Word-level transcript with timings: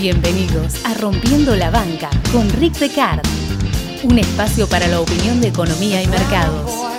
Bienvenidos 0.00 0.82
a 0.86 0.94
Rompiendo 0.94 1.54
la 1.54 1.70
Banca 1.70 2.08
con 2.32 2.48
Rick 2.48 2.78
Decard, 2.78 3.20
un 4.02 4.18
espacio 4.18 4.66
para 4.66 4.88
la 4.88 4.98
opinión 4.98 5.42
de 5.42 5.48
economía 5.48 6.02
y 6.02 6.06
mercados. 6.06 6.89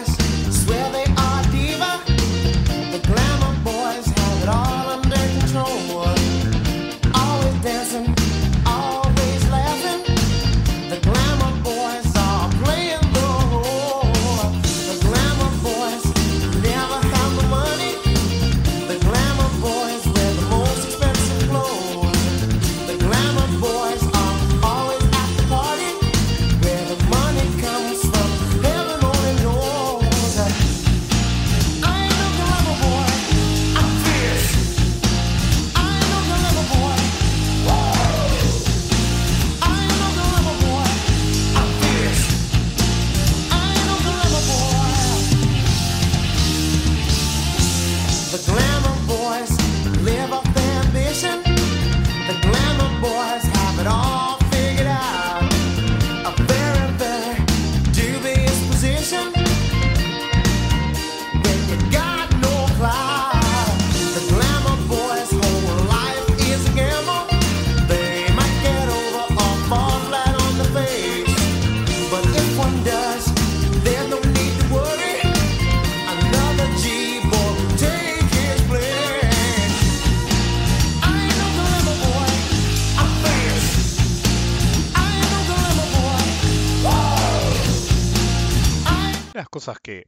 Cosas 89.72 89.82
que 89.82 90.08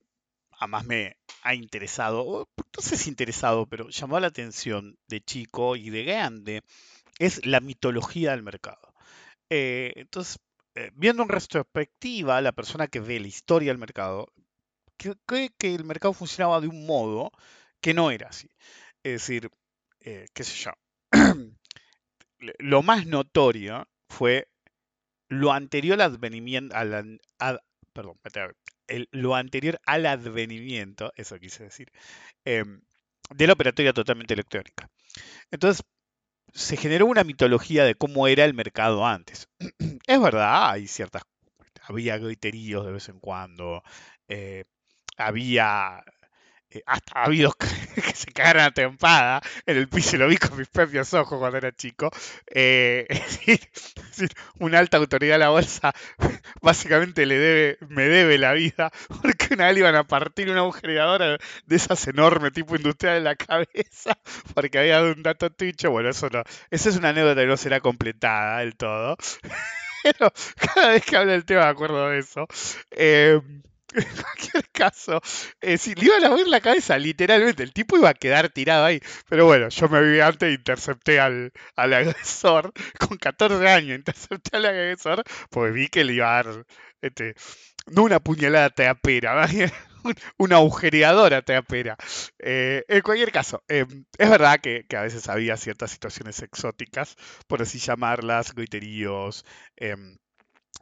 más 0.68 0.86
me 0.86 1.18
ha 1.44 1.56
interesado, 1.56 2.48
no 2.58 2.82
sé 2.82 2.98
si 2.98 3.10
interesado, 3.10 3.66
pero 3.66 3.90
llamó 3.90 4.20
la 4.20 4.28
atención 4.28 4.98
de 5.08 5.22
chico 5.22 5.76
y 5.76 5.90
de 5.90 6.04
grande, 6.04 6.64
es 7.20 7.46
la 7.46 7.60
mitología 7.60 8.32
del 8.32 8.44
mercado. 8.44 8.94
Eh, 9.50 9.94
entonces, 9.96 10.40
eh, 10.76 10.92
viendo 10.94 11.24
en 11.24 11.30
retrospectiva, 11.30 12.42
la 12.42 12.52
persona 12.52 12.88
que 12.88 13.00
ve 13.00 13.20
la 13.20 13.28
historia 13.28 13.72
del 13.72 13.78
mercado 13.78 14.28
cree 15.26 15.52
que 15.58 15.76
el 15.76 15.84
mercado 15.84 16.14
funcionaba 16.14 16.62
de 16.62 16.68
un 16.68 16.86
modo 16.86 17.32
que 17.82 17.94
no 17.94 18.12
era 18.12 18.30
así. 18.30 18.50
Es 19.04 19.14
decir, 19.14 19.50
eh, 20.02 20.28
qué 20.34 20.44
sé 20.44 20.56
yo, 20.56 20.72
lo 22.60 22.84
más 22.84 23.06
notorio 23.06 23.88
fue 24.10 24.48
lo 25.30 25.52
anterior 25.52 26.02
al 26.02 26.14
advenimiento, 26.14 26.76
al, 26.76 27.20
perdón, 27.94 28.18
lo 29.12 29.36
anterior 29.36 29.80
al 29.86 30.06
advenimiento, 30.06 31.12
eso 31.16 31.40
quise 31.40 31.66
decir, 31.66 31.92
em, 32.46 32.82
de 33.30 33.48
la 33.48 33.54
operatoria 33.54 33.94
totalmente 33.94 34.34
electrónica. 34.34 34.90
Entonces, 35.52 35.84
se 36.54 36.78
generó 36.78 37.06
una 37.08 37.24
mitología 37.24 37.86
de 37.86 37.96
cómo 37.96 38.28
era 38.28 38.46
el 38.46 38.54
mercado 38.54 39.06
antes. 39.06 39.50
es 40.08 40.22
verdad, 40.22 40.72
hay 40.72 40.88
ciertas, 40.88 41.24
había 41.84 42.18
griteríos 42.18 42.86
de 42.86 42.92
vez 42.94 43.10
en 43.10 43.20
cuando, 43.20 43.84
eh, 44.28 44.66
había 45.18 46.04
eh, 46.74 46.84
hasta 46.86 47.20
ha 47.20 47.26
habido 47.26 47.54
que 47.96 48.14
se 48.14 48.32
cagaron 48.32 48.64
a 48.64 48.72
tempada 48.72 49.42
en 49.66 49.78
el 49.78 49.88
piso, 49.88 50.18
lo 50.18 50.28
vi 50.28 50.38
con 50.38 50.58
mis 50.58 50.68
propios 50.68 51.14
ojos 51.14 51.40
cuando 51.40 51.58
era 51.58 51.72
chico. 51.72 52.12
Eh, 52.48 53.06
es, 53.10 53.46
decir, 53.46 54.30
una 54.60 54.80
alta 54.80 54.98
autoridad 54.98 55.36
de 55.36 55.40
la 55.40 55.50
bolsa 55.50 55.94
básicamente 56.62 57.26
le 57.26 57.38
debe, 57.38 57.78
me 57.90 58.04
debe 58.04 58.38
la 58.38 58.54
vida, 58.54 58.92
porque 59.22 59.54
una 59.54 59.68
vez 59.68 59.78
iban 59.78 59.96
a 59.96 60.04
partir 60.06 60.50
una 60.50 60.62
agujereadora 60.62 61.38
de 61.66 61.76
esas 61.76 62.08
enormes 62.08 62.54
tipo 62.54 62.76
industrial 62.76 63.18
en 63.18 63.24
la 63.24 63.36
cabeza, 63.36 64.18
porque 64.54 64.80
había 64.80 64.96
dado 64.96 65.14
un 65.14 65.24
dato 65.24 65.50
ticho. 65.50 65.92
Bueno, 65.92 66.10
eso 66.10 66.30
no, 66.30 66.44
esa 66.72 66.90
es 66.90 66.98
una 66.98 67.10
anécdota 67.10 67.42
que 67.42 67.48
no 67.48 67.58
será 67.58 67.80
completada 67.80 68.60
del 68.60 68.76
todo. 68.76 69.18
Pero 70.04 70.34
cada 70.58 70.90
vez 70.90 71.06
que 71.06 71.16
habla 71.16 71.34
el 71.34 71.46
tema 71.46 71.62
me 71.62 71.68
acuerdo 71.68 72.10
de 72.10 72.20
eso. 72.20 72.48
Eh, 72.92 73.40
en 73.96 74.22
cualquier 74.22 74.70
caso, 74.72 75.22
eh, 75.62 75.78
si 75.78 75.94
le 75.96 76.06
iban 76.06 76.24
a 76.24 76.28
abrir 76.28 76.48
la 76.48 76.62
cabeza, 76.62 76.98
literalmente, 76.98 77.64
el 77.64 77.74
tipo 77.74 77.98
iba 77.98 78.10
a 78.10 78.14
quedar 78.14 78.50
tirado 78.50 78.86
ahí. 78.86 79.00
Pero 79.30 79.46
bueno, 79.46 79.70
yo 79.70 79.90
me 79.90 80.02
vi 80.02 80.20
antes 80.20 80.50
e 80.50 80.54
intercepté 80.54 81.20
al, 81.20 81.52
al 81.76 81.94
agresor, 81.94 82.74
con 83.00 83.18
14 83.18 83.68
años, 83.68 83.98
intercepté 83.98 84.58
al 84.58 84.66
agresor, 84.66 85.24
porque 85.50 85.72
vi 85.72 85.88
que 85.90 86.04
le 86.04 86.14
iba 86.14 86.40
a 86.40 86.44
dar, 86.44 86.66
este, 87.02 87.36
no 87.88 88.04
una 88.04 88.20
puñalada 88.20 88.70
teapera, 88.70 89.48
una 90.38 90.58
agujereadora 90.58 91.42
teapera. 91.42 91.98
Eh, 92.40 92.84
en 92.88 93.02
cualquier 93.02 93.32
caso, 93.32 93.64
eh, 93.68 93.86
es 94.18 94.30
verdad 94.30 94.60
que, 94.62 94.86
que, 94.88 94.98
a 94.98 95.04
veces 95.04 95.30
había 95.30 95.58
ciertas 95.58 95.92
situaciones 95.92 96.42
exóticas, 96.42 97.16
por 97.48 97.62
así 97.62 97.80
llamarlas, 97.80 98.54
goiteríos, 98.54 99.46
eh, 99.78 99.96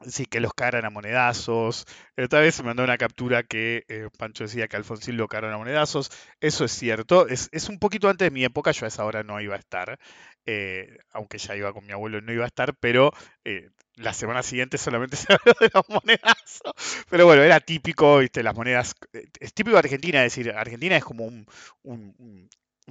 Sí, 0.08 0.26
que 0.26 0.40
los 0.40 0.54
caran 0.54 0.86
a 0.86 0.90
monedazos. 0.90 1.86
Otra 2.18 2.40
vez 2.40 2.56
se 2.56 2.64
mandó 2.64 2.84
una 2.84 2.98
captura 2.98 3.44
que 3.44 3.86
eh, 3.88 4.10
Pancho 4.18 4.46
decía 4.46 4.68
que 4.68 4.76
Alfonsín 4.76 5.18
lo 5.18 5.28
caran 5.28 5.54
a 5.54 5.58
monedazos. 5.58 6.12
Eso 6.40 6.66
es 6.66 6.72
cierto. 6.72 7.28
Es, 7.28 7.50
un 7.70 7.78
poquito 7.80 8.10
antes 8.10 8.26
de 8.28 8.32
mi 8.32 8.44
época. 8.44 8.72
Yo 8.72 8.86
a 8.86 8.88
esa 8.88 9.06
hora 9.06 9.24
no 9.24 9.40
iba 9.42 9.56
a 9.56 9.60
estar. 9.60 10.00
Eh, 10.46 10.98
aunque 11.12 11.38
ya 11.38 11.56
iba 11.56 11.72
con 11.74 11.86
mi 11.86 11.92
abuelo, 11.94 12.20
no 12.22 12.34
iba 12.34 12.46
a 12.46 12.48
estar. 12.48 12.76
Pero 12.76 13.12
eh, 13.46 13.70
la 13.96 14.14
semana 14.14 14.42
siguiente 14.44 14.78
solamente 14.78 15.16
se 15.18 15.34
habló 15.34 15.54
de 15.60 15.70
los 15.74 15.88
monedazos. 15.90 16.74
Pero 17.10 17.26
bueno, 17.26 17.44
era 17.44 17.60
típico, 17.60 18.18
¿viste? 18.20 18.44
Las 18.44 18.56
monedas. 18.56 18.96
Es 19.40 19.54
típico 19.54 19.76
de 19.76 19.80
Argentina. 19.80 20.26
Es 20.26 20.36
decir, 20.36 20.52
Argentina 20.52 20.98
es 20.98 21.04
como 21.04 21.26
un 21.26 21.46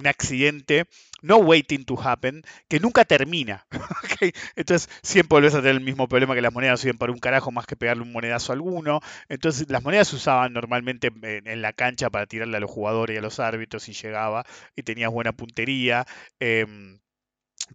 accidente, 0.07 0.85
no 1.21 1.37
waiting 1.37 1.85
to 1.85 1.99
happen, 2.01 2.43
que 2.67 2.79
nunca 2.79 3.05
termina. 3.05 3.67
Entonces 4.55 4.89
siempre 5.01 5.35
volvés 5.35 5.53
a 5.55 5.59
tener 5.59 5.75
el 5.75 5.81
mismo 5.81 6.07
problema 6.07 6.35
que 6.35 6.41
las 6.41 6.53
monedas 6.53 6.79
sirven 6.79 6.97
para 6.97 7.11
un 7.11 7.19
carajo 7.19 7.51
más 7.51 7.65
que 7.65 7.75
pegarle 7.75 8.03
un 8.03 8.11
monedazo 8.11 8.51
a 8.51 8.55
alguno. 8.55 9.01
Entonces 9.29 9.69
las 9.69 9.83
monedas 9.83 10.09
se 10.09 10.15
usaban 10.15 10.53
normalmente 10.53 11.11
en, 11.21 11.61
la 11.61 11.73
cancha 11.73 12.09
para 12.09 12.25
tirarle 12.25 12.57
a 12.57 12.59
los 12.59 12.71
jugadores 12.71 13.15
y 13.15 13.17
a 13.17 13.21
los 13.21 13.39
árbitros 13.39 13.87
y 13.89 13.93
llegaba 13.93 14.45
y 14.75 14.83
tenías 14.83 15.11
buena 15.11 15.33
puntería. 15.33 16.05
Em, 16.39 16.99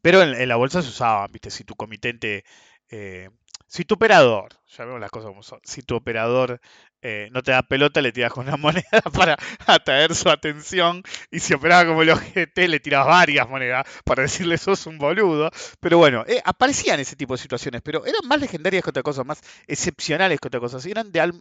pero 0.03 0.23
en, 0.23 0.49
la 0.49 0.57
bolsa 0.57 0.83
se 0.83 0.89
usaban, 0.89 1.31
¿viste? 1.33 1.51
Si 1.51 1.65
tu 1.65 1.75
comitente... 1.75 2.45
Eh, 2.91 3.31
si 3.69 3.85
tu 3.85 3.95
operador, 3.97 4.55
ya 4.69 4.85
vemos 4.85 5.01
las 5.01 5.11
cosas 5.11 5.31
como 5.31 5.43
son, 5.43 5.61
si 5.65 5.83
tu 5.83 5.97
operador 5.97 6.61
eh, 7.09 7.29
no 7.31 7.41
te 7.41 7.53
da 7.53 7.63
pelota, 7.63 8.03
le 8.03 8.11
tiras 8.11 8.33
con 8.33 8.49
una 8.49 8.57
moneda 8.57 9.01
para 9.13 9.37
atraer 9.65 10.13
su 10.13 10.29
atención. 10.29 11.05
Y 11.31 11.39
si 11.39 11.55
operaba 11.55 11.87
como 11.87 12.03
el 12.03 12.11
OGT, 12.11 12.59
le 12.67 12.81
tiras 12.81 13.07
varias 13.07 13.49
monedas 13.49 13.87
para 14.05 14.23
decirle 14.23 14.59
sos 14.59 14.87
un 14.87 14.99
boludo. 14.99 15.53
Pero 15.79 15.99
bueno, 15.99 16.25
eh, 16.27 16.43
aparecían 16.45 16.99
ese 16.99 17.15
tipo 17.15 17.35
de 17.35 17.39
situaciones, 17.39 17.81
pero 17.83 18.05
eran 18.05 18.27
más 18.27 18.41
legendarias 18.41 18.83
que 18.83 18.91
otra 18.91 19.05
cosa, 19.05 19.23
más 19.23 19.41
excepcionales 19.69 20.41
que 20.41 20.49
otra 20.49 20.59
cosa. 20.59 20.79
eran 20.89 21.13
de, 21.13 21.33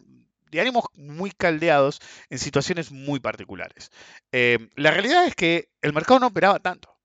de 0.52 0.60
ánimos 0.60 0.84
muy 0.94 1.32
caldeados 1.32 2.00
en 2.30 2.38
situaciones 2.38 2.92
muy 2.92 3.18
particulares. 3.18 3.90
Eh, 4.30 4.68
la 4.76 4.92
realidad 4.92 5.26
es 5.26 5.34
que 5.34 5.70
el 5.82 5.92
mercado 5.92 6.20
no 6.20 6.28
operaba 6.28 6.60
tanto. 6.60 6.96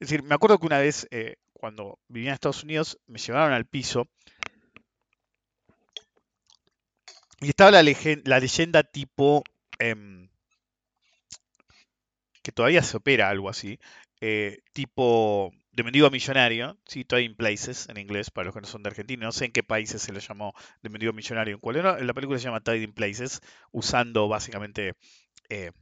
Es 0.00 0.08
decir, 0.08 0.24
me 0.24 0.34
acuerdo 0.34 0.58
que 0.58 0.66
una 0.66 0.78
vez, 0.78 1.06
cuando 1.52 2.00
vivía 2.08 2.30
en 2.30 2.34
Estados 2.34 2.64
Unidos, 2.64 2.98
me 3.06 3.20
llevaron 3.20 3.52
al 3.52 3.64
piso 3.64 4.08
Y 7.40 7.48
estaba 7.48 7.70
la, 7.70 7.82
la 8.24 8.38
leyenda 8.40 8.82
tipo, 8.84 9.42
em, 9.78 10.28
que 12.42 12.52
todavía 12.52 12.82
se 12.82 12.96
opera 12.96 13.28
algo 13.28 13.48
así, 13.48 13.78
eh, 14.20 14.58
tipo 14.72 15.52
de 15.72 15.82
mendigo 15.84 16.10
millonario, 16.10 16.78
¿sí? 16.86 17.04
Trading 17.04 17.34
Places 17.34 17.88
en 17.88 17.98
inglés, 17.98 18.30
para 18.30 18.46
los 18.46 18.54
que 18.54 18.60
no 18.60 18.66
son 18.66 18.82
de 18.82 18.88
Argentina, 18.90 19.24
no 19.26 19.32
sé 19.32 19.46
en 19.46 19.52
qué 19.52 19.62
países 19.62 20.02
se 20.02 20.12
lo 20.12 20.18
llamó 20.20 20.54
de 20.82 20.88
mendigo 20.90 21.12
millonario, 21.12 21.54
en 21.54 21.60
cuál 21.60 21.76
era, 21.76 21.98
la 22.02 22.14
película 22.14 22.38
se 22.38 22.44
llama 22.46 22.60
Trading 22.62 22.92
Places, 22.92 23.40
usando 23.72 24.28
básicamente... 24.28 24.94
Eh, 25.50 25.72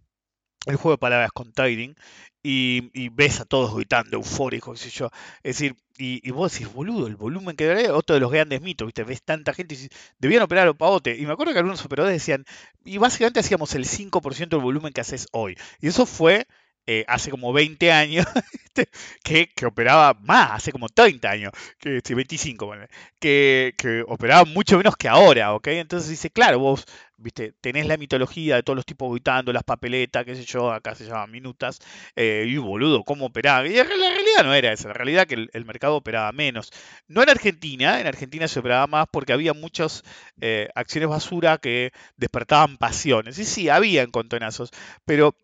el 0.66 0.76
juego 0.76 0.96
de 0.96 0.98
palabras 0.98 1.30
con 1.32 1.52
Tiding 1.52 1.94
y, 2.42 3.08
ves 3.10 3.40
a 3.40 3.44
todos 3.44 3.74
gritando 3.74 4.16
eufóricos, 4.16 4.80
qué 4.80 4.90
sé 4.90 4.96
yo. 4.96 5.10
Es 5.42 5.56
decir, 5.58 5.76
y, 5.98 6.30
vos 6.30 6.52
decís, 6.52 6.72
boludo, 6.72 7.06
el 7.06 7.16
volumen 7.16 7.56
que 7.56 7.66
debe 7.66 7.90
otro 7.90 8.14
de 8.14 8.20
los 8.20 8.30
grandes 8.30 8.60
mitos, 8.60 8.86
¿viste? 8.86 9.02
Ves 9.02 9.22
tanta 9.22 9.52
gente 9.52 9.74
y 9.74 9.78
dices, 9.78 9.98
debían 10.18 10.42
operar 10.42 10.68
a 10.68 10.74
pavote. 10.74 11.16
Y 11.16 11.26
me 11.26 11.32
acuerdo 11.32 11.52
que 11.52 11.58
algunos 11.58 11.84
operadores 11.84 12.16
decían, 12.16 12.44
y 12.84 12.98
básicamente 12.98 13.40
hacíamos 13.40 13.74
el 13.74 13.84
5% 13.84 14.48
del 14.56 14.60
volumen 14.60 14.92
que 14.92 15.00
haces 15.00 15.26
hoy. 15.32 15.56
Y 15.80 15.88
eso 15.88 16.06
fue 16.06 16.46
eh, 16.86 17.04
hace 17.08 17.30
como 17.30 17.52
20 17.52 17.92
años, 17.92 18.26
que, 19.24 19.48
que, 19.48 19.66
operaba 19.66 20.14
más, 20.20 20.52
hace 20.52 20.72
como 20.72 20.88
30 20.88 21.30
años, 21.30 21.52
que, 21.78 22.00
25, 22.14 22.72
que, 23.20 23.74
que 23.76 24.04
operaba 24.06 24.44
mucho 24.44 24.76
menos 24.76 24.96
que 24.96 25.08
ahora, 25.08 25.54
¿ok? 25.54 25.68
Entonces 25.68 26.10
dice, 26.10 26.30
claro, 26.30 26.58
vos, 26.58 26.84
viste, 27.18 27.52
tenés 27.60 27.86
la 27.86 27.96
mitología 27.96 28.56
de 28.56 28.62
todos 28.62 28.76
los 28.76 28.86
tipos 28.86 29.10
gritando, 29.10 29.52
las 29.52 29.64
papeletas, 29.64 30.24
qué 30.24 30.34
sé 30.36 30.44
yo, 30.44 30.70
acá 30.72 30.94
se 30.94 31.06
llaman 31.06 31.30
minutas, 31.30 31.78
eh, 32.14 32.44
y 32.46 32.56
boludo, 32.58 33.04
¿cómo 33.04 33.26
operaba? 33.26 33.66
Y 33.66 33.74
la 33.74 33.84
realidad 33.84 34.44
no 34.44 34.54
era 34.54 34.72
esa, 34.72 34.88
la 34.88 34.94
realidad 34.94 35.26
que 35.26 35.48
el, 35.52 35.64
mercado 35.64 35.96
operaba 35.96 36.30
menos. 36.32 36.70
No 37.08 37.22
en 37.22 37.30
Argentina, 37.30 38.00
en 38.00 38.06
Argentina 38.06 38.48
se 38.48 38.60
operaba 38.60 38.86
más 38.86 39.06
porque 39.10 39.32
había 39.32 39.52
muchas 39.54 40.04
eh, 40.40 40.68
acciones 40.74 41.08
basura 41.08 41.58
que 41.58 41.92
despertaban 42.16 42.76
pasiones. 42.76 43.38
Y 43.38 43.44
sí, 43.44 43.68
había 43.68 44.02
encontronazos, 44.02 44.70
pero 45.04 45.34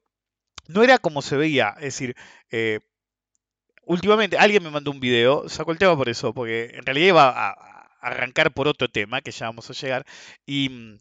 no 0.69 0.83
era 0.83 0.99
como 0.99 1.23
se 1.23 1.37
veía, 1.37 1.75
es 1.79 1.85
decir, 1.85 2.17
eh, 2.51 2.81
últimamente 3.85 4.39
alguien 4.39 4.63
me 4.63 4.71
mandó 4.71 4.91
un 4.91 5.01
video, 5.01 5.49
sacó 5.49 5.73
el 5.73 5.79
tema 5.79 5.97
por 5.97 6.09
eso, 6.09 6.33
porque 6.35 6.71
en 6.75 6.85
realidad 6.87 7.09
iba 7.09 7.49
a, 7.51 7.89
arrancar 8.01 8.53
por 8.53 8.69
otro 8.69 8.89
tema 8.91 9.21
que 9.23 9.31
ya 9.33 9.47
vamos 9.47 9.71
a 9.71 9.75
llegar, 9.75 10.05
y 10.47 10.69
mm, 10.71 10.99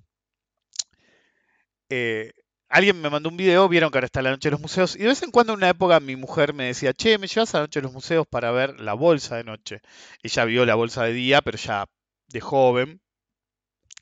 eh, 1.90 2.32
alguien 2.70 3.02
me 3.02 3.10
mandó 3.10 3.30
un 3.30 3.38
video, 3.38 3.68
vieron 3.70 3.92
que 3.92 3.98
ahora 3.98 4.06
está 4.06 4.22
la 4.22 4.32
noche 4.32 4.50
de 4.50 4.52
los 4.52 4.62
museos, 4.62 4.96
y 4.96 5.00
de 5.00 5.08
vez 5.08 5.22
en 5.24 5.32
cuando 5.32 5.54
en 5.54 5.58
una 5.60 5.70
época 5.70 6.00
mi 6.00 6.16
mujer 6.16 6.54
me 6.54 6.66
decía, 6.66 6.94
che, 6.94 7.18
me 7.18 7.28
llevas 7.28 7.54
a 7.54 7.60
la 7.60 7.64
noche 7.66 7.80
de 7.80 7.84
los 7.84 7.94
museos 7.94 8.28
para 8.28 8.52
ver 8.52 8.80
la 8.80 8.94
bolsa 8.94 9.38
de 9.38 9.44
noche. 9.44 9.82
Ella 10.24 10.46
vio 10.46 10.66
la 10.66 10.76
bolsa 10.76 11.04
de 11.04 11.14
día, 11.14 11.42
pero 11.42 11.58
ya 11.58 11.88
de 12.28 12.42
joven. 12.42 13.02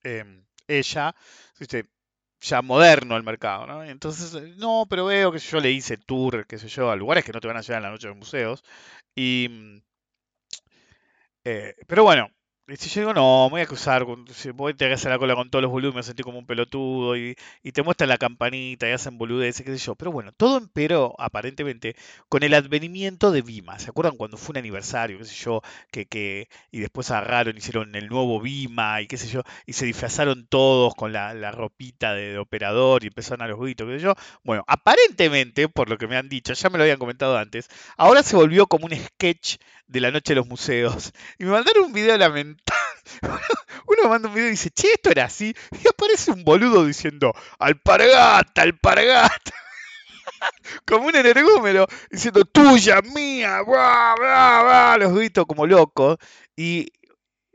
Em, 0.03 0.45
ella, 0.67 1.15
ya 2.41 2.61
moderno 2.61 3.17
el 3.17 3.23
mercado, 3.23 3.67
¿no? 3.67 3.83
Entonces, 3.83 4.33
eh, 4.35 4.53
no, 4.57 4.85
pero 4.89 5.05
veo 5.05 5.31
que 5.31 5.39
yo 5.39 5.59
le 5.59 5.71
hice 5.71 5.97
tour, 5.97 6.45
qué 6.47 6.57
sé 6.57 6.67
yo, 6.69 6.91
a 6.91 6.95
lugares 6.95 7.23
que 7.25 7.31
no 7.33 7.39
te 7.41 7.47
van 7.47 7.57
a 7.57 7.61
llevar 7.61 7.79
en 7.79 7.83
la 7.83 7.91
noche 7.91 8.07
de 8.09 8.13
museos. 8.15 8.63
Y, 9.15 9.47
mm, 9.49 9.79
eh, 11.43 11.75
pero 11.87 12.03
bueno, 12.03 12.29
si 12.77 12.89
yo 12.89 13.01
digo, 13.01 13.13
no, 13.13 13.45
me 13.45 13.51
voy 13.51 13.61
a 13.61 14.51
voy 14.53 14.71
a 14.71 14.75
tener 14.75 14.91
que 14.91 14.95
hacer 14.95 15.11
la 15.11 15.17
cola 15.17 15.35
con 15.35 15.49
todos 15.49 15.63
los 15.63 15.71
volúmenes, 15.71 15.95
me 15.95 16.03
sentí 16.03 16.23
como 16.23 16.39
un 16.39 16.45
pelotudo 16.45 17.17
y, 17.17 17.35
te 17.73 17.83
muestran 17.83 18.09
la 18.09 18.17
campanita 18.17 18.89
y 18.89 18.91
hacen 18.91 19.17
boludeces, 19.17 19.65
qué 19.65 19.77
sé 19.77 19.85
yo. 19.85 19.95
Pero 19.95 20.11
bueno, 20.11 20.31
todo 20.33 20.57
empeoró 20.57 21.15
aparentemente 21.19 21.95
con 22.27 22.43
el 22.43 22.53
advenimiento 22.53 23.31
de 23.31 23.41
Vima. 23.41 23.79
¿Se 23.79 23.89
acuerdan 23.89 24.17
cuando 24.17 24.37
fue 24.37 24.53
un 24.53 24.57
aniversario, 24.57 25.17
qué 25.19 25.25
sé 25.25 25.35
yo, 25.35 25.61
que, 25.91 26.05
que 26.05 26.49
y 26.71 26.79
después 26.79 27.09
agarraron, 27.11 27.57
hicieron 27.57 27.95
el 27.95 28.07
nuevo 28.07 28.41
Vima 28.41 29.01
y 29.01 29.07
qué 29.07 29.17
sé 29.17 29.27
yo, 29.27 29.43
y 29.65 29.73
se 29.73 29.85
disfrazaron 29.85 30.47
todos 30.47 30.95
con 30.95 31.13
la, 31.13 31.51
ropita 31.51 32.13
de, 32.13 32.37
operador 32.37 33.03
y 33.03 33.07
empezaron 33.07 33.41
a 33.43 33.47
los 33.47 33.59
gritos, 33.59 33.87
qué 33.87 33.99
sé 33.99 34.03
yo. 34.03 34.15
Bueno, 34.43 34.63
aparentemente, 34.67 35.69
por 35.69 35.89
lo 35.89 35.97
que 35.97 36.07
me 36.07 36.17
han 36.17 36.29
dicho, 36.29 36.53
ya 36.53 36.69
me 36.69 36.77
lo 36.77 36.83
habían 36.83 36.99
comentado 36.99 37.37
antes, 37.37 37.69
ahora 37.97 38.23
se 38.23 38.35
volvió 38.35 38.67
como 38.67 38.85
un 38.85 38.95
sketch 38.95 39.57
de 39.87 39.99
la 39.99 40.11
noche 40.11 40.33
de 40.33 40.35
los 40.35 40.47
museos. 40.47 41.11
Y 41.39 41.45
me 41.45 41.51
mandaron 41.51 41.85
un 41.85 41.93
video 41.93 42.17
lamentable. 42.17 42.58
Uno 43.87 44.09
manda 44.09 44.27
un 44.29 44.35
video 44.35 44.47
y 44.47 44.51
dice, 44.51 44.69
che, 44.71 44.93
esto 44.93 45.09
era 45.11 45.25
así. 45.25 45.53
Y 45.83 45.87
aparece 45.87 46.31
un 46.31 46.43
boludo 46.43 46.85
diciendo, 46.85 47.33
alpargata, 47.59 48.61
alpargata. 48.61 49.53
como 50.85 51.07
un 51.07 51.15
energúmero, 51.15 51.87
diciendo, 52.09 52.43
tuya, 52.45 53.01
mía, 53.01 53.61
bla, 53.61 54.15
bla, 54.17 54.61
bla, 54.63 54.97
los 54.99 55.13
gritos 55.13 55.45
como 55.45 55.65
locos. 55.65 56.17
Y 56.55 56.87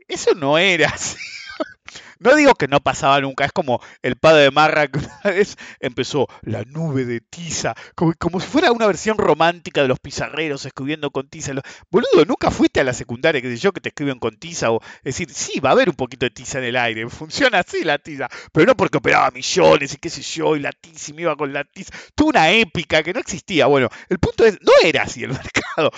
eso 0.07 0.33
no 0.35 0.57
era 0.57 0.89
así. 0.89 1.17
No 2.19 2.35
digo 2.35 2.55
que 2.55 2.67
no 2.67 2.79
pasaba 2.79 3.21
nunca, 3.21 3.45
es 3.45 3.51
como 3.51 3.81
el 4.01 4.15
padre 4.15 4.43
de 4.43 4.51
Marra 4.51 4.87
que 4.87 4.99
una 5.23 5.35
vez 5.35 5.57
empezó 5.79 6.27
la 6.41 6.63
nube 6.63 7.05
de 7.05 7.21
tiza, 7.21 7.75
como, 7.93 8.39
si 8.39 8.47
fuera 8.47 8.71
una 8.71 8.87
versión 8.87 9.17
romántica 9.17 9.81
de 9.81 9.87
los 9.87 9.99
pizarreros 9.99 10.65
escribiendo 10.65 11.11
con 11.11 11.29
tiza. 11.29 11.53
Boludo, 11.91 12.25
nunca 12.25 12.51
fuiste 12.51 12.79
a 12.79 12.83
la 12.83 12.93
secundaria, 12.93 13.41
que 13.41 13.49
sé 13.49 13.57
yo, 13.57 13.71
que 13.71 13.81
te 13.81 13.89
escriben 13.89 14.19
con 14.19 14.37
tiza, 14.37 14.71
o 14.71 14.81
decir, 15.03 15.29
sí, 15.31 15.59
va 15.59 15.69
a 15.69 15.73
haber 15.73 15.89
un 15.89 15.95
poquito 15.95 16.25
de 16.25 16.31
tiza 16.31 16.57
en 16.59 16.65
el 16.65 16.77
aire, 16.77 17.07
funciona 17.09 17.59
así 17.59 17.83
la 17.83 17.99
tiza, 17.99 18.29
pero 18.51 18.65
no 18.65 18.75
porque 18.75 18.97
operaba 18.97 19.31
millones 19.31 19.93
y 19.93 19.97
qué 19.97 20.09
sé 20.09 20.21
yo, 20.21 20.55
y 20.55 20.59
la 20.61 20.71
tiza 20.71 21.11
y 21.11 21.13
me 21.13 21.21
iba 21.23 21.35
con 21.35 21.53
la 21.53 21.63
tiza. 21.63 21.93
Tuvo 22.15 22.29
una 22.29 22.51
épica 22.51 23.03
que 23.03 23.13
no 23.13 23.19
existía. 23.19 23.67
Bueno, 23.67 23.89
el 24.09 24.19
punto 24.19 24.45
es, 24.45 24.57
no 24.61 24.71
era 24.83 25.03
así 25.03 25.23
el 25.23 25.29
mercado, 25.33 25.91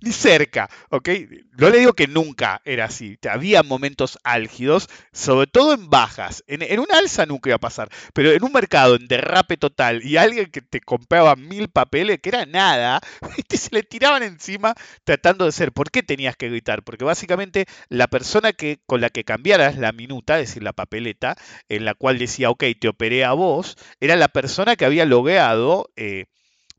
ni 0.00 0.12
cerca, 0.12 0.68
¿ok? 0.90 1.08
No 1.58 1.70
le 1.70 1.78
digo 1.78 1.92
que 1.94 2.06
nunca 2.06 2.60
era 2.64 2.84
así, 2.84 3.18
había 3.28 3.62
momentos 3.62 4.18
álgidos, 4.22 4.88
sobre 5.12 5.46
todo 5.46 5.74
en 5.74 5.90
bajas. 5.90 6.44
En, 6.46 6.62
en, 6.62 6.80
una 6.80 6.98
alza 6.98 7.26
nunca 7.26 7.50
iba 7.50 7.56
a 7.56 7.60
pasar, 7.60 7.88
pero 8.14 8.32
en 8.32 8.42
un 8.42 8.52
mercado 8.52 8.96
en 8.96 9.06
derrape 9.08 9.56
total 9.56 10.04
y 10.04 10.16
alguien 10.16 10.50
que 10.50 10.62
te 10.62 10.80
compraba 10.80 11.36
mil 11.36 11.68
papeles, 11.68 12.18
que 12.20 12.30
era 12.30 12.46
nada, 12.46 13.00
se 13.50 13.68
le 13.72 13.82
tiraban 13.82 14.22
encima 14.22 14.74
tratando 15.04 15.44
de 15.44 15.52
ser. 15.52 15.72
¿Por 15.72 15.90
qué 15.90 16.02
tenías 16.02 16.36
que 16.36 16.48
gritar? 16.48 16.82
Porque 16.82 17.04
básicamente 17.04 17.66
la 17.88 18.06
persona 18.06 18.52
que, 18.52 18.80
con 18.86 19.00
la 19.00 19.10
que 19.10 19.24
cambiaras 19.24 19.76
la 19.76 19.92
minuta, 19.92 20.38
es 20.40 20.48
decir, 20.48 20.62
la 20.62 20.72
papeleta, 20.72 21.36
en 21.68 21.84
la 21.84 21.94
cual 21.94 22.18
decía, 22.18 22.50
ok, 22.50 22.64
te 22.80 22.88
operé 22.88 23.24
a 23.24 23.32
vos, 23.32 23.76
era 24.00 24.16
la 24.16 24.28
persona 24.28 24.76
que 24.76 24.84
había 24.84 25.04
logueado. 25.04 25.90
Eh, 25.96 26.26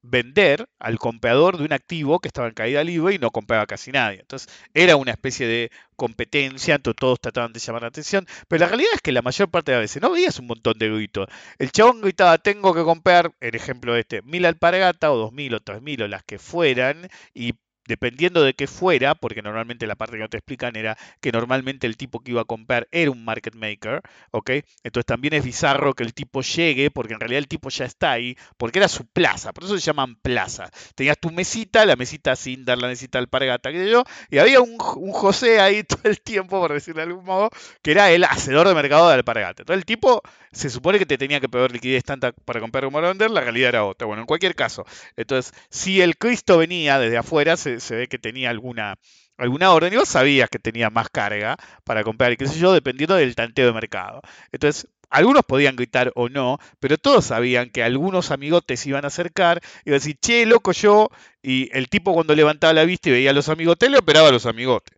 vender 0.01 0.67
al 0.79 0.99
comprador 0.99 1.57
de 1.57 1.65
un 1.65 1.73
activo 1.73 2.19
que 2.19 2.27
estaba 2.27 2.47
en 2.47 2.53
caída 2.53 2.83
libre 2.83 3.15
y 3.15 3.19
no 3.19 3.31
compraba 3.31 3.65
casi 3.65 3.91
nadie. 3.91 4.19
Entonces 4.21 4.49
era 4.73 4.95
una 4.95 5.11
especie 5.11 5.47
de 5.47 5.71
competencia, 5.95 6.75
entonces 6.75 6.97
todos 6.99 7.19
trataban 7.19 7.53
de 7.53 7.59
llamar 7.59 7.81
la 7.83 7.89
atención, 7.89 8.25
pero 8.47 8.61
la 8.61 8.67
realidad 8.67 8.91
es 8.95 9.01
que 9.01 9.11
la 9.11 9.21
mayor 9.21 9.49
parte 9.49 9.71
de 9.71 9.77
las 9.77 9.83
veces 9.83 10.01
no 10.01 10.11
veías 10.11 10.39
un 10.39 10.47
montón 10.47 10.77
de 10.79 10.89
gritos. 10.89 11.27
El 11.57 11.71
chabón 11.71 12.01
gritaba, 12.01 12.37
tengo 12.37 12.73
que 12.73 12.83
comprar, 12.83 13.33
el 13.39 13.55
ejemplo 13.55 13.95
este, 13.95 14.21
mil 14.21 14.45
alpargata 14.45 15.11
o 15.11 15.17
dos 15.17 15.33
mil 15.33 15.53
o 15.53 15.59
tres 15.59 15.81
mil 15.81 16.01
o 16.03 16.07
las 16.07 16.23
que 16.23 16.39
fueran, 16.39 17.09
y 17.33 17.53
dependiendo 17.89 18.43
de 18.43 18.53
qué 18.53 18.67
fuera, 18.67 19.15
porque 19.15 19.41
normalmente 19.41 19.87
la 19.87 19.95
parte 19.95 20.15
que 20.15 20.21
no 20.21 20.29
te 20.29 20.37
explican 20.37 20.75
era 20.75 20.95
que 21.19 21.31
normalmente 21.31 21.87
el 21.87 21.97
tipo 21.97 22.19
que 22.19 22.31
iba 22.31 22.41
a 22.41 22.45
comprar 22.45 22.87
era 22.91 23.09
un 23.09 23.25
market 23.25 23.55
maker, 23.55 24.01
¿ok? 24.31 24.51
Entonces 24.83 25.05
también 25.07 25.33
es 25.33 25.43
bizarro 25.43 25.95
que 25.95 26.03
el 26.03 26.13
tipo 26.13 26.41
llegue, 26.41 26.91
porque 26.91 27.13
en 27.15 27.19
realidad 27.19 27.39
el 27.39 27.47
tipo 27.47 27.69
ya 27.69 27.85
está 27.85 28.11
ahí, 28.11 28.37
porque 28.57 28.77
era 28.77 28.87
su 28.87 29.07
plaza, 29.07 29.53
por 29.53 29.63
eso 29.63 29.77
se 29.77 29.81
llaman 29.81 30.15
plaza. 30.15 30.69
Tenías 30.93 31.17
tu 31.19 31.31
mesita, 31.31 31.83
la 31.85 31.95
mesita 31.95 32.35
sin 32.35 32.63
dar 32.63 32.77
la 32.77 32.87
mesita 32.87 33.17
al 33.17 33.27
pargata, 33.27 33.71
que 33.71 33.89
yo, 33.89 34.03
y 34.29 34.37
había 34.37 34.61
un, 34.61 34.77
José 34.77 35.59
ahí 35.59 35.83
todo 35.83 36.01
el 36.03 36.21
tiempo, 36.21 36.59
por 36.59 36.71
decirlo 36.71 37.01
de 37.01 37.07
algún 37.07 37.25
modo, 37.25 37.49
que 37.81 37.91
era 37.91 38.11
el 38.11 38.23
hacedor 38.23 38.67
de 38.67 38.75
mercado 38.75 39.07
de 39.09 39.15
alpargata. 39.15 39.63
Entonces 39.63 39.79
el 39.79 39.85
tipo 39.85 40.21
se 40.51 40.69
supone 40.69 40.99
que 40.99 41.05
te 41.07 41.17
tenía 41.17 41.39
que 41.39 41.49
pedir 41.49 41.71
liquidez 41.71 42.03
tanta 42.03 42.31
para 42.31 42.59
comprar 42.59 42.89
para 42.91 43.09
vender, 43.09 43.31
la 43.31 43.41
realidad 43.41 43.69
era 43.69 43.85
otra. 43.85 44.05
Bueno, 44.05 44.21
en 44.21 44.27
cualquier 44.27 44.55
caso, 44.55 44.85
entonces, 45.15 45.53
si 45.69 46.01
el 46.01 46.17
Cristo 46.17 46.57
venía 46.57 46.99
desde 46.99 47.17
afuera, 47.17 47.57
se, 47.57 47.78
se 47.79 47.95
ve 47.95 48.07
que 48.07 48.19
tenía 48.19 48.49
alguna, 48.49 48.95
alguna 49.37 49.71
orden 49.71 49.93
y 49.93 49.97
vos 49.97 50.09
sabías 50.09 50.49
que 50.49 50.59
tenía 50.59 50.89
más 50.89 51.09
carga 51.09 51.57
para 51.83 52.03
comprar 52.03 52.31
y 52.31 52.37
qué 52.37 52.47
sé 52.47 52.59
yo, 52.59 52.73
dependiendo 52.73 53.15
del 53.15 53.35
tanteo 53.35 53.67
de 53.67 53.73
mercado. 53.73 54.21
Entonces, 54.51 54.87
algunos 55.09 55.43
podían 55.43 55.75
gritar 55.75 56.11
o 56.15 56.29
no, 56.29 56.59
pero 56.79 56.97
todos 56.97 57.25
sabían 57.25 57.69
que 57.71 57.83
algunos 57.83 58.31
amigotes 58.31 58.85
iban 58.85 59.05
a 59.05 59.07
acercar 59.07 59.61
y 59.85 59.91
decir, 59.91 60.17
che, 60.21 60.45
loco 60.45 60.71
yo, 60.71 61.09
y 61.41 61.69
el 61.75 61.89
tipo 61.89 62.13
cuando 62.13 62.35
levantaba 62.35 62.73
la 62.73 62.85
vista 62.85 63.09
y 63.09 63.13
veía 63.13 63.31
a 63.31 63.33
los 63.33 63.49
amigotes, 63.49 63.89
le 63.89 63.97
operaba 63.97 64.29
a 64.29 64.31
los 64.31 64.45
amigotes. 64.45 64.95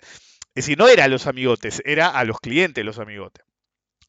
Es 0.54 0.66
decir, 0.66 0.78
no 0.78 0.88
era 0.90 1.06
a 1.06 1.08
los 1.08 1.28
amigotes, 1.28 1.82
era 1.86 2.10
a 2.10 2.26
los 2.26 2.40
clientes 2.40 2.84
los 2.84 3.00
amigotes. 3.00 3.46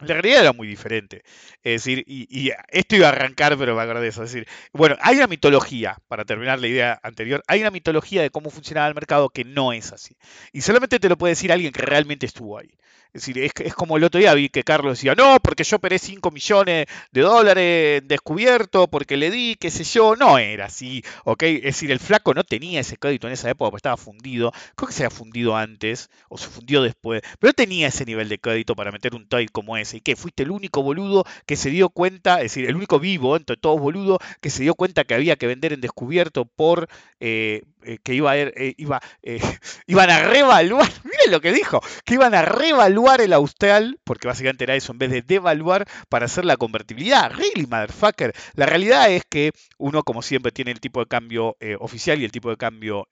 La 0.03 0.15
realidad 0.15 0.41
era 0.43 0.53
muy 0.53 0.67
diferente. 0.67 1.23
Es 1.63 1.85
decir, 1.85 2.05
y, 2.07 2.51
esto 2.69 2.97
iba 2.97 3.07
a 3.07 3.13
arrancar, 3.13 3.57
pero 3.57 3.77
me 3.77 3.83
eso. 4.07 4.23
Es 4.23 4.33
decir, 4.33 4.49
bueno, 4.73 4.97
hay 5.01 5.17
una 5.17 5.27
mitología, 5.27 5.97
para 6.09 6.25
terminar 6.25 6.59
la 6.61 6.67
idea 6.67 7.01
anterior, 7.03 7.43
hay 7.47 7.61
una 7.61 7.71
mitología 7.71 8.23
de 8.23 8.31
cómo 8.31 8.51
funcionaba 8.51 8.89
el 8.89 8.95
mercado 8.95 9.29
que 9.29 9.45
no 9.45 9.73
es 9.73 9.93
así. 9.93 10.17
Y 10.53 10.61
solamente 10.63 10.99
te 10.99 11.09
lo 11.09 11.17
puede 11.17 11.33
decir 11.33 11.53
alguien 11.53 11.73
que 11.73 11.83
realmente 11.83 12.27
estuvo 12.27 12.59
ahí. 12.59 12.71
Es 13.15 13.27
decir, 13.27 13.39
es, 13.39 13.75
como 13.75 13.99
el 13.99 14.05
otro 14.05 14.19
día 14.21 14.33
vi 14.33 14.49
que 14.49 14.65
Carlos 14.65 14.99
decía, 14.99 15.15
no, 15.15 15.39
porque 15.41 15.65
yo 15.65 15.77
operé 15.77 15.99
5 15.99 16.31
millones 16.31 16.87
de 17.11 17.21
dólares 17.21 18.03
descubierto, 18.07 18.89
porque 18.89 19.19
le 19.19 19.31
di, 19.31 19.57
qué 19.57 19.71
sé 19.71 19.85
yo. 19.85 20.17
No 20.17 20.39
era 20.39 20.67
así, 20.67 21.05
¿ok? 21.25 21.43
Es 21.43 21.63
decir, 21.63 21.91
el 21.91 21.99
flaco 21.99 22.33
no 22.33 22.43
tenía 22.45 22.81
ese 22.81 22.97
crédito 22.97 23.27
en 23.27 23.35
esa 23.35 23.51
época 23.51 23.71
porque 23.71 23.81
estaba 23.81 23.97
fundido. 23.99 24.53
Creo 24.75 24.89
que 24.89 24.95
se 24.95 25.05
había 25.05 25.17
fundido 25.17 25.57
antes 25.57 26.09
o 26.29 26.39
se 26.39 26.49
fundió 26.49 26.83
después, 26.83 27.23
pero 27.39 27.51
no 27.51 27.53
tenía 27.53 27.89
ese 27.89 28.07
nivel 28.07 28.29
de 28.29 28.39
crédito 28.39 28.75
para 28.75 28.91
meter 28.91 29.15
un 29.15 29.29
trade 29.29 29.49
como 29.49 29.77
ese. 29.77 29.99
¿Y 29.99 30.01
qué? 30.01 30.17
Fuiste 30.17 30.45
el 30.45 30.51
único 30.51 30.83
boludo 30.83 31.25
que 31.45 31.57
se 31.57 31.69
dio 31.71 31.91
cuenta, 31.91 32.37
es 32.37 32.45
decir, 32.45 32.67
el 32.67 32.77
único 32.77 32.99
vivo 32.99 33.37
entre 33.37 33.57
todos 33.57 33.79
boludos 33.81 34.19
que 34.41 34.51
se 34.51 34.63
dio 34.63 34.75
cuenta 34.75 35.05
que 35.05 35.15
había 35.15 35.37
que 35.37 35.47
vender 35.47 35.73
en 35.75 35.83
descubierto 35.83 36.47
por, 36.47 36.89
eh, 37.21 37.63
eh, 37.85 37.99
que 38.03 38.15
iba 38.15 38.33
a, 38.33 38.39
eh, 38.39 38.75
iba, 38.77 39.01
iban 39.87 40.11
a 40.11 40.23
revaluar, 40.23 40.89
miren 41.05 41.31
lo 41.31 41.41
que 41.41 41.53
dijo, 41.53 41.81
que 42.05 42.15
iban 42.15 42.35
a 42.35 42.43
revaluar 42.43 43.21
el 43.21 43.33
austral, 43.33 43.99
porque 44.05 44.29
básicamente 44.29 44.65
era 44.65 44.75
eso, 44.75 44.93
en 44.93 44.99
vez 44.99 45.11
de 45.11 45.23
devaluar 45.23 45.87
para 46.09 46.27
hacer 46.27 46.45
la 46.45 46.57
convertibilidad. 46.57 47.31
Really, 47.31 47.67
motherfucker. 47.67 48.33
La 48.55 48.67
realidad 48.67 49.11
es 49.11 49.25
que 49.29 49.53
uno, 49.79 50.03
como 50.03 50.23
siempre, 50.23 50.53
tiene 50.53 50.71
el 50.71 50.81
tipo 50.81 51.01
de 51.01 51.07
cambio 51.07 51.57
oficial 51.79 52.21
y 52.21 52.25
el 52.25 52.33
tipo 52.33 52.51
de 52.51 52.57
cambio 52.57 53.09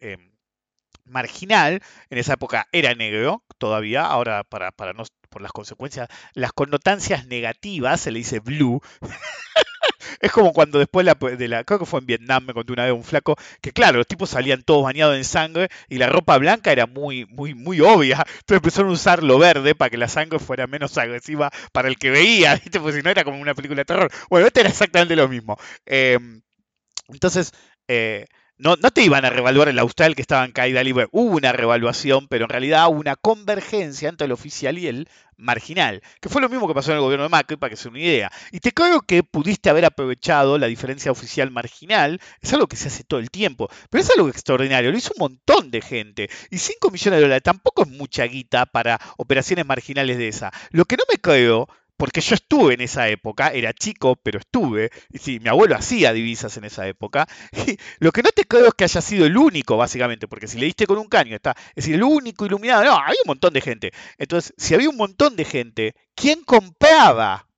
marginal. 1.05 1.83
En 2.09 2.19
esa 2.19 2.35
época 2.35 2.69
era 2.73 2.95
negro 2.95 3.45
todavía, 3.59 4.05
ahora 4.07 4.45
para, 4.45 4.73
para 4.73 4.93
no 4.93 5.05
por 5.29 5.43
las 5.43 5.53
consecuencias, 5.53 6.09
las 6.35 6.53
connotancias 6.53 7.27
negativas, 7.27 8.01
se 8.01 8.11
le 8.11 8.19
dice 8.19 8.41
blue. 8.41 8.81
es 10.21 10.31
como 10.33 10.53
cuando 10.53 10.79
después 10.79 11.07
de 11.21 11.49
la, 11.49 11.65
creo 11.65 11.79
que 11.79 11.87
fue 11.87 12.01
en 12.01 12.07
Vietnam, 12.07 12.45
me 12.45 12.55
contó 12.55 12.73
una 12.73 12.85
vez 12.85 12.93
un 12.93 13.03
flaco, 13.05 13.37
que 13.61 13.73
claro, 13.73 13.99
los 13.99 14.07
tipos 14.07 14.31
salían 14.31 14.63
todos 14.63 14.85
bañados 14.85 15.17
en 15.17 15.25
sangre 15.25 15.69
y 15.89 15.97
la 15.99 16.09
ropa 16.09 16.37
blanca 16.39 16.73
era 16.73 16.87
muy, 16.87 17.27
muy, 17.27 17.55
muy 17.55 17.81
obvia. 17.81 18.19
Entonces 18.19 18.57
empezaron 18.57 18.91
a 18.91 18.95
usar 18.95 19.23
lo 19.23 19.39
verde 19.39 19.75
para 19.75 19.91
que 19.91 19.97
la 19.97 20.09
sangre 20.09 20.39
fuera 20.39 20.67
menos 20.67 20.97
agresiva 20.99 21.51
para 21.73 21.89
el 21.89 21.97
que 21.99 22.11
veía, 22.11 22.55
¿viste? 22.65 22.81
Porque 22.81 22.99
si 22.99 23.03
no 23.03 23.11
era 23.11 23.25
como 23.25 23.41
una 23.41 23.55
película 23.55 23.81
de 23.81 23.87
terror. 23.87 24.11
Bueno, 24.29 24.47
este 24.47 24.61
era 24.61 24.69
exactamente 24.69 25.17
lo 25.17 25.29
mismo. 25.29 25.57
Em, 25.87 26.43
entonces, 27.09 27.53
eh, 27.89 28.27
no, 28.61 28.77
no 28.77 28.91
te 28.91 29.03
iban 29.03 29.25
a 29.25 29.31
revaluar 29.31 29.69
el 29.69 29.79
austral 29.79 30.15
que 30.15 30.21
estaba 30.21 30.45
en 30.45 30.53
caída 30.53 30.85
libre. 30.85 31.09
Hubo 31.13 31.37
una 31.37 31.53
revaluación, 31.53 32.29
pero 32.29 32.45
en 32.45 32.51
realidad 32.51 32.89
hubo 32.89 33.01
una 33.01 33.17
convergencia 33.17 34.11
entre 34.11 34.27
el 34.27 34.33
oficial 34.33 34.79
y 34.79 34.87
el 34.87 35.09
marginal, 35.39 36.03
que 36.21 36.29
fue 36.29 36.43
lo 36.43 36.51
mismo 36.51 36.69
que 36.69 36.75
pasó 36.75 36.91
en 36.91 36.99
el 36.99 37.03
gobierno 37.03 37.23
de 37.25 37.31
Macri, 37.31 37.57
para 37.57 37.71
que 37.71 37.77
se 37.77 37.89
una 37.89 37.99
idea. 37.99 38.31
Y 38.53 38.61
te 38.61 38.73
creo 38.73 39.01
que 39.01 39.23
pudiste 39.23 39.71
haber 39.71 39.87
aprovechado 39.87 40.59
la 40.59 40.67
diferencia 40.67 41.11
oficial 41.11 41.51
marginal, 41.51 42.21
es 42.43 42.53
algo 42.53 42.67
que 42.67 42.77
se 42.77 42.89
hace 42.89 43.03
todo 43.03 43.19
el 43.19 43.31
tiempo, 43.31 43.71
pero 43.89 44.03
es 44.03 44.11
algo 44.11 44.29
extraordinario, 44.29 44.93
lo 44.93 44.99
hizo 44.99 45.13
un 45.17 45.21
montón 45.21 45.71
de 45.71 45.81
gente. 45.81 46.29
Y 46.51 46.59
5 46.59 46.91
millones 46.91 47.17
de 47.17 47.23
dólares 47.23 47.43
tampoco 47.43 47.85
es 47.85 47.89
mucha 47.89 48.25
guita 48.25 48.67
para 48.67 49.01
operaciones 49.17 49.65
marginales 49.65 50.19
de 50.19 50.29
esa. 50.29 50.53
Lo 50.71 50.85
que 50.85 50.99
no 50.99 51.05
me 51.11 51.19
creo 51.19 51.67
porque 52.01 52.23
yo 52.23 52.35
estuve 52.35 52.73
en 52.73 52.81
esa 52.81 53.09
época, 53.09 53.49
era 53.49 53.75
chico, 53.75 54.17
pero 54.17 54.39
estuve, 54.39 54.91
y 55.13 55.19
sí, 55.19 55.39
mi 55.39 55.51
abuelo 55.51 55.77
hacía 55.77 56.15
divisas 56.15 56.57
en 56.57 56.65
esa 56.65 56.89
época, 56.89 57.29
y 57.53 57.77
lo 57.99 58.11
que 58.11 58.23
no 58.23 58.31
te 58.31 58.47
creo 58.47 58.69
es 58.69 58.75
que 58.75 58.85
haya 58.85 59.03
sido 59.03 59.27
el 59.27 59.37
único, 59.37 59.77
básicamente, 59.77 60.27
porque 60.27 60.49
si 60.49 60.59
le 60.59 60.65
diste 60.65 60.87
con 60.87 60.97
un 60.97 61.09
caño, 61.09 61.37
está, 61.37 61.55
es 61.69 61.85
decir, 61.85 61.97
el 61.97 62.03
único 62.03 62.47
iluminado, 62.47 62.85
no, 62.85 62.97
había 62.97 63.21
un 63.23 63.29
montón 63.29 63.53
de 63.53 63.61
gente. 63.61 63.93
Entonces, 64.17 64.55
si 64.57 64.75
había 64.75 64.89
un 64.89 64.97
montón 64.97 65.37
de 65.37 65.45
gente, 65.45 65.95
¿quién 66.15 66.43
compraba? 66.43 67.50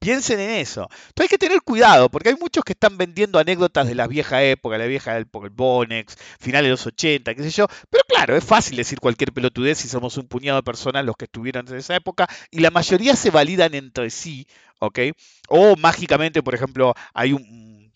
Piensen 0.00 0.38
en 0.38 0.50
eso. 0.50 0.88
Entonces 1.08 1.22
hay 1.22 1.28
que 1.28 1.38
tener 1.38 1.62
cuidado, 1.62 2.08
porque 2.08 2.28
hay 2.28 2.36
muchos 2.36 2.62
que 2.64 2.72
están 2.72 2.96
vendiendo 2.96 3.38
anécdotas 3.38 3.86
de 3.86 3.94
la 3.94 4.06
vieja 4.06 4.42
época, 4.42 4.78
la 4.78 4.86
vieja 4.86 5.18
época, 5.18 5.46
el 5.46 5.52
Bonex, 5.52 6.16
finales 6.38 6.66
de 6.66 6.70
los 6.70 6.86
80, 6.86 7.34
qué 7.34 7.42
sé 7.42 7.50
yo. 7.50 7.66
Pero 7.90 8.04
claro, 8.08 8.36
es 8.36 8.44
fácil 8.44 8.76
decir 8.76 9.00
cualquier 9.00 9.32
pelotudez 9.32 9.78
si 9.78 9.88
somos 9.88 10.16
un 10.16 10.28
puñado 10.28 10.58
de 10.58 10.62
personas 10.62 11.04
los 11.04 11.16
que 11.16 11.24
estuvieron 11.24 11.66
en 11.68 11.76
esa 11.76 11.96
época, 11.96 12.28
y 12.50 12.60
la 12.60 12.70
mayoría 12.70 13.16
se 13.16 13.30
validan 13.30 13.74
entre 13.74 14.10
sí, 14.10 14.46
¿ok? 14.78 15.00
O 15.48 15.76
mágicamente, 15.76 16.42
por 16.42 16.54
ejemplo, 16.54 16.94
hay 17.12 17.32
un 17.32 17.92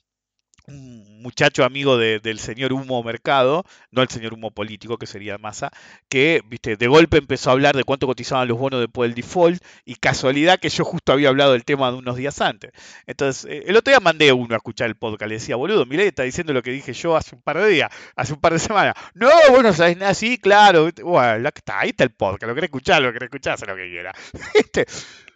muchacho 1.22 1.64
amigo 1.64 1.96
del 1.96 2.38
señor 2.38 2.72
Humo 2.72 3.02
Mercado, 3.02 3.64
no 3.90 4.02
el 4.02 4.08
señor 4.08 4.34
Humo 4.34 4.50
político, 4.50 4.98
que 4.98 5.06
sería 5.06 5.38
Massa, 5.38 5.70
que 6.08 6.42
viste, 6.46 6.76
de 6.76 6.86
golpe 6.88 7.18
empezó 7.18 7.50
a 7.50 7.52
hablar 7.52 7.76
de 7.76 7.84
cuánto 7.84 8.06
cotizaban 8.06 8.48
los 8.48 8.58
bonos 8.58 8.80
después 8.80 9.08
del 9.08 9.14
default, 9.14 9.62
y 9.84 9.94
casualidad 9.96 10.58
que 10.58 10.68
yo 10.68 10.84
justo 10.84 11.12
había 11.12 11.28
hablado 11.28 11.52
del 11.52 11.64
tema 11.64 11.90
de 11.90 11.98
unos 11.98 12.16
días 12.16 12.40
antes. 12.40 12.72
Entonces, 13.06 13.44
eh, 13.50 13.64
el 13.66 13.76
otro 13.76 13.92
día 13.92 14.00
mandé 14.00 14.32
uno 14.32 14.54
a 14.54 14.58
escuchar 14.58 14.88
el 14.88 14.96
podcast, 14.96 15.28
le 15.28 15.36
decía, 15.36 15.56
boludo, 15.56 15.86
mirá, 15.86 16.02
está 16.02 16.24
diciendo 16.24 16.52
lo 16.52 16.62
que 16.62 16.70
dije 16.70 16.92
yo 16.92 17.16
hace 17.16 17.34
un 17.34 17.42
par 17.42 17.58
de 17.58 17.68
días, 17.68 17.90
hace 18.16 18.32
un 18.32 18.40
par 18.40 18.52
de 18.52 18.58
semanas. 18.58 18.94
No, 19.14 19.30
bueno, 19.50 19.72
sabes 19.72 19.96
nada, 19.96 20.14
sí, 20.14 20.38
claro, 20.38 20.90
bueno, 21.02 21.48
está, 21.48 21.80
ahí 21.80 21.90
está 21.90 22.04
el 22.04 22.10
podcast, 22.10 22.48
lo 22.48 22.54
querés 22.54 22.68
escuchar, 22.68 23.02
lo 23.02 23.12
querés 23.12 23.26
escuchar, 23.26 23.54
hace 23.54 23.66
lo 23.66 23.76
que 23.76 23.88
quiera. 23.88 24.12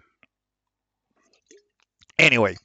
Anyway, 2.19 2.57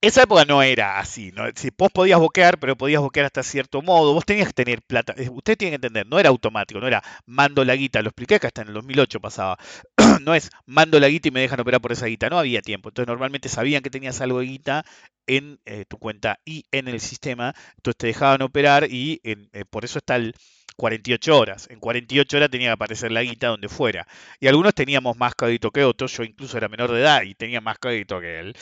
esa 0.00 0.22
época 0.22 0.44
no 0.44 0.62
era 0.62 1.00
así, 1.00 1.32
¿no? 1.32 1.44
Si 1.56 1.70
vos 1.76 1.90
podías 1.92 2.20
boquear, 2.20 2.58
pero 2.60 2.76
podías 2.76 3.02
boquear 3.02 3.26
hasta 3.26 3.42
cierto 3.42 3.82
modo, 3.82 4.14
vos 4.14 4.24
tenías 4.24 4.46
que 4.48 4.52
tener 4.52 4.80
plata, 4.82 5.12
eh, 5.16 5.28
usted 5.28 5.56
tiene 5.56 5.72
que 5.72 5.74
entender, 5.76 6.06
no 6.06 6.20
era 6.20 6.28
automático, 6.28 6.78
no 6.80 6.86
era 6.86 7.02
mando 7.26 7.64
la 7.64 7.74
guita, 7.74 8.00
lo 8.02 8.10
expliqué 8.10 8.38
que 8.38 8.46
hasta 8.46 8.62
en 8.62 8.68
el 8.68 8.74
2008 8.74 9.20
pasaba, 9.20 9.58
no 10.22 10.34
es 10.34 10.50
mando 10.66 11.00
la 11.00 11.08
guita 11.08 11.28
y 11.28 11.30
me 11.32 11.40
dejan 11.40 11.60
operar 11.60 11.80
por 11.80 11.90
esa 11.92 12.06
guita, 12.06 12.30
no 12.30 12.38
había 12.38 12.62
tiempo, 12.62 12.90
entonces 12.90 13.08
normalmente 13.08 13.48
sabían 13.48 13.82
que 13.82 13.90
tenías 13.90 14.20
algo 14.20 14.38
de 14.38 14.46
guita 14.46 14.84
en 15.26 15.58
eh, 15.66 15.84
tu 15.88 15.98
cuenta 15.98 16.38
y 16.44 16.64
en 16.70 16.86
el 16.88 17.00
sistema, 17.00 17.54
entonces 17.76 17.98
te 17.98 18.06
dejaban 18.06 18.42
operar 18.42 18.86
y 18.90 19.20
eh, 19.24 19.64
por 19.68 19.84
eso 19.84 19.98
está 19.98 20.16
el 20.16 20.34
48 20.76 21.36
horas. 21.36 21.66
En 21.70 21.80
48 21.80 22.36
horas 22.36 22.50
tenía 22.50 22.68
que 22.68 22.72
aparecer 22.74 23.10
la 23.10 23.22
guita 23.22 23.48
donde 23.48 23.68
fuera. 23.68 24.06
Y 24.38 24.46
algunos 24.46 24.74
teníamos 24.74 25.16
más 25.16 25.34
crédito 25.34 25.72
que 25.72 25.82
otros. 25.82 26.16
Yo 26.16 26.22
incluso 26.22 26.56
era 26.56 26.68
menor 26.68 26.92
de 26.92 27.00
edad 27.00 27.22
y 27.22 27.34
tenía 27.34 27.60
más 27.60 27.78
crédito 27.80 28.20
que 28.20 28.38
él. 28.38 28.56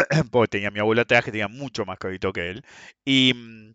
porque 0.30 0.48
tenía 0.48 0.70
mi 0.70 0.80
abuelo 0.80 1.02
atrás 1.02 1.24
que 1.24 1.30
tenía 1.32 1.48
mucho 1.48 1.84
más 1.86 1.98
crédito 1.98 2.32
que 2.32 2.50
él. 2.50 2.64
Y 3.04 3.32
mm, 3.34 3.74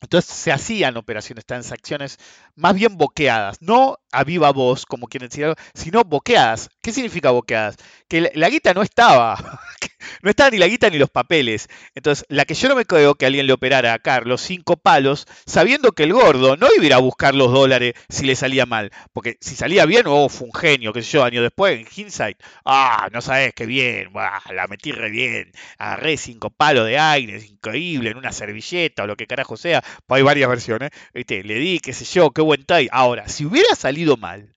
entonces 0.00 0.34
se 0.34 0.52
hacían 0.52 0.96
operaciones, 0.96 1.44
transacciones 1.44 2.18
más 2.54 2.74
bien 2.74 2.96
boqueadas, 2.96 3.60
no 3.60 3.98
a 4.12 4.24
viva 4.24 4.50
voz, 4.50 4.86
como 4.86 5.06
quieren 5.06 5.28
decir, 5.28 5.54
sino 5.74 6.04
boqueadas. 6.04 6.70
¿Qué 6.82 6.92
significa 6.92 7.30
boqueadas? 7.30 7.76
Que 8.08 8.30
la 8.34 8.48
guita 8.48 8.72
no 8.72 8.82
estaba, 8.82 9.36
no 10.22 10.30
estaba 10.30 10.50
ni 10.50 10.58
la 10.58 10.68
guita 10.68 10.88
ni 10.90 10.98
los 10.98 11.10
papeles. 11.10 11.68
Entonces, 11.94 12.24
la 12.28 12.44
que 12.44 12.54
yo 12.54 12.68
no 12.68 12.76
me 12.76 12.84
creo 12.84 13.14
que 13.14 13.26
alguien 13.26 13.46
le 13.46 13.52
operara 13.52 13.92
a 13.92 13.98
Carlos 13.98 14.40
cinco 14.40 14.76
palos, 14.76 15.26
sabiendo 15.44 15.92
que 15.92 16.04
el 16.04 16.12
gordo 16.12 16.56
no 16.56 16.68
iba 16.80 16.96
a 16.96 17.00
buscar 17.00 17.34
los 17.34 17.52
dólares 17.52 17.94
si 18.08 18.24
le 18.24 18.36
salía 18.36 18.64
mal. 18.66 18.90
Porque 19.12 19.36
si 19.40 19.54
salía 19.56 19.84
bien, 19.86 20.04
oh, 20.06 20.28
fue 20.28 20.46
un 20.46 20.54
genio, 20.54 20.92
qué 20.92 21.02
sé 21.02 21.12
yo, 21.12 21.24
años 21.24 21.42
después, 21.42 21.78
en 21.78 21.86
hindsight, 21.94 22.38
ah, 22.64 23.08
no 23.12 23.20
sabes 23.20 23.52
qué 23.54 23.66
bien, 23.66 24.10
la 24.14 24.66
metí 24.68 24.92
re 24.92 25.10
bien, 25.10 25.52
agarré 25.78 26.16
cinco 26.16 26.50
palos 26.50 26.86
de 26.86 26.98
aire, 26.98 27.36
es 27.36 27.50
increíble, 27.50 28.10
en 28.10 28.16
una 28.18 28.32
servilleta 28.32 29.02
o 29.02 29.06
lo 29.06 29.16
que 29.16 29.26
carajo 29.26 29.56
sea, 29.56 29.82
hay 30.08 30.22
varias 30.22 30.48
versiones, 30.48 30.90
¿viste? 31.14 31.42
le 31.44 31.54
di, 31.56 31.80
qué 31.80 31.92
sé 31.92 32.04
yo, 32.04 32.30
qué 32.30 32.42
buen 32.42 32.64
tie. 32.64 32.88
Ahora, 32.92 33.28
si 33.28 33.44
hubiera 33.44 33.74
salido 33.74 34.16
mal, 34.16 34.56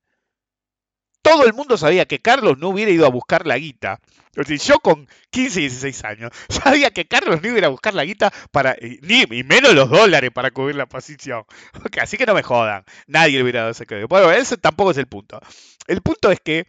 todo 1.21 1.45
el 1.45 1.53
mundo 1.53 1.77
sabía 1.77 2.05
que 2.05 2.19
Carlos 2.19 2.57
no 2.57 2.69
hubiera 2.69 2.91
ido 2.91 3.05
a 3.05 3.09
buscar 3.09 3.45
la 3.45 3.57
guita. 3.57 4.00
yo 4.36 4.79
con 4.79 5.07
15 5.31 5.59
y 5.59 5.63
16 5.63 6.03
años 6.05 6.31
sabía 6.50 6.91
que 6.91 7.05
Carlos 7.05 7.41
no 7.41 7.50
iba 7.50 7.67
a 7.67 7.69
buscar 7.69 7.93
la 7.93 8.05
guita 8.05 8.31
para, 8.51 8.75
ni, 9.01 9.25
menos 9.43 9.74
los 9.74 9.89
dólares 9.89 10.31
para 10.33 10.51
cubrir 10.51 10.75
la 10.75 10.86
posición. 10.86 11.43
así 12.01 12.17
que 12.17 12.25
no 12.25 12.33
me 12.33 12.43
jodan. 12.43 12.83
Nadie 13.07 13.38
le 13.38 13.43
hubiera 13.43 13.59
dado 13.59 13.71
ese 13.71 13.86
crédito. 13.86 14.07
Bueno, 14.07 14.31
ese 14.31 14.57
tampoco 14.57 14.91
es 14.91 14.98
el 14.98 15.07
punto. 15.07 15.39
El 15.88 16.01
punto 16.01 16.31
es 16.31 16.39
que 16.39 16.65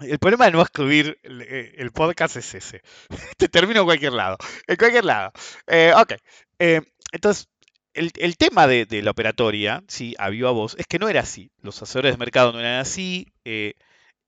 el 0.00 0.18
problema 0.18 0.46
de 0.46 0.52
no 0.52 0.62
escribir 0.62 1.18
eh, 1.22 1.74
el, 1.76 1.92
podcast 1.92 2.36
es 2.36 2.54
ese. 2.54 2.82
Te 3.36 3.48
termino 3.48 3.80
en 3.80 3.86
cualquier 3.86 4.12
lado. 4.12 4.38
En 4.66 4.76
cualquier 4.76 5.04
lado. 5.04 5.32
Eh, 5.66 5.92
ok. 5.94 6.14
Eh, 6.58 6.80
entonces, 7.12 7.48
el, 7.94 8.36
tema 8.36 8.66
de, 8.66 8.86
la 9.02 9.12
operatoria, 9.12 9.82
sí, 9.88 10.14
a 10.18 10.28
viva 10.28 10.50
voz, 10.50 10.74
es 10.78 10.86
que 10.86 10.98
no 10.98 11.08
era 11.08 11.20
así. 11.20 11.50
Los 11.62 11.80
asesores 11.80 12.12
de 12.12 12.18
mercado 12.18 12.52
no 12.52 12.60
eran 12.60 12.80
así, 12.80 13.28
eh, 13.44 13.74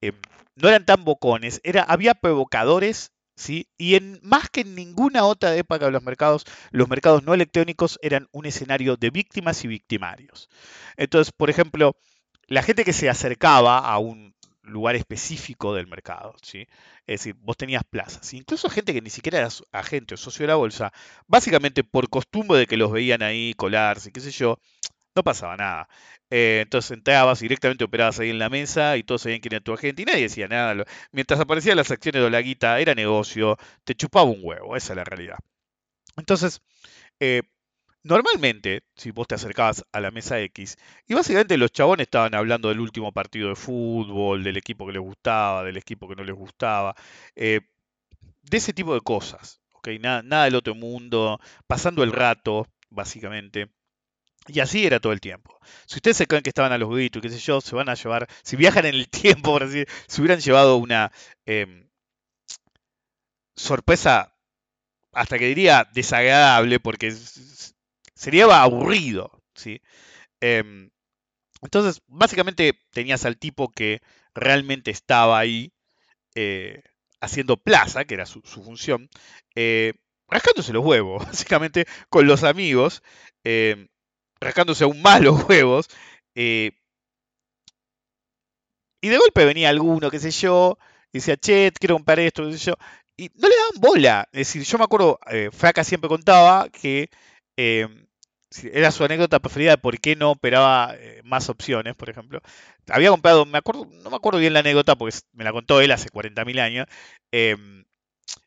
eh, 0.01 0.13
no 0.55 0.69
eran 0.69 0.85
tan 0.85 1.05
bocones, 1.05 1.61
era, 1.65 1.83
había 1.83 2.15
provocadores, 2.15 3.13
sí, 3.37 3.69
y 3.77 3.97
en 3.97 4.21
más 4.23 4.49
que 4.51 4.61
en 4.63 4.75
ninguna 4.75 5.25
otra 5.25 5.55
época 5.57 5.87
de 5.87 5.91
los 5.91 6.03
mercados, 6.03 6.45
los 6.71 6.89
mercados 6.89 7.25
no 7.25 7.35
electrónicos 7.35 7.99
eran 8.03 8.29
un 8.33 8.47
escenario 8.47 8.97
de 8.97 9.11
víctimas 9.11 9.65
y 9.65 9.69
victimarios. 9.69 10.49
Entonces, 10.97 11.33
por 11.37 11.51
ejemplo, 11.51 11.97
la 12.47 12.63
gente 12.63 12.85
que 12.85 12.93
se 12.93 13.11
acercaba 13.11 13.79
a 13.79 13.99
un 13.99 14.36
lugar 14.73 14.97
específico 14.97 15.75
del 15.75 15.87
mercado. 15.87 16.35
¿sí? 16.43 16.67
Es 17.07 17.21
decir, 17.21 17.37
vos 17.41 17.57
tenías 17.57 17.85
plazas. 17.85 18.33
Incluso 18.35 18.69
gente 18.71 18.93
que 18.93 19.03
ni 19.03 19.11
siquiera 19.11 19.39
era 19.39 19.49
agente 19.73 20.15
o 20.15 20.17
socio 20.17 20.45
de 20.45 20.49
la 20.49 20.57
bolsa, 20.57 20.93
básicamente 21.27 21.85
por 21.85 22.09
costumbre 22.09 22.59
de 22.59 22.67
que 22.67 22.77
los 22.77 22.93
veían 22.93 23.23
ahí 23.23 23.55
colarse, 23.55 24.13
qué 24.13 24.21
sé 24.21 24.31
yo, 24.31 24.59
no 25.15 25.25
pasaba 25.25 25.57
nada. 25.57 25.89
Eh, 26.31 26.61
entonces 26.63 26.91
entrabas 26.93 27.41
directamente 27.41 27.85
operabas 27.85 28.19
ahí 28.21 28.31
en 28.31 28.39
la 28.39 28.51
mesa 28.51 28.97
y 28.97 29.05
todos 29.05 29.23
sabían 29.23 29.41
quién 29.41 29.55
era 29.55 29.65
tu 29.65 29.73
agente 29.73 30.03
y 30.03 30.05
nadie 30.05 30.23
decía 30.23 30.49
nada. 30.49 30.85
Mientras 31.13 31.41
aparecían 31.41 31.77
las 31.77 31.91
acciones 31.91 32.23
de 32.23 32.31
la 32.31 32.43
guita, 32.43 32.81
era 32.81 32.95
negocio, 32.95 33.57
te 33.85 33.95
chupaba 33.95 34.27
un 34.27 34.41
huevo, 34.43 34.77
esa 34.77 34.93
es 34.93 34.97
la 34.97 35.05
realidad. 35.05 35.39
Entonces, 36.17 36.63
eh, 37.21 37.43
Normalmente, 38.07 38.85
si 38.95 39.11
vos 39.11 39.27
te 39.27 39.35
acercabas 39.35 39.85
a 39.91 40.01
la 40.01 40.13
mesa 40.13 40.39
X, 40.41 40.77
y 41.09 41.15
básicamente 41.15 41.57
los 41.57 41.73
chabones 41.73 42.05
estaban 42.05 42.37
hablando 42.37 42.69
del 42.69 42.79
último 42.79 43.11
partido 43.13 43.49
de 43.49 43.57
fútbol, 43.57 44.45
del 44.45 44.57
equipo 44.57 44.87
que 44.87 44.93
les 44.93 45.03
gustaba, 45.03 45.65
del 45.65 45.77
equipo 45.77 46.09
que 46.09 46.15
no 46.15 46.23
les 46.23 46.37
gustaba, 46.37 46.95
eh, 47.35 47.63
de 48.43 48.57
ese 48.57 48.73
tipo 48.73 48.95
de 48.95 49.01
cosas, 49.01 49.61
¿ok? 49.73 49.89
Nada, 50.01 50.45
del 50.45 50.55
otro 50.55 50.77
mundo, 50.77 51.41
pasando 51.67 52.05
el 52.05 52.13
rato, 52.13 52.69
básicamente. 52.91 53.71
Y 54.47 54.61
así 54.61 54.87
era 54.87 55.01
todo 55.01 55.13
el 55.13 55.21
tiempo. 55.21 55.59
Si 55.87 55.97
ustedes 55.97 56.17
se 56.19 56.29
creen 56.29 56.45
que 56.45 56.51
estaban 56.51 56.73
a 56.73 56.79
los 56.79 56.91
gritos, 56.91 57.21
qué 57.21 57.29
sé 57.31 57.39
yo, 57.39 57.61
se 57.61 57.75
van 57.75 57.89
a 57.89 57.95
llevar, 57.95 58.29
si 58.45 58.57
viajan 58.57 58.87
en 58.87 58.95
el 58.95 59.09
tiempo, 59.11 59.53
por 59.53 59.65
así 59.65 59.85
se 60.07 60.21
hubieran 60.21 60.41
llevado 60.41 60.77
una 60.77 61.11
em, 61.45 61.89
sorpresa, 63.57 64.33
hasta 65.13 65.39
que 65.39 65.47
diría 65.49 65.89
desagradable, 65.93 66.79
porque 66.81 67.13
sería 68.17 68.47
aburrido. 68.63 69.31
¿sí? 69.55 69.81
Em, 70.41 70.91
entonces, 71.63 72.03
básicamente 72.09 72.79
tenías 72.91 73.25
al 73.25 73.39
tipo 73.39 73.71
que 73.71 74.01
realmente 74.35 74.91
estaba 74.91 75.39
ahí 75.39 75.73
eh, 76.35 76.83
haciendo 77.21 77.57
plaza, 77.57 78.05
que 78.05 78.15
era 78.15 78.27
su, 78.27 78.43
función, 78.43 79.09
eh, 79.55 79.95
rascándose 80.29 80.73
los 80.73 80.85
huevos, 80.85 81.25
básicamente 81.27 81.87
con 82.11 82.27
los 82.27 82.45
amigos, 82.45 83.03
em, 83.45 83.89
rascándose 84.41 84.85
aún 84.85 85.03
más 85.03 85.21
los 85.21 85.45
huevos. 85.49 85.89
Eh, 86.35 86.73
y 89.01 89.09
de 89.09 89.19
golpe 89.19 89.45
venía 89.45 89.69
alguno, 89.69 90.11
qué 90.11 90.19
sé 90.19 90.31
yo, 90.31 90.79
y 91.13 91.19
decía, 91.19 91.37
che, 91.37 91.71
quiero 91.79 91.95
comprar 91.97 92.19
esto, 92.21 92.45
qué 92.47 92.53
sé 92.59 92.67
yo. 92.71 92.75
Y 93.17 93.31
no 93.35 93.49
le 93.49 93.57
daban 93.57 93.81
bola. 93.81 94.29
Es 94.33 94.49
decir, 94.49 94.63
yo 94.65 94.79
me 94.79 94.85
acuerdo, 94.85 95.19
Fraca 95.53 95.85
siempre 95.85 96.09
contaba 96.09 96.69
que 96.69 97.09
em, 97.57 98.06
era 98.65 98.91
su 98.91 99.05
anécdota 99.05 99.41
preferida 99.41 99.73
de 99.73 99.79
por 99.79 99.99
qué 100.01 100.17
no 100.17 100.33
operaba 100.33 100.95
eh, 100.97 101.21
más 101.25 101.49
opciones, 101.49 101.95
por 101.97 102.11
ejemplo. 102.11 102.41
Había 102.89 103.11
comprado, 103.11 103.47
me 103.47 103.59
acuerdo, 103.59 103.87
no 104.03 104.11
me 104.11 104.17
acuerdo 104.17 104.39
bien 104.41 104.53
la 104.53 104.61
anécdota 104.61 104.97
porque 104.97 105.17
me 105.33 105.45
la 105.45 105.53
contó 105.53 105.81
él 105.81 105.91
hace 105.93 106.09
40.000 106.11 106.61
años. 106.61 106.87
Em, 107.33 107.85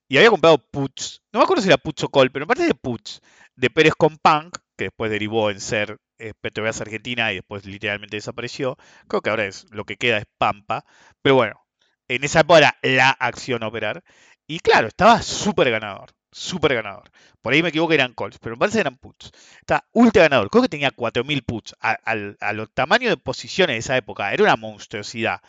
y 0.07 0.17
había 0.17 0.29
comprado 0.31 0.57
puts, 0.57 1.21
no 1.31 1.39
me 1.39 1.43
acuerdo 1.43 1.63
si 1.63 1.69
era 1.69 1.77
puts 1.77 2.03
o 2.03 2.09
col, 2.09 2.31
pero 2.31 2.45
me 2.45 2.47
parece 2.47 2.67
de 2.67 2.75
puts, 2.75 3.21
de 3.55 3.69
Pérez 3.69 3.93
con 3.95 4.17
Punk, 4.17 4.57
que 4.77 4.85
después 4.85 5.11
derivó 5.11 5.51
en 5.51 5.59
ser 5.61 5.97
eh, 6.19 6.33
Petrobras 6.41 6.81
Argentina 6.81 7.31
y 7.31 7.35
después 7.35 7.65
literalmente 7.65 8.17
desapareció. 8.17 8.77
Creo 9.07 9.21
que 9.21 9.29
ahora 9.29 9.45
es 9.45 9.65
lo 9.71 9.85
que 9.85 9.97
queda 9.97 10.17
es 10.17 10.25
Pampa. 10.37 10.85
Pero 11.21 11.35
bueno, 11.35 11.65
en 12.07 12.23
esa 12.23 12.41
época 12.41 12.59
era 12.59 12.77
la 12.81 13.09
acción 13.11 13.63
a 13.63 13.67
operar. 13.67 14.03
Y 14.47 14.59
claro, 14.59 14.87
estaba 14.87 15.21
súper 15.21 15.71
ganador. 15.71 16.11
Súper 16.31 16.75
ganador. 16.75 17.11
Por 17.41 17.53
ahí 17.53 17.63
me 17.63 17.69
equivoco, 17.69 17.93
eran 17.93 18.13
calls, 18.13 18.37
pero 18.39 18.55
me 18.55 18.59
parece 18.59 18.77
que 18.77 18.81
eran 18.81 18.97
puts. 18.97 19.31
Estaba 19.59 19.85
ultra 19.93 20.23
ganador. 20.23 20.49
Creo 20.49 20.63
que 20.63 20.69
tenía 20.69 20.91
4.000 20.91 21.43
puts. 21.43 21.75
A, 21.81 22.53
los 22.53 22.69
tamaños 22.73 23.09
de 23.09 23.17
posiciones 23.17 23.75
de 23.75 23.79
esa 23.79 23.97
época. 23.97 24.31
Era 24.33 24.43
una 24.43 24.55
monstruosidad. 24.55 25.41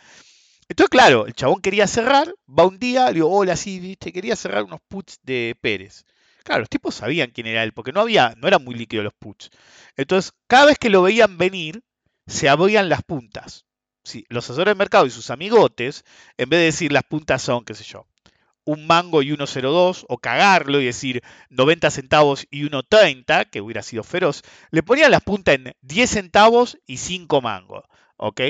Entonces, 0.67 0.89
claro, 0.89 1.27
el 1.27 1.33
chabón 1.33 1.61
quería 1.61 1.85
cerrar. 1.87 2.33
Va 2.47 2.65
un 2.65 2.79
día, 2.79 3.07
le 3.07 3.15
digo, 3.15 3.29
hola, 3.29 3.55
sí, 3.55 3.79
viste, 3.79 4.11
quería 4.11 4.35
cerrar 4.35 4.63
unos 4.63 4.79
puts 4.87 5.19
de 5.23 5.55
Pérez. 5.61 6.05
Claro, 6.43 6.61
los 6.61 6.69
tipos 6.69 6.95
sabían 6.95 7.31
quién 7.31 7.47
era 7.47 7.63
él, 7.63 7.73
porque 7.73 7.91
no 7.91 8.01
había, 8.01 8.33
no 8.37 8.47
eran 8.47 8.63
muy 8.63 8.73
líquidos 8.73 9.03
los 9.03 9.13
puts. 9.13 9.51
Entonces, 9.95 10.33
cada 10.47 10.65
vez 10.65 10.79
que 10.79 10.89
lo 10.89 11.03
veían 11.03 11.37
venir, 11.37 11.83
se 12.25 12.49
abrían 12.49 12.89
las 12.89 13.03
puntas. 13.03 13.65
Sí, 14.03 14.25
los 14.29 14.45
asesores 14.45 14.71
de 14.71 14.79
mercado 14.79 15.05
y 15.05 15.11
sus 15.11 15.29
amigotes, 15.29 16.03
en 16.37 16.49
vez 16.49 16.59
de 16.59 16.65
decir 16.65 16.91
las 16.91 17.03
puntas 17.03 17.41
son, 17.43 17.63
qué 17.63 17.75
sé 17.75 17.83
yo, 17.83 18.07
un 18.65 18.87
mango 18.87 19.21
y 19.21 19.31
1.02, 19.31 20.05
o 20.07 20.17
cagarlo 20.17 20.79
y 20.81 20.85
decir 20.85 21.21
90 21.49 21.91
centavos 21.91 22.47
y 22.51 22.63
1.30, 22.63 23.49
que 23.49 23.61
hubiera 23.61 23.83
sido 23.83 24.03
feroz, 24.03 24.43
le 24.71 24.83
ponían 24.83 25.11
las 25.11 25.21
puntas 25.21 25.55
en 25.55 25.73
10 25.81 26.09
centavos 26.09 26.77
y 26.85 26.97
5 26.97 27.41
mangos, 27.41 27.83
¿ok? 28.17 28.41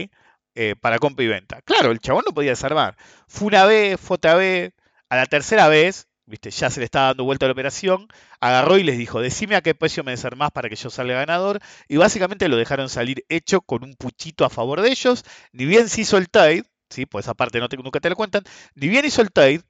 Eh, 0.55 0.75
para 0.79 0.99
compra 0.99 1.23
y 1.23 1.27
venta. 1.27 1.61
Claro, 1.61 1.91
el 1.91 1.99
chabón 1.99 2.23
no 2.25 2.33
podía 2.33 2.51
desarmar. 2.51 2.97
Fue 3.27 3.47
una 3.47 3.65
vez, 3.65 3.99
fue 3.99 4.15
otra 4.15 4.35
vez, 4.35 4.73
a 5.09 5.15
la 5.15 5.25
tercera 5.25 5.67
vez, 5.69 6.07
viste, 6.25 6.51
ya 6.51 6.69
se 6.69 6.79
le 6.79 6.85
estaba 6.85 7.07
dando 7.07 7.23
vuelta 7.23 7.45
a 7.45 7.49
la 7.49 7.53
operación, 7.53 8.07
agarró 8.39 8.77
y 8.77 8.83
les 8.83 8.97
dijo, 8.97 9.21
decime 9.21 9.55
a 9.55 9.61
qué 9.61 9.75
precio 9.75 10.03
me 10.03 10.11
desarmás 10.11 10.51
para 10.51 10.69
que 10.69 10.75
yo 10.75 10.89
salga 10.89 11.15
ganador, 11.15 11.59
y 11.87 11.97
básicamente 11.97 12.47
lo 12.47 12.57
dejaron 12.57 12.89
salir 12.89 13.25
hecho 13.29 13.61
con 13.61 13.83
un 13.83 13.95
puchito 13.95 14.45
a 14.45 14.49
favor 14.49 14.81
de 14.81 14.89
ellos, 14.91 15.23
ni 15.51 15.65
bien 15.65 15.89
se 15.89 16.01
hizo 16.01 16.17
el 16.17 16.29
trade, 16.29 16.63
¿sí? 16.89 17.05
pues 17.05 17.25
esa 17.25 17.33
parte 17.33 17.59
no 17.59 17.69
te, 17.69 17.77
nunca 17.77 17.99
te 17.99 18.09
lo 18.09 18.15
cuentan, 18.15 18.43
ni 18.75 18.87
bien 18.87 19.05
hizo 19.05 19.21
el 19.21 19.31
trade, 19.31 19.61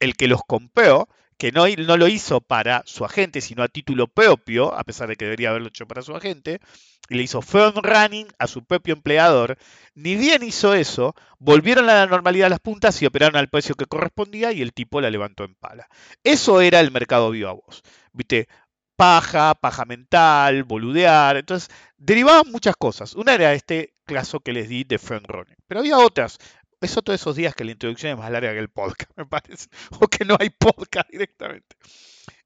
el 0.00 0.16
que 0.16 0.28
los 0.28 0.40
compró, 0.46 1.08
que 1.38 1.52
no, 1.52 1.66
lo 1.68 2.08
hizo 2.08 2.40
para 2.40 2.82
su 2.84 3.04
agente, 3.04 3.40
sino 3.40 3.62
a 3.62 3.68
título 3.68 4.08
propio, 4.08 4.74
a 4.74 4.82
pesar 4.84 5.08
de 5.08 5.16
que 5.16 5.24
debería 5.24 5.50
haberlo 5.50 5.68
hecho 5.68 5.86
para 5.86 6.02
su 6.02 6.14
agente, 6.14 6.60
y 7.08 7.14
le 7.14 7.22
hizo 7.22 7.40
firm 7.42 7.74
running 7.76 8.26
a 8.38 8.48
su 8.48 8.64
propio 8.64 8.94
empleador, 8.94 9.56
ni 9.94 10.16
bien 10.16 10.42
hizo 10.42 10.74
eso, 10.74 11.14
volvieron 11.38 11.88
a 11.88 11.94
la 11.94 12.06
normalidad 12.06 12.50
las 12.50 12.60
puntas 12.60 13.00
y 13.00 13.06
operaron 13.06 13.36
al 13.36 13.48
precio 13.48 13.76
que 13.76 13.86
correspondía 13.86 14.52
y 14.52 14.62
el 14.62 14.72
tipo 14.72 15.00
la 15.00 15.10
levantó 15.10 15.44
en 15.44 15.54
pala. 15.54 15.88
Eso 16.24 16.60
era 16.60 16.80
el 16.80 16.90
mercado 16.90 17.30
viva 17.30 17.52
voz. 17.52 17.82
¿Viste? 18.12 18.48
Paja, 18.96 19.54
paja 19.54 19.84
mental, 19.84 20.64
boludear. 20.64 21.36
Entonces, 21.36 21.70
derivaban 21.96 22.50
muchas 22.50 22.74
cosas. 22.76 23.14
Una 23.14 23.34
era 23.34 23.54
este 23.54 23.94
caso 24.04 24.40
que 24.40 24.52
les 24.52 24.68
di 24.68 24.84
de 24.84 24.98
firm 24.98 25.22
running. 25.24 25.56
Pero 25.68 25.80
había 25.80 25.98
otras 25.98 26.38
es 26.80 26.96
otro 26.96 27.12
de 27.12 27.16
esos 27.16 27.36
días 27.36 27.54
que 27.54 27.64
la 27.64 27.72
introducción 27.72 28.12
es 28.12 28.18
más 28.18 28.30
larga 28.30 28.52
que 28.52 28.58
el 28.58 28.68
podcast, 28.70 29.10
me 29.16 29.26
parece. 29.26 29.68
O 30.00 30.08
que 30.08 30.24
no 30.24 30.36
hay 30.38 30.50
podcast 30.50 31.10
directamente. 31.10 31.76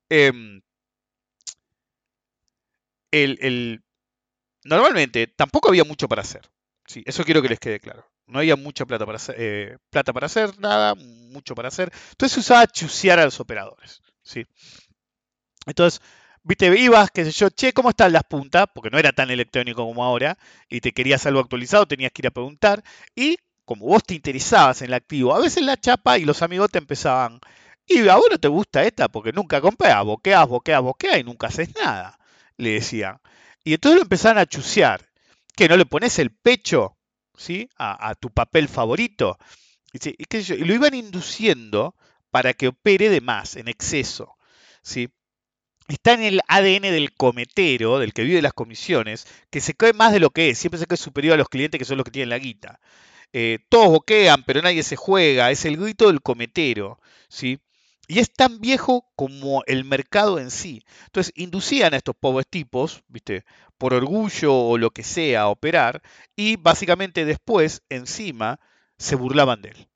Em, 0.08 0.60
normalmente 4.64 5.26
tampoco 5.26 5.68
había 5.68 5.84
mucho 5.84 6.08
para 6.08 6.22
hacer. 6.22 6.50
Sí, 6.86 7.02
eso 7.06 7.24
quiero 7.24 7.42
que 7.42 7.48
les 7.48 7.60
quede 7.60 7.80
claro. 7.80 8.06
No 8.26 8.38
había 8.38 8.56
mucha 8.56 8.86
plata 8.86 9.04
para 9.04 9.16
hacer, 9.16 9.34
eh, 9.38 9.78
plata 9.90 10.12
para 10.12 10.26
hacer, 10.26 10.58
nada, 10.58 10.94
mucho 10.94 11.54
para 11.54 11.68
hacer. 11.68 11.92
Entonces 12.10 12.34
se 12.34 12.40
usaba 12.40 12.66
chusear 12.66 13.18
a 13.18 13.24
los 13.24 13.40
operadores. 13.40 14.02
¿sí? 14.22 14.46
Entonces, 15.66 16.00
viste, 16.42 16.66
ibas, 16.78 17.10
qué 17.10 17.24
sé 17.24 17.32
yo, 17.32 17.50
che, 17.50 17.72
¿cómo 17.72 17.90
están 17.90 18.12
las 18.12 18.24
puntas? 18.24 18.66
Porque 18.74 18.90
no 18.90 18.98
era 18.98 19.12
tan 19.12 19.30
electrónico 19.30 19.84
como 19.84 20.04
ahora, 20.04 20.38
y 20.68 20.80
te 20.80 20.92
querías 20.92 21.26
algo 21.26 21.40
actualizado, 21.40 21.86
tenías 21.86 22.12
que 22.12 22.22
ir 22.22 22.26
a 22.28 22.30
preguntar, 22.30 22.82
y 23.14 23.36
como 23.72 23.86
vos 23.86 24.04
te 24.04 24.14
interesabas 24.14 24.82
en 24.82 24.88
el 24.88 24.94
activo, 24.94 25.34
a 25.34 25.40
veces 25.40 25.62
la 25.62 25.78
chapa 25.78 26.18
y 26.18 26.26
los 26.26 26.42
amigos 26.42 26.70
te 26.70 26.76
empezaban, 26.76 27.40
y 27.86 28.06
a 28.06 28.16
vos 28.16 28.26
no 28.30 28.38
te 28.38 28.48
gusta 28.48 28.84
esta 28.84 29.08
porque 29.08 29.32
nunca 29.32 29.62
comprás, 29.62 30.04
boqueas, 30.04 30.46
boqueas, 30.46 30.82
boqueas 30.82 31.18
y 31.18 31.24
nunca 31.24 31.46
haces 31.46 31.74
nada, 31.74 32.18
le 32.58 32.72
decían. 32.72 33.18
Y 33.64 33.72
entonces 33.72 33.96
lo 33.96 34.02
empezaban 34.02 34.36
a 34.36 34.44
chusear, 34.44 35.08
que 35.56 35.68
no 35.68 35.78
le 35.78 35.86
pones 35.86 36.18
el 36.18 36.30
pecho 36.30 36.98
¿sí? 37.34 37.70
a, 37.78 38.14
tu 38.14 38.28
papel 38.28 38.68
favorito. 38.68 39.38
Y, 39.94 40.54
lo 40.64 40.74
iban 40.74 40.92
induciendo 40.92 41.94
para 42.30 42.52
que 42.52 42.68
opere 42.68 43.08
de 43.08 43.22
más, 43.22 43.56
en 43.56 43.68
exceso. 43.68 44.36
¿sí? 44.82 45.08
Está 45.88 46.12
en 46.12 46.24
el 46.24 46.40
ADN 46.46 46.82
del 46.82 47.14
cometero, 47.14 47.98
del 47.98 48.12
que 48.12 48.22
vive 48.22 48.42
las 48.42 48.52
comisiones, 48.52 49.26
que 49.50 49.62
se 49.62 49.74
cree 49.74 49.94
más 49.94 50.12
de 50.12 50.20
lo 50.20 50.28
que 50.28 50.50
es, 50.50 50.58
siempre 50.58 50.78
se 50.78 50.86
cree 50.86 50.98
superior 50.98 51.34
a 51.34 51.38
los 51.38 51.48
clientes 51.48 51.78
que 51.78 51.86
son 51.86 51.96
los 51.96 52.04
que 52.04 52.10
tienen 52.10 52.28
la 52.28 52.38
guita. 52.38 52.80
Eh, 53.32 53.60
todos 53.68 53.88
boquean, 53.88 54.44
pero 54.44 54.62
nadie 54.62 54.82
se 54.82 54.96
juega, 54.96 55.50
es 55.50 55.64
el 55.64 55.76
grito 55.76 56.08
del 56.08 56.20
cometero, 56.22 57.00
¿sí? 57.28 57.60
Y 58.08 58.18
es 58.18 58.32
tan 58.32 58.60
viejo 58.60 59.06
como 59.16 59.62
el 59.66 59.84
mercado 59.84 60.38
en 60.38 60.50
sí. 60.50 60.84
Entonces, 61.06 61.32
inducían 61.36 61.94
a 61.94 61.96
estos 61.96 62.16
pobres 62.16 62.46
tipos, 62.48 63.02
¿viste? 63.08 63.44
Por 63.78 63.94
orgullo 63.94 64.54
o 64.54 64.78
lo 64.78 64.90
que 64.90 65.02
sea, 65.02 65.42
a 65.42 65.48
operar, 65.48 66.02
y 66.36 66.56
básicamente 66.56 67.24
después, 67.24 67.82
encima, 67.88 68.60
se 68.98 69.16
burlaban 69.16 69.62
de 69.62 69.70
él. 69.70 69.88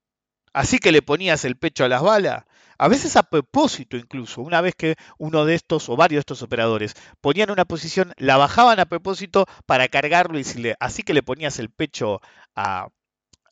Así 0.52 0.78
que 0.78 0.92
le 0.92 1.02
ponías 1.02 1.44
el 1.44 1.56
pecho 1.56 1.84
a 1.84 1.88
las 1.88 2.02
balas, 2.02 2.44
a 2.78 2.88
veces 2.88 3.16
a 3.16 3.22
propósito 3.24 3.96
incluso, 3.96 4.42
una 4.42 4.60
vez 4.60 4.74
que 4.74 4.96
uno 5.18 5.44
de 5.44 5.54
estos 5.54 5.88
o 5.88 5.96
varios 5.96 6.18
de 6.18 6.20
estos 6.20 6.42
operadores 6.42 6.94
ponían 7.20 7.50
una 7.50 7.64
posición, 7.64 8.12
la 8.18 8.36
bajaban 8.36 8.80
a 8.80 8.86
propósito 8.86 9.46
para 9.66 9.88
cargarlo 9.88 10.38
y 10.38 10.44
así 10.80 11.02
que 11.02 11.14
le 11.14 11.22
ponías 11.22 11.58
el 11.58 11.70
pecho 11.70 12.20
a, 12.54 12.88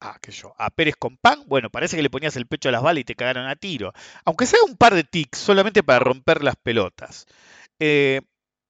a, 0.05 0.21
yo, 0.31 0.55
a 0.59 0.71
Pérez 0.71 0.95
con 0.97 1.17
pan, 1.17 1.43
bueno, 1.47 1.71
parece 1.71 1.97
que 1.97 2.03
le 2.03 2.11
ponías 2.11 2.37
el 2.37 2.47
pecho 2.47 2.69
a 2.69 2.73
las 2.73 2.83
balas 2.83 3.01
y 3.01 3.05
te 3.05 3.15
cagaron 3.15 3.47
a 3.47 3.57
tiro. 3.57 3.93
Aunque 4.25 4.47
sea 4.47 4.61
un 4.67 4.77
par 4.77 4.95
de 4.95 5.05
tics, 5.05 5.39
solamente 5.39 5.83
para 5.83 5.99
romper 5.99 6.45
las 6.45 6.57
pelotas. 6.57 7.27
Eh, 7.79 8.21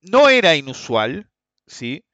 no 0.02 0.28
era 0.28 0.54
inusual, 0.56 1.28
¿sí? 1.66 2.04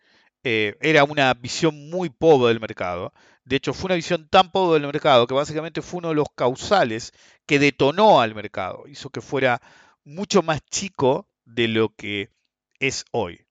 Eh, 0.42 0.76
era 0.80 1.04
una 1.04 1.34
visión 1.34 1.90
muy 1.90 2.08
pobre 2.08 2.48
del 2.48 2.60
mercado. 2.60 3.12
De 3.44 3.56
hecho, 3.56 3.74
fue 3.74 3.88
una 3.88 3.96
visión 3.96 4.28
tan 4.28 4.50
pobre 4.52 4.80
del 4.80 4.90
mercado 4.90 5.26
que 5.26 5.34
básicamente 5.34 5.82
fue 5.82 5.98
uno 5.98 6.10
de 6.10 6.14
los 6.14 6.28
causales 6.34 7.12
que 7.46 7.58
detonó 7.58 8.20
al 8.20 8.34
mercado. 8.34 8.84
Hizo 8.88 9.10
que 9.10 9.20
fuera 9.20 9.60
mucho 10.04 10.42
más 10.42 10.60
chico 10.70 11.28
de 11.44 11.68
lo 11.68 11.94
que 11.94 12.30
es 12.78 13.04
hoy. 13.12 13.44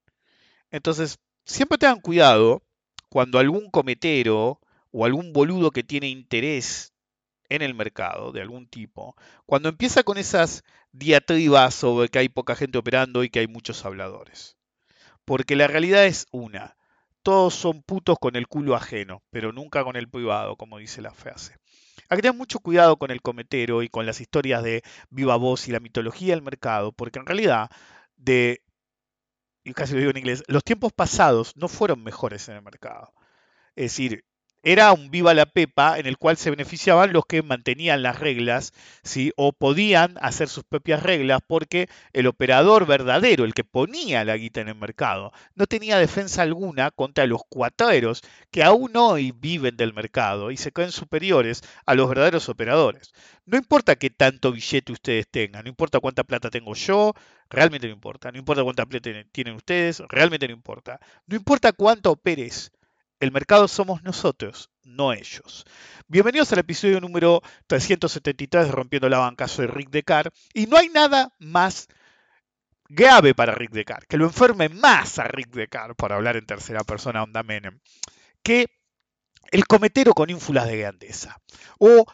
Entonces, 0.71 1.19
siempre 1.45 1.77
tengan 1.77 2.01
cuidado 2.01 2.63
cuando 3.09 3.39
algún 3.39 3.69
cometero 3.69 4.59
o 4.91 5.05
algún 5.05 5.33
boludo 5.33 5.71
que 5.71 5.83
tiene 5.83 6.07
interés 6.07 6.93
en 7.49 7.61
el 7.61 7.73
mercado 7.73 8.31
de 8.31 8.41
algún 8.41 8.67
tipo, 8.67 9.15
cuando 9.45 9.69
empieza 9.69 10.03
con 10.03 10.17
esas 10.17 10.63
diatribas 10.91 11.73
sobre 11.73 12.09
que 12.09 12.19
hay 12.19 12.29
poca 12.29 12.55
gente 12.55 12.77
operando 12.77 13.23
y 13.23 13.29
que 13.29 13.39
hay 13.39 13.47
muchos 13.47 13.85
habladores. 13.85 14.57
Porque 15.25 15.55
la 15.55 15.67
realidad 15.67 16.05
es 16.05 16.27
una, 16.31 16.77
todos 17.23 17.53
son 17.53 17.81
putos 17.83 18.17
con 18.19 18.35
el 18.35 18.47
culo 18.47 18.75
ajeno, 18.75 19.23
pero 19.29 19.51
nunca 19.51 19.83
con 19.83 19.95
el 19.95 20.09
privado, 20.09 20.55
como 20.55 20.77
dice 20.77 21.01
la 21.01 21.13
frase. 21.13 21.55
Hay 22.09 22.17
que 22.17 22.21
tener 22.21 22.37
mucho 22.37 22.59
cuidado 22.59 22.97
con 22.97 23.11
el 23.11 23.21
cometero 23.21 23.83
y 23.83 23.89
con 23.89 24.05
las 24.05 24.21
historias 24.21 24.63
de 24.63 24.83
viva 25.09 25.35
voz 25.35 25.67
y 25.67 25.71
la 25.71 25.79
mitología 25.79 26.33
del 26.33 26.41
mercado, 26.41 26.91
porque 26.91 27.19
en 27.19 27.25
realidad, 27.25 27.69
de, 28.15 28.63
y 29.63 29.73
casi 29.73 29.93
lo 29.93 29.99
digo 29.99 30.11
en 30.11 30.17
inglés, 30.17 30.43
los 30.47 30.63
tiempos 30.63 30.93
pasados 30.93 31.55
no 31.55 31.67
fueron 31.67 32.03
mejores 32.03 32.47
en 32.49 32.55
el 32.55 32.61
mercado. 32.61 33.13
Es 33.75 33.91
decir, 33.91 34.25
era 34.63 34.91
un 34.91 35.09
viva 35.09 35.33
la 35.33 35.45
pepa 35.45 35.99
en 35.99 36.05
el 36.05 36.17
cual 36.17 36.35
se 36.37 36.49
beneficiaban 36.49 37.13
los 37.13 37.25
que 37.25 37.41
mantenían 37.41 38.03
las 38.03 38.19
reglas, 38.19 38.73
¿sí? 39.03 39.31
o 39.37 39.53
podían 39.53 40.15
hacer 40.21 40.49
sus 40.49 40.63
propias 40.63 41.01
reglas 41.01 41.39
porque 41.45 41.87
el 42.13 42.27
operador 42.27 42.85
verdadero, 42.85 43.45
el 43.45 43.53
que 43.53 43.63
ponía 43.63 44.25
la 44.25 44.35
guita 44.35 44.61
en 44.61 44.69
el 44.69 44.75
mercado, 44.75 45.31
no 45.55 45.65
tenía 45.65 45.97
defensa 45.97 46.41
alguna 46.41 46.91
contra 46.91 47.25
los 47.25 47.41
cuateros 47.47 48.21
que 48.51 48.63
aún 48.63 48.97
hoy 48.97 49.31
viven 49.31 49.77
del 49.77 49.93
mercado 49.93 50.51
y 50.51 50.57
se 50.57 50.71
creen 50.71 50.91
superiores 50.91 51.63
a 51.85 51.95
los 51.95 52.09
verdaderos 52.09 52.49
operadores. 52.49 53.13
No 53.45 53.57
importa 53.57 53.95
qué 53.95 54.09
tanto 54.09 54.51
billete 54.51 54.91
ustedes 54.91 55.27
tengan, 55.29 55.63
no 55.63 55.69
importa 55.69 55.99
cuánta 55.99 56.23
plata 56.23 56.49
tengo 56.49 56.75
yo, 56.75 57.13
realmente 57.49 57.87
no 57.87 57.93
importa, 57.93 58.31
no 58.31 58.37
importa 58.37 58.63
cuánta 58.63 58.85
plata 58.85 59.09
tienen 59.31 59.55
ustedes, 59.55 60.03
realmente 60.09 60.47
no 60.47 60.53
importa, 60.53 60.99
no 61.27 61.35
importa 61.35 61.71
cuánto 61.71 62.11
operes 62.11 62.71
el 63.19 63.31
mercado 63.31 63.67
somos 63.67 64.01
nosotros, 64.03 64.69
no 64.83 65.11
ellos. 65.11 65.65
Bienvenidos 66.07 66.51
al 66.53 66.59
episodio 66.59 67.01
número 67.01 67.41
373 67.67 68.65
de 68.65 68.71
Rompiendo 68.71 69.09
la 69.09 69.19
Banca. 69.19 69.47
Soy 69.47 69.67
Rick 69.67 69.89
Decar 69.89 70.31
y 70.53 70.67
no 70.67 70.77
hay 70.77 70.89
nada 70.89 71.33
más 71.37 71.87
grave 72.87 73.35
para 73.35 73.53
Rick 73.53 73.71
Decar, 73.71 74.07
que 74.07 74.17
lo 74.17 74.25
enferme 74.25 74.69
más 74.69 75.19
a 75.19 75.25
Rick 75.25 75.49
Decar, 75.49 75.95
por 75.95 76.13
hablar 76.13 76.37
en 76.37 76.45
tercera 76.45 76.83
persona, 76.83 77.23
onda 77.23 77.43
Menem, 77.43 77.79
que 78.41 78.67
el 79.51 79.65
cometero 79.67 80.13
con 80.13 80.29
ínfulas 80.29 80.67
de 80.67 80.77
grandeza. 80.77 81.37
O 81.77 82.05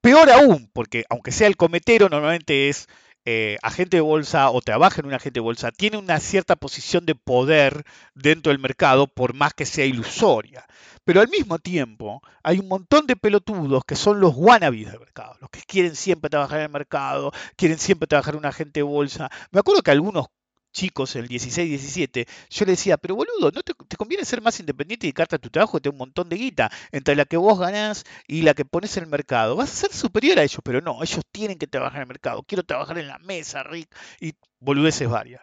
peor 0.00 0.30
aún, 0.30 0.70
porque 0.72 1.04
aunque 1.10 1.32
sea 1.32 1.48
el 1.48 1.56
cometero, 1.56 2.08
normalmente 2.08 2.70
es 2.70 2.88
eh, 3.24 3.58
agente 3.62 3.98
de 3.98 4.00
bolsa 4.00 4.50
o 4.50 4.60
trabaja 4.62 5.00
en 5.00 5.06
un 5.06 5.14
agente 5.14 5.40
de 5.40 5.44
bolsa 5.44 5.70
tiene 5.70 5.98
una 5.98 6.18
cierta 6.20 6.56
posición 6.56 7.04
de 7.04 7.14
poder 7.14 7.84
dentro 8.14 8.50
del 8.50 8.60
mercado, 8.60 9.06
por 9.06 9.34
más 9.34 9.52
que 9.54 9.66
sea 9.66 9.84
ilusoria. 9.84 10.64
Pero 11.04 11.20
al 11.20 11.28
mismo 11.28 11.58
tiempo 11.58 12.22
hay 12.42 12.58
un 12.58 12.68
montón 12.68 13.06
de 13.06 13.16
pelotudos 13.16 13.84
que 13.84 13.96
son 13.96 14.20
los 14.20 14.34
wannabes 14.36 14.90
del 14.90 15.00
mercado, 15.00 15.36
los 15.40 15.50
que 15.50 15.60
quieren 15.66 15.96
siempre 15.96 16.30
trabajar 16.30 16.58
en 16.58 16.66
el 16.66 16.72
mercado, 16.72 17.32
quieren 17.56 17.78
siempre 17.78 18.06
trabajar 18.06 18.34
en 18.34 18.38
un 18.38 18.46
agente 18.46 18.80
de 18.80 18.84
bolsa. 18.84 19.30
Me 19.50 19.60
acuerdo 19.60 19.82
que 19.82 19.90
algunos 19.90 20.28
chicos, 20.72 21.16
el 21.16 21.28
16-17, 21.28 22.26
yo 22.50 22.64
le 22.64 22.72
decía, 22.72 22.96
pero 22.96 23.14
boludo, 23.16 23.50
¿no 23.52 23.62
te, 23.62 23.74
conviene 23.96 24.24
ser 24.24 24.40
más 24.40 24.58
independiente 24.60 25.06
y 25.06 25.08
dedicarte 25.08 25.36
a 25.36 25.38
tu 25.38 25.50
trabajo 25.50 25.78
que 25.78 25.82
te 25.82 25.88
un 25.88 25.96
montón 25.96 26.28
de 26.28 26.36
guita 26.36 26.70
entre 26.92 27.16
la 27.16 27.24
que 27.24 27.36
vos 27.36 27.58
ganás 27.58 28.04
y 28.26 28.42
la 28.42 28.54
que 28.54 28.64
pones 28.64 28.96
en 28.96 29.04
el 29.04 29.10
mercado? 29.10 29.56
Vas 29.56 29.72
a 29.72 29.88
ser 29.88 29.92
superior 29.92 30.38
a 30.38 30.42
ellos, 30.42 30.60
pero 30.64 30.80
no, 30.80 31.02
ellos 31.02 31.20
tienen 31.30 31.58
que 31.58 31.66
trabajar 31.66 31.98
en 31.98 32.02
el 32.02 32.08
mercado. 32.08 32.42
Quiero 32.42 32.62
trabajar 32.62 32.98
en 32.98 33.08
la 33.08 33.18
mesa, 33.18 33.62
Rick, 33.62 33.94
y 34.20 34.34
boludeces 34.58 35.08
varias. 35.08 35.42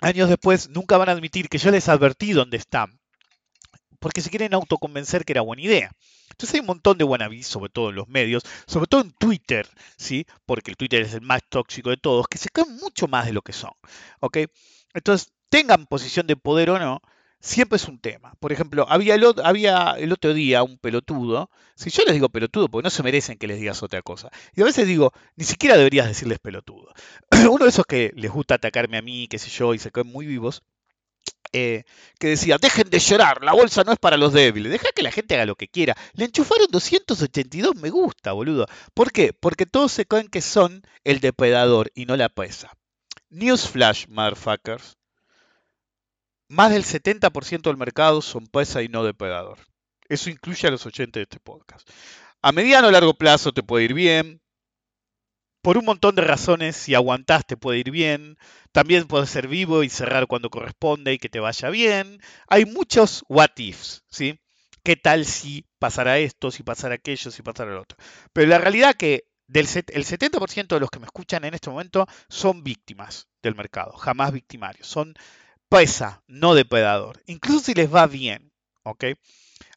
Años 0.00 0.28
después, 0.28 0.68
nunca 0.68 0.96
van 0.96 1.08
a 1.08 1.12
admitir 1.12 1.48
que 1.48 1.58
yo 1.58 1.70
les 1.70 1.88
advertí 1.88 2.32
dónde 2.32 2.56
están, 2.56 2.98
porque 4.02 4.20
se 4.20 4.30
quieren 4.30 4.52
autoconvencer 4.52 5.24
que 5.24 5.32
era 5.32 5.42
buena 5.42 5.62
idea. 5.62 5.92
Entonces 6.30 6.54
hay 6.54 6.60
un 6.60 6.66
montón 6.66 6.98
de 6.98 7.04
wannabes, 7.04 7.46
sobre 7.46 7.70
todo 7.70 7.90
en 7.90 7.94
los 7.94 8.08
medios, 8.08 8.42
sobre 8.66 8.88
todo 8.88 9.00
en 9.02 9.12
Twitter, 9.12 9.68
¿sí? 9.96 10.26
Porque 10.44 10.72
el 10.72 10.76
Twitter 10.76 11.02
es 11.02 11.14
el 11.14 11.20
más 11.20 11.40
tóxico 11.48 11.90
de 11.90 11.96
todos, 11.96 12.26
que 12.26 12.36
se 12.36 12.50
creen 12.50 12.76
mucho 12.76 13.06
más 13.06 13.26
de 13.26 13.32
lo 13.32 13.42
que 13.42 13.52
son, 13.52 13.70
¿ok? 14.20 14.38
Entonces, 14.92 15.32
tengan 15.48 15.86
posición 15.86 16.26
de 16.26 16.34
poder 16.34 16.70
o 16.70 16.78
no, 16.80 17.00
siempre 17.38 17.76
es 17.76 17.86
un 17.86 18.00
tema. 18.00 18.34
Por 18.40 18.52
ejemplo, 18.52 18.86
había 18.88 19.14
el, 19.14 19.24
había 19.44 19.94
el 19.98 20.12
otro 20.12 20.34
día 20.34 20.64
un 20.64 20.78
pelotudo, 20.78 21.48
si 21.76 21.90
yo 21.90 22.02
les 22.04 22.14
digo 22.14 22.28
pelotudo, 22.28 22.68
porque 22.68 22.86
no 22.86 22.90
se 22.90 23.04
merecen 23.04 23.38
que 23.38 23.46
les 23.46 23.60
digas 23.60 23.84
otra 23.84 24.02
cosa, 24.02 24.30
y 24.54 24.62
a 24.62 24.64
veces 24.64 24.86
digo, 24.88 25.12
ni 25.36 25.44
siquiera 25.44 25.76
deberías 25.76 26.08
decirles 26.08 26.40
pelotudo. 26.40 26.92
Uno 27.50 27.64
de 27.64 27.70
esos 27.70 27.86
que 27.86 28.12
les 28.16 28.32
gusta 28.32 28.56
atacarme 28.56 28.98
a 28.98 29.02
mí, 29.02 29.28
qué 29.28 29.38
sé 29.38 29.48
yo, 29.48 29.74
y 29.74 29.78
se 29.78 29.92
creen 29.92 30.10
muy 30.10 30.26
vivos, 30.26 30.64
eh, 31.52 31.84
que 32.18 32.28
decía, 32.28 32.58
dejen 32.58 32.88
de 32.90 32.98
llorar, 32.98 33.42
la 33.44 33.52
bolsa 33.52 33.84
no 33.84 33.92
es 33.92 33.98
para 33.98 34.16
los 34.16 34.32
débiles, 34.32 34.72
deja 34.72 34.88
que 34.94 35.02
la 35.02 35.10
gente 35.10 35.34
haga 35.34 35.46
lo 35.46 35.56
que 35.56 35.68
quiera. 35.68 35.96
Le 36.14 36.24
enchufaron 36.26 36.66
282 36.70 37.76
me 37.76 37.90
gusta, 37.90 38.32
boludo. 38.32 38.66
¿Por 38.94 39.12
qué? 39.12 39.32
Porque 39.32 39.66
todos 39.66 39.92
se 39.92 40.06
creen 40.06 40.28
que 40.28 40.40
son 40.40 40.82
el 41.04 41.20
depredador 41.20 41.90
y 41.94 42.06
no 42.06 42.16
la 42.16 42.28
presa. 42.28 42.72
Newsflash, 43.30 44.08
motherfuckers. 44.08 44.96
Más 46.48 46.70
del 46.70 46.84
70% 46.84 47.62
del 47.62 47.78
mercado 47.78 48.20
son 48.20 48.46
presa 48.46 48.82
y 48.82 48.88
no 48.88 49.04
depredador. 49.04 49.58
Eso 50.08 50.28
incluye 50.28 50.68
a 50.68 50.70
los 50.70 50.84
80 50.84 51.18
de 51.18 51.22
este 51.22 51.40
podcast. 51.40 51.88
A 52.42 52.52
mediano 52.52 52.88
o 52.88 52.90
largo 52.90 53.14
plazo 53.14 53.52
te 53.52 53.62
puede 53.62 53.86
ir 53.86 53.94
bien, 53.94 54.41
por 55.62 55.78
un 55.78 55.84
montón 55.84 56.14
de 56.16 56.22
razones, 56.22 56.76
si 56.76 56.94
aguantás 56.94 57.46
te 57.46 57.56
puede 57.56 57.78
ir 57.78 57.90
bien. 57.90 58.36
También 58.72 59.06
puedes 59.06 59.30
ser 59.30 59.48
vivo 59.48 59.82
y 59.82 59.88
cerrar 59.88 60.26
cuando 60.26 60.50
corresponde 60.50 61.12
y 61.14 61.18
que 61.18 61.28
te 61.28 61.40
vaya 61.40 61.70
bien. 61.70 62.20
Hay 62.48 62.64
muchos 62.66 63.24
what 63.28 63.50
ifs, 63.56 64.02
¿sí? 64.10 64.38
¿Qué 64.82 64.96
tal 64.96 65.24
si 65.24 65.64
pasara 65.78 66.18
esto, 66.18 66.50
si 66.50 66.64
pasara 66.64 66.96
aquello, 66.96 67.30
si 67.30 67.42
pasara 67.42 67.72
lo 67.72 67.82
otro? 67.82 67.96
Pero 68.32 68.48
la 68.48 68.58
realidad 68.58 68.94
que 68.94 69.24
del 69.46 69.66
el 69.66 70.04
70% 70.04 70.66
de 70.66 70.80
los 70.80 70.90
que 70.90 70.98
me 70.98 71.06
escuchan 71.06 71.44
en 71.44 71.54
este 71.54 71.70
momento 71.70 72.06
son 72.28 72.64
víctimas 72.64 73.28
del 73.42 73.54
mercado, 73.54 73.92
jamás 73.92 74.32
victimarios. 74.32 74.88
Son 74.88 75.14
presa, 75.68 76.22
no 76.26 76.54
depredador. 76.54 77.22
Incluso 77.26 77.60
si 77.60 77.74
les 77.74 77.94
va 77.94 78.06
bien, 78.06 78.50
¿ok? 78.82 79.04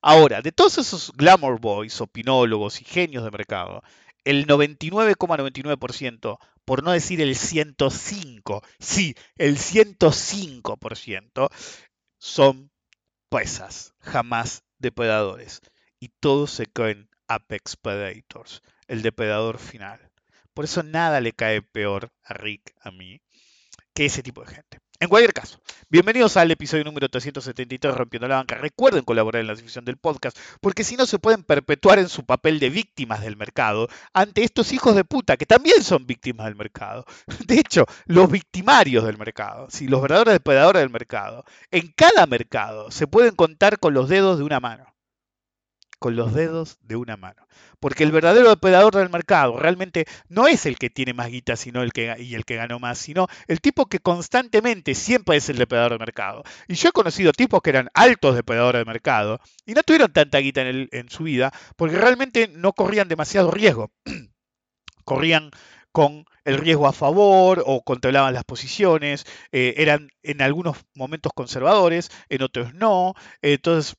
Ahora, 0.02 0.41
de 0.41 0.52
todos 0.52 0.78
esos 0.78 1.12
glamour 1.13 1.60
boys, 1.60 2.02
opinólogos 2.02 2.82
y 2.82 2.86
genios 2.86 3.24
de 3.24 3.32
mercado, 3.32 3.84
el 4.25 4.47
99,99%, 4.47 6.38
por 6.65 6.83
no 6.83 6.91
decir 6.91 7.21
el 7.21 7.35
105, 7.35 8.63
sí, 8.79 9.15
el 9.38 9.57
105% 9.57 11.49
son 12.17 12.71
presas, 13.29 13.93
jamás 13.99 14.63
depredadores. 14.79 15.61
Y 15.99 16.09
todos 16.19 16.51
se 16.51 16.65
creen 16.65 17.09
Apex 17.27 17.77
Predators, 17.77 18.61
el 18.88 19.01
depredador 19.01 19.59
final. 19.59 20.11
Por 20.53 20.65
eso 20.65 20.83
nada 20.83 21.21
le 21.21 21.31
cae 21.31 21.61
peor 21.61 22.11
a 22.23 22.33
Rick, 22.33 22.73
a 22.81 22.91
mí, 22.91 23.21
que 23.93 24.05
ese 24.05 24.23
tipo 24.23 24.41
de 24.41 24.55
gente. 24.55 24.79
En 25.01 25.10
cualquier 25.10 25.34
caso, 25.34 25.60
bienvenidos 25.89 26.38
al 26.38 26.51
episodio 26.51 26.86
número 26.86 27.10
373 27.10 27.91
de 27.91 27.97
Rompiendo 27.97 28.29
la 28.29 28.38
Banca. 28.38 28.55
Recuerden 28.55 29.03
colaborar 29.03 29.41
en 29.41 29.47
la 29.47 29.53
difusión 29.53 29.84
del 29.84 29.97
podcast, 29.97 30.38
porque 30.62 30.86
si 30.86 30.95
no 30.95 31.05
se 31.05 31.19
pueden 31.19 31.43
perpetuar 31.43 31.99
en 31.99 32.08
su 32.08 32.25
papel 32.25 32.62
de 32.62 32.69
víctimas 32.69 33.19
del 33.19 33.36
mercado 33.36 33.89
ante 34.13 34.45
estos 34.45 34.71
hijos 34.71 34.95
de 34.95 35.03
puta 35.03 35.36
que 35.36 35.45
también 35.45 35.84
son 35.84 36.08
víctimas 36.08 36.45
del 36.45 36.55
mercado. 36.55 37.03
De 37.45 37.60
hecho, 37.60 37.86
los 38.05 38.31
victimarios 38.31 39.03
del 39.03 39.17
mercado, 39.17 39.67
si 39.69 39.89
los 39.89 40.01
verdaderos 40.01 40.34
depredadores 40.34 40.81
del 40.81 40.89
mercado, 40.89 41.43
en 41.71 41.91
cada 41.93 42.25
mercado 42.25 42.89
se 42.89 43.05
pueden 43.05 43.36
contar 43.36 43.79
con 43.79 43.93
los 43.93 44.08
dedos 44.08 44.38
de 44.38 44.45
una 44.45 44.62
mano 44.62 44.94
con 46.05 46.15
los 46.15 46.35
dedos 46.35 46.77
de 46.83 46.97
una 46.97 47.17
mano. 47.17 47.47
Porque 47.79 48.03
el 48.03 48.11
verdadero 48.11 48.49
depredador 48.49 48.93
del 48.93 49.09
mercado 49.09 49.57
realmente 49.57 50.05
no 50.29 50.47
es 50.47 50.67
el 50.67 50.77
que 50.77 50.91
tiene 50.91 51.15
más 51.15 51.29
guita 51.29 51.55
sino 51.55 51.81
el 51.81 51.93
que, 51.93 52.15
y 52.19 52.35
el 52.35 52.45
que 52.45 52.57
ganó 52.57 52.77
más, 52.77 52.99
sino 52.99 53.25
el 53.47 53.59
tipo 53.59 53.87
que 53.87 53.97
constantemente 53.97 54.93
siempre 54.93 55.37
es 55.37 55.49
el 55.49 55.57
depredador 55.57 55.93
del 55.93 55.99
mercado. 56.01 56.43
Y 56.67 56.75
yo 56.75 56.89
he 56.89 56.91
conocido 56.91 57.31
tipos 57.31 57.59
que 57.63 57.71
eran 57.71 57.89
altos 57.95 58.35
depredadores 58.35 58.81
del 58.81 58.85
mercado 58.85 59.39
y 59.65 59.73
no 59.73 59.81
tuvieron 59.81 60.13
tanta 60.13 60.37
guita 60.37 60.61
en, 60.61 60.87
en 60.91 61.09
su 61.09 61.23
vida 61.23 61.51
porque 61.75 61.97
realmente 61.97 62.49
no 62.49 62.73
corrían 62.73 63.07
demasiado 63.07 63.49
riesgo. 63.49 63.91
corrían 65.05 65.49
con 65.91 66.25
el 66.43 66.59
riesgo 66.59 66.87
a 66.87 66.93
favor 66.93 67.63
o 67.65 67.81
controlaban 67.81 68.35
las 68.35 68.43
posiciones, 68.43 69.25
eh, 69.51 69.73
eran 69.77 70.09
en 70.21 70.43
algunos 70.43 70.77
momentos 70.93 71.31
conservadores, 71.33 72.11
en 72.29 72.43
otros 72.43 72.75
no, 72.75 73.15
entonces 73.41 73.95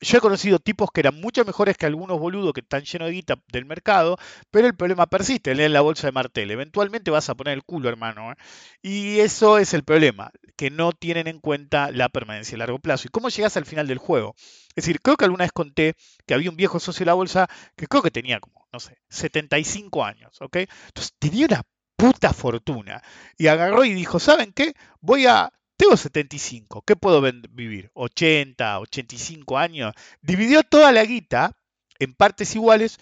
yo 0.00 0.18
he 0.18 0.20
conocido 0.20 0.58
tipos 0.58 0.90
que 0.92 1.00
eran 1.00 1.20
mucho 1.20 1.44
mejores 1.44 1.76
que 1.76 1.86
algunos 1.86 2.18
boludos 2.18 2.52
que 2.52 2.60
están 2.60 2.82
llenos 2.82 3.08
de 3.08 3.14
guita 3.14 3.36
del 3.52 3.64
mercado, 3.64 4.18
pero 4.50 4.66
el 4.66 4.76
problema 4.76 5.06
persiste, 5.06 5.54
leen 5.54 5.72
la 5.72 5.80
bolsa 5.80 6.06
de 6.06 6.12
Martel. 6.12 6.50
Eventualmente 6.50 7.10
vas 7.10 7.28
a 7.30 7.34
poner 7.34 7.54
el 7.54 7.64
culo, 7.64 7.88
hermano. 7.88 8.32
¿eh? 8.32 8.36
Y 8.82 9.20
eso 9.20 9.58
es 9.58 9.74
el 9.74 9.84
problema, 9.84 10.30
que 10.56 10.70
no 10.70 10.92
tienen 10.92 11.26
en 11.28 11.40
cuenta 11.40 11.90
la 11.90 12.08
permanencia 12.08 12.56
a 12.56 12.58
largo 12.58 12.78
plazo. 12.78 13.06
¿Y 13.06 13.10
cómo 13.10 13.28
llegas 13.28 13.56
al 13.56 13.64
final 13.64 13.86
del 13.86 13.98
juego? 13.98 14.34
Es 14.74 14.84
decir, 14.84 15.00
creo 15.00 15.16
que 15.16 15.24
alguna 15.24 15.44
vez 15.44 15.52
conté 15.52 15.94
que 16.26 16.34
había 16.34 16.50
un 16.50 16.56
viejo 16.56 16.78
socio 16.78 17.04
de 17.04 17.06
la 17.06 17.14
bolsa 17.14 17.48
que 17.76 17.86
creo 17.86 18.02
que 18.02 18.10
tenía 18.10 18.40
como, 18.40 18.66
no 18.72 18.80
sé, 18.80 18.98
75 19.08 20.04
años, 20.04 20.36
¿ok? 20.40 20.56
Entonces 20.88 21.14
tenía 21.18 21.46
una 21.46 21.62
puta 21.96 22.32
fortuna. 22.32 23.02
Y 23.38 23.46
agarró 23.46 23.84
y 23.84 23.94
dijo, 23.94 24.18
¿saben 24.18 24.52
qué? 24.52 24.74
Voy 25.00 25.26
a 25.26 25.50
tengo 25.76 25.96
75, 25.96 26.82
¿qué 26.82 26.96
puedo 26.96 27.22
vivir? 27.50 27.90
80, 27.94 28.80
85 28.80 29.58
años. 29.58 29.92
Dividió 30.22 30.62
toda 30.62 30.92
la 30.92 31.04
guita 31.04 31.52
en 31.98 32.14
partes 32.14 32.54
iguales 32.54 32.98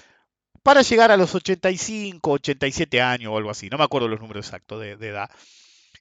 para 0.62 0.82
llegar 0.82 1.12
a 1.12 1.16
los 1.16 1.34
85, 1.34 2.30
87 2.32 3.00
años 3.00 3.32
o 3.32 3.36
algo 3.36 3.50
así. 3.50 3.68
No 3.68 3.78
me 3.78 3.84
acuerdo 3.84 4.08
los 4.08 4.20
números 4.20 4.46
exactos 4.46 4.80
de, 4.80 4.92
edad. 4.92 5.30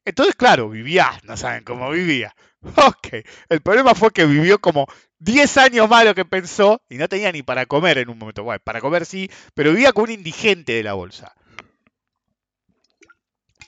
Entonces, 0.05 0.35
claro, 0.35 0.69
vivía, 0.69 1.11
no 1.23 1.37
saben 1.37 1.63
cómo 1.63 1.89
vivía. 1.91 2.35
Ok, 2.77 3.25
el 3.49 3.59
problema 3.59 3.93
fue 3.93 4.11
que 4.11 4.25
vivió 4.25 4.57
como 4.57 4.87
10 5.19 5.57
años 5.57 5.89
más 5.89 5.99
de 5.99 6.05
lo 6.05 6.15
que 6.15 6.23
pensó 6.23 6.81
y 6.89 6.95
no 6.95 7.09
tenía 7.09 7.29
ni 7.29 7.43
para 7.43 7.65
comer 7.65 7.97
en 7.97 8.09
un 8.09 8.17
momento. 8.17 8.43
Bueno, 8.43 8.61
para 8.63 8.79
comer 8.79 9.05
sí, 9.05 9.29
pero 9.53 9.71
vivía 9.71 9.91
como 9.91 10.05
un 10.05 10.11
indigente 10.11 10.71
de 10.71 10.83
la 10.83 10.93
bolsa. 10.93 11.33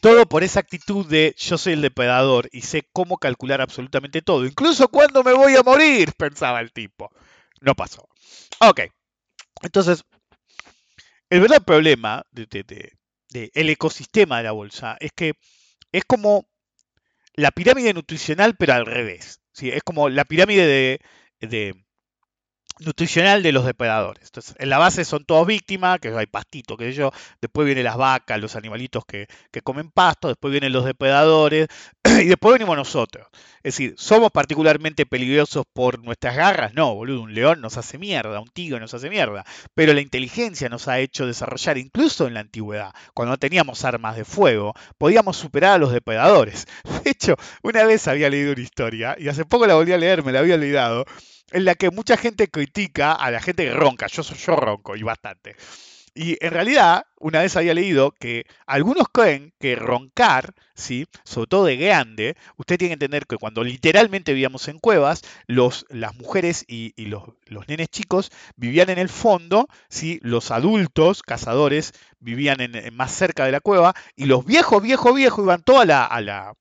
Todo 0.06 0.28
por 0.28 0.44
esa 0.44 0.60
actitud 0.60 1.08
de 1.08 1.34
yo 1.36 1.58
soy 1.58 1.74
el 1.74 1.82
depredador 1.82 2.48
y 2.52 2.62
sé 2.62 2.88
cómo 2.94 3.18
calcular 3.18 3.60
absolutamente 3.60 4.22
todo, 4.22 4.46
incluso 4.46 4.88
cuando 4.88 5.24
me 5.24 5.34
voy 5.34 5.56
a 5.56 5.64
morir, 5.64 6.14
pensaba 6.14 6.62
el 6.62 6.72
tipo. 6.72 7.12
No 7.60 7.74
pasó. 7.74 8.08
Ok. 8.60 8.82
Entonces, 9.64 10.04
el 11.32 11.40
verdadero 11.40 11.66
problema 11.66 12.24
del 12.30 12.48
de, 12.48 13.52
el 13.56 13.70
ecosistema 13.72 14.38
de 14.38 14.44
la 14.44 14.52
bolsa 14.52 14.96
es 15.00 15.12
que 15.12 15.34
es 15.92 16.06
como 16.06 16.48
la 17.34 17.50
pirámide 17.50 17.92
nutricional, 17.92 18.56
pero 18.58 18.74
al 18.74 18.86
revés. 18.86 19.42
¿sí? 19.54 19.70
Es 19.72 19.82
como 19.82 20.10
la 20.10 20.26
pirámide 20.26 21.00
de 21.40 21.85
nutricional 22.80 23.42
de 23.44 23.52
los 23.52 23.66
depredadores. 23.66 24.26
Entonces, 24.26 24.56
en 24.60 24.70
la 24.70 24.78
base 24.78 25.06
son 25.06 25.26
todos 25.26 25.48
víctimas, 25.48 26.00
que 26.00 26.10
hay 26.10 26.26
pastito, 26.26 26.76
que 26.76 26.92
yo, 26.94 27.12
después 27.42 27.66
vienen 27.66 27.86
las 27.86 27.98
vacas, 27.98 28.40
los 28.40 28.56
animalitos 28.56 29.06
que, 29.06 29.28
comen 29.64 29.90
pasto, 29.90 30.28
después 30.28 30.52
vienen 30.52 30.74
los 30.74 30.86
depredadores, 30.86 31.68
y 32.04 32.26
después 32.26 32.54
venimos 32.54 32.76
nosotros. 32.76 33.28
Es 33.64 33.76
decir, 33.76 33.96
¿somos 33.98 34.32
particularmente 34.32 35.06
peligrosos 35.06 35.66
por 35.72 36.04
nuestras 36.04 36.36
garras? 36.36 36.74
No, 36.74 36.94
boludo, 36.94 37.22
un 37.22 37.34
león 37.34 37.62
nos 37.62 37.78
hace 37.78 37.98
mierda, 37.98 38.40
un 38.40 38.50
tigre 38.50 38.80
nos 38.80 38.94
hace 38.94 39.10
mierda, 39.10 39.46
pero 39.74 39.94
la 39.94 40.02
inteligencia 40.02 40.70
nos 40.70 40.88
ha 40.88 41.00
hecho 41.00 41.26
desarrollar, 41.26 41.78
incluso 41.78 42.28
en 42.28 42.36
la 42.36 42.42
antigüedad, 42.42 42.94
cuando 43.14 43.32
no 43.32 43.38
teníamos 43.38 43.86
armas 43.86 44.18
de 44.18 44.26
fuego, 44.26 44.74
podíamos 44.98 45.38
superar 45.38 45.74
a 45.74 45.78
los 45.78 45.92
depredadores. 45.92 46.68
De 47.04 47.12
hecho, 47.12 47.36
una 47.64 47.84
vez 47.86 48.08
había 48.08 48.30
leído 48.30 48.52
una 48.52 48.62
historia, 48.62 49.16
y 49.18 49.30
hace 49.30 49.46
poco 49.46 49.66
la 49.66 49.76
volví 49.76 49.94
a 49.94 49.98
leer, 49.98 50.24
me 50.24 50.32
la 50.32 50.40
había 50.40 50.56
olvidado, 50.56 51.06
en 51.52 51.66
la 51.66 51.76
que 51.76 51.92
mucha 51.92 52.18
gente 52.18 52.50
critica 52.50 53.14
a 53.14 53.32
la 53.32 53.42
gente 53.42 53.66
que 53.66 53.74
ronca. 53.74 54.08
Yo 54.08 54.24
yo 54.24 54.56
ronco 54.56 54.96
y 54.96 55.04
bastante. 55.04 55.56
Y 56.18 56.38
en 56.40 56.52
realidad, 56.52 57.08
una 57.20 57.42
vez 57.42 57.58
había 57.58 57.74
leído 57.74 58.12
que 58.12 58.46
algunos 58.66 59.08
creen 59.12 59.54
que 59.60 59.76
roncar, 59.76 60.54
¿sí? 60.74 61.08
sobre 61.26 61.48
todo 61.48 61.66
de 61.66 61.76
grande, 61.76 62.38
usted 62.56 62.78
tiene 62.78 62.92
que 62.92 62.94
entender 62.94 63.26
que 63.28 63.36
cuando 63.36 63.66
literalmente 63.66 64.32
vivíamos 64.32 64.70
en 64.70 64.80
cuevas, 64.80 65.24
los, 65.46 65.86
las 65.90 66.16
mujeres 66.16 66.64
y, 66.70 66.94
los, 67.08 67.28
nenes 67.68 67.90
chicos 67.90 68.32
vivían 68.56 68.90
en 68.92 68.98
el 68.98 69.10
fondo, 69.10 69.68
¿sí? 69.90 70.20
los 70.24 70.52
adultos 70.52 71.22
cazadores 71.22 71.92
vivían 72.20 72.62
en, 72.62 72.96
más 72.96 73.12
cerca 73.12 73.44
de 73.44 73.52
la 73.52 73.60
cueva, 73.60 73.94
y 74.16 74.24
los 74.24 74.46
viejos, 74.46 74.82
viejos, 74.82 75.14
viejos 75.14 75.44
iban 75.44 75.64
toda 75.64 75.84
la, 75.84 76.06
a, 76.06 76.22
la, 76.22 76.54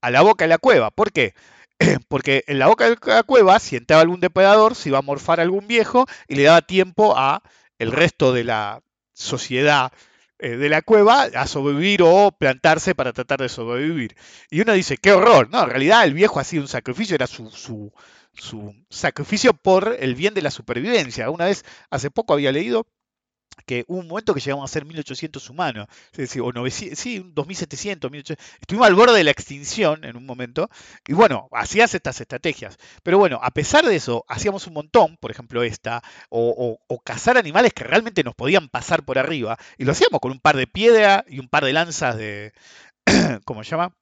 a 0.00 0.10
la 0.10 0.22
boca 0.22 0.44
de 0.44 0.48
la 0.48 0.58
cueva. 0.58 0.90
¿Por 0.90 1.12
qué? 1.12 1.34
porque 2.08 2.44
en 2.46 2.58
la 2.58 2.68
boca 2.68 2.88
de 2.88 2.96
la 3.06 3.22
cueva, 3.22 3.58
si 3.58 3.76
entraba 3.76 4.02
algún 4.02 4.20
depredador, 4.20 4.74
se 4.74 4.90
iba 4.90 4.98
a 4.98 5.02
morfar 5.02 5.40
algún 5.40 5.66
viejo 5.66 6.06
y 6.28 6.36
le 6.36 6.44
daba 6.44 6.62
tiempo 6.62 7.16
a 7.16 7.42
el 7.78 7.92
resto 7.92 8.32
de 8.32 8.44
la 8.44 8.82
sociedad 9.14 9.92
eh, 10.38 10.56
de 10.56 10.68
la 10.68 10.82
cueva 10.82 11.22
a 11.34 11.46
sobrevivir 11.46 12.02
o 12.02 12.32
plantarse 12.32 12.94
para 12.94 13.12
tratar 13.12 13.40
de 13.40 13.48
sobrevivir. 13.48 14.16
Y 14.50 14.60
uno 14.60 14.72
dice, 14.72 14.96
qué 14.96 15.12
horror. 15.12 15.48
No, 15.50 15.62
en 15.64 15.70
realidad 15.70 16.04
el 16.04 16.14
viejo 16.14 16.40
hacía 16.40 16.60
un 16.60 16.68
sacrificio, 16.68 17.14
era 17.14 17.26
su, 17.26 17.50
su, 17.50 17.92
su 18.34 18.74
sacrificio 18.90 19.54
por 19.54 19.96
el 19.98 20.14
bien 20.14 20.34
de 20.34 20.42
la 20.42 20.50
supervivencia. 20.50 21.30
Una 21.30 21.46
vez, 21.46 21.64
hace 21.90 22.10
poco 22.10 22.34
había 22.34 22.52
leído 22.52 22.86
que 23.66 23.84
hubo 23.88 24.00
un 24.00 24.08
momento 24.08 24.34
que 24.34 24.40
llegamos 24.40 24.70
a 24.70 24.72
ser 24.72 24.84
1800 24.84 25.50
humanos, 25.50 25.86
o 26.42 26.52
900, 26.52 26.98
sí, 26.98 27.24
2700, 27.34 28.10
1800. 28.10 28.46
Estuvimos 28.60 28.86
al 28.86 28.94
borde 28.94 29.16
de 29.16 29.24
la 29.24 29.30
extinción 29.30 30.04
en 30.04 30.16
un 30.16 30.26
momento, 30.26 30.70
y 31.06 31.12
bueno, 31.12 31.48
hacías 31.52 31.94
estas 31.94 32.20
estrategias. 32.20 32.78
Pero 33.02 33.18
bueno, 33.18 33.40
a 33.42 33.50
pesar 33.50 33.84
de 33.86 33.96
eso, 33.96 34.24
hacíamos 34.28 34.66
un 34.66 34.74
montón, 34.74 35.16
por 35.18 35.30
ejemplo 35.30 35.62
esta, 35.62 36.02
o, 36.28 36.78
o 36.86 36.98
cazar 37.00 37.38
animales 37.38 37.72
que 37.72 37.84
realmente 37.84 38.24
nos 38.24 38.34
podían 38.34 38.68
pasar 38.68 39.04
por 39.04 39.18
arriba, 39.18 39.58
y 39.78 39.84
lo 39.84 39.92
hacíamos 39.92 40.20
con 40.20 40.32
un 40.32 40.40
par 40.40 40.56
de 40.56 40.66
piedra 40.66 41.24
y 41.28 41.38
un 41.38 41.48
par 41.48 41.64
de 41.64 41.72
lanzas 41.72 42.16
de, 42.16 42.52
¿cómo 43.44 43.64
se 43.64 43.70
llama? 43.70 43.94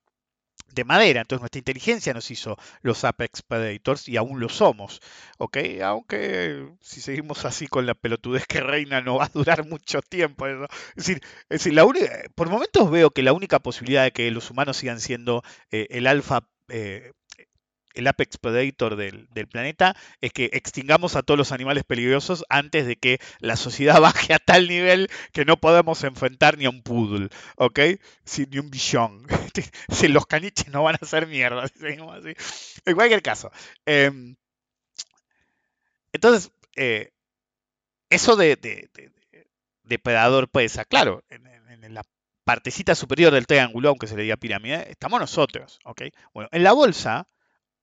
De 0.74 0.84
madera. 0.84 1.20
Entonces 1.20 1.40
nuestra 1.40 1.58
inteligencia 1.58 2.14
nos 2.14 2.30
hizo 2.30 2.56
los 2.82 3.04
Apex 3.04 3.42
Predators 3.42 4.08
y 4.08 4.16
aún 4.16 4.40
lo 4.40 4.48
somos. 4.48 5.00
¿Ok? 5.38 5.58
Aunque 5.82 6.68
si 6.80 7.00
seguimos 7.00 7.44
así 7.44 7.66
con 7.66 7.86
la 7.86 7.94
pelotudez 7.94 8.46
que 8.46 8.60
reina 8.60 9.00
no 9.00 9.16
va 9.16 9.24
a 9.26 9.30
durar 9.32 9.66
mucho 9.66 10.00
tiempo. 10.02 10.46
Es 10.46 10.56
decir, 10.96 11.20
es 11.48 11.64
decir 11.64 11.78
por 12.34 12.48
momentos 12.48 12.90
veo 12.90 13.10
que 13.10 13.22
la 13.22 13.32
única 13.32 13.58
posibilidad 13.58 14.04
de 14.04 14.12
que 14.12 14.30
los 14.30 14.50
humanos 14.50 14.76
sigan 14.76 15.00
siendo 15.00 15.42
eh, 15.70 15.86
el 15.90 16.06
alfa 16.06 16.48
eh, 16.68 17.12
el 17.98 18.06
apex 18.06 18.38
predator 18.38 18.94
del, 18.94 19.28
planeta 19.50 19.96
es 20.20 20.32
que 20.32 20.50
extingamos 20.52 21.16
a 21.16 21.22
todos 21.22 21.36
los 21.36 21.50
animales 21.50 21.82
peligrosos 21.82 22.44
antes 22.48 22.86
de 22.86 22.96
que 22.96 23.18
la 23.40 23.56
sociedad 23.56 24.00
baje 24.00 24.32
a 24.34 24.38
tal 24.38 24.68
nivel 24.68 25.10
que 25.32 25.44
no 25.44 25.56
podemos 25.56 26.04
enfrentar 26.04 26.58
ni 26.58 26.64
a 26.64 26.70
un 26.70 26.82
poodle, 26.82 27.28
¿ok? 27.56 27.80
ni 28.50 28.58
un 28.58 28.70
bichón. 28.70 29.26
si 29.88 30.08
los 30.08 30.26
caniches 30.26 30.68
no 30.68 30.84
van 30.84 30.94
a 30.94 30.98
hacer 31.02 31.26
mierda, 31.26 31.64
así. 31.64 32.34
En 32.84 32.94
cualquier 32.94 33.22
caso. 33.22 33.50
Em, 33.84 34.36
entonces, 36.12 36.52
eh, 36.76 37.10
eso 38.10 38.36
de, 38.36 38.88
depredador 39.82 40.48
puede 40.48 40.68
ser, 40.68 40.86
claro, 40.86 41.24
en, 41.30 41.46
en, 41.84 41.94
la 41.94 42.04
partecita 42.44 42.94
superior 42.94 43.32
del 43.32 43.46
triángulo, 43.46 43.88
aunque 43.88 44.06
se 44.06 44.16
le 44.16 44.22
diga 44.22 44.36
pirámide, 44.36 44.90
estamos 44.90 45.20
nosotros, 45.20 45.80
¿ok? 45.84 46.02
Bueno, 46.32 46.48
en 46.52 46.62
la 46.62 46.72
bolsa 46.72 47.26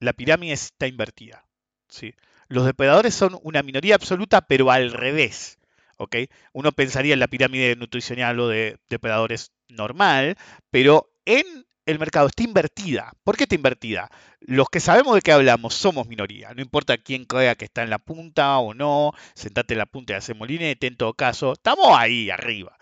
la 0.05 0.13
pirámide 0.13 0.53
está 0.53 0.87
invertida. 0.87 1.45
¿sí? 1.89 2.13
Los 2.47 2.65
depredadores 2.65 3.13
son 3.13 3.37
una 3.43 3.63
minoría 3.63 3.95
absoluta, 3.95 4.41
pero 4.41 4.71
al 4.71 4.93
revés. 4.93 5.57
¿ok? 5.97 6.15
Uno 6.53 6.71
pensaría 6.71 7.13
en 7.13 7.19
la 7.19 7.27
pirámide 7.27 7.75
nutricional 7.75 8.39
o 8.39 8.47
de 8.47 8.77
depredadores 8.89 9.51
normal, 9.67 10.37
pero 10.71 11.09
en 11.25 11.65
el 11.85 11.99
mercado 11.99 12.27
está 12.27 12.43
invertida. 12.43 13.13
¿Por 13.23 13.37
qué 13.37 13.43
está 13.43 13.55
invertida? 13.55 14.09
Los 14.39 14.69
que 14.69 14.79
sabemos 14.79 15.15
de 15.15 15.21
qué 15.21 15.31
hablamos 15.31 15.75
somos 15.75 16.07
minoría. 16.07 16.53
No 16.53 16.61
importa 16.61 16.97
quién 16.97 17.25
crea 17.25 17.55
que 17.55 17.65
está 17.65 17.83
en 17.83 17.89
la 17.89 17.99
punta 17.99 18.57
o 18.57 18.73
no, 18.73 19.11
sentate 19.35 19.73
en 19.73 19.79
la 19.79 19.85
punta 19.85 20.13
y 20.13 20.15
hace 20.17 20.33
molinete, 20.33 20.87
en 20.87 20.97
todo 20.97 21.13
caso, 21.13 21.53
estamos 21.53 21.87
ahí 21.97 22.29
arriba. 22.29 22.77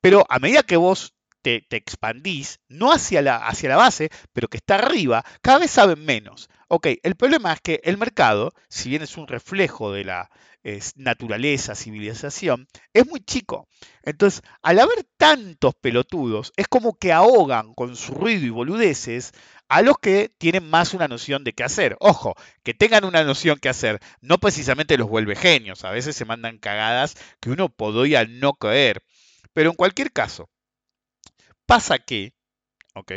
Pero 0.00 0.24
a 0.28 0.38
medida 0.38 0.62
que 0.62 0.76
vos 0.76 1.14
te, 1.44 1.76
expandís, 1.76 2.60
no 2.68 2.90
hacia 2.90 3.22
la, 3.22 3.36
hacia 3.36 3.68
la 3.68 3.76
base, 3.76 4.10
pero 4.32 4.48
que 4.48 4.56
está 4.56 4.76
arriba, 4.76 5.24
cada 5.42 5.58
vez 5.58 5.70
saben 5.70 6.04
menos. 6.04 6.48
Ok, 6.68 6.88
el 7.02 7.14
problema 7.14 7.52
es 7.52 7.60
que 7.60 7.80
el 7.84 7.98
mercado, 7.98 8.52
si 8.68 8.88
bien 8.88 9.02
es 9.02 9.16
un 9.16 9.28
reflejo 9.28 9.92
de 9.92 10.04
la 10.04 10.30
naturaleza, 10.96 11.74
civilización, 11.74 12.66
es 12.94 13.06
muy 13.06 13.20
chico. 13.20 13.68
Entonces, 14.02 14.42
al 14.62 14.80
haber 14.80 15.04
tantos 15.18 15.74
pelotudos, 15.74 16.54
es 16.56 16.66
como 16.68 16.96
que 16.96 17.12
ahogan 17.12 17.74
con 17.74 17.96
su 17.96 18.14
ruido 18.14 18.46
y 18.46 18.50
boludeces 18.50 19.32
a 19.68 19.82
los 19.82 19.98
que 19.98 20.32
tienen 20.38 20.68
más 20.70 20.94
una 20.94 21.06
noción 21.06 21.44
de 21.44 21.52
qué 21.52 21.64
hacer. 21.64 21.96
Ojo, 22.00 22.34
que 22.62 22.72
tengan 22.72 23.04
una 23.04 23.24
noción 23.24 23.58
que 23.58 23.68
hacer, 23.68 24.00
no 24.22 24.38
precisamente 24.38 24.96
los 24.96 25.08
vuelve 25.08 25.36
genios, 25.36 25.84
a 25.84 25.90
veces 25.90 26.16
se 26.16 26.24
mandan 26.24 26.58
cagadas 26.58 27.14
que 27.40 27.50
uno 27.50 27.68
podría 27.68 28.24
no 28.24 28.54
creer. 28.54 29.02
Pero 29.52 29.70
en 29.70 29.76
cualquier 29.76 30.12
caso, 30.12 30.48
Pasa 31.66 31.98
que, 31.98 32.34
¿ok? 32.94 33.12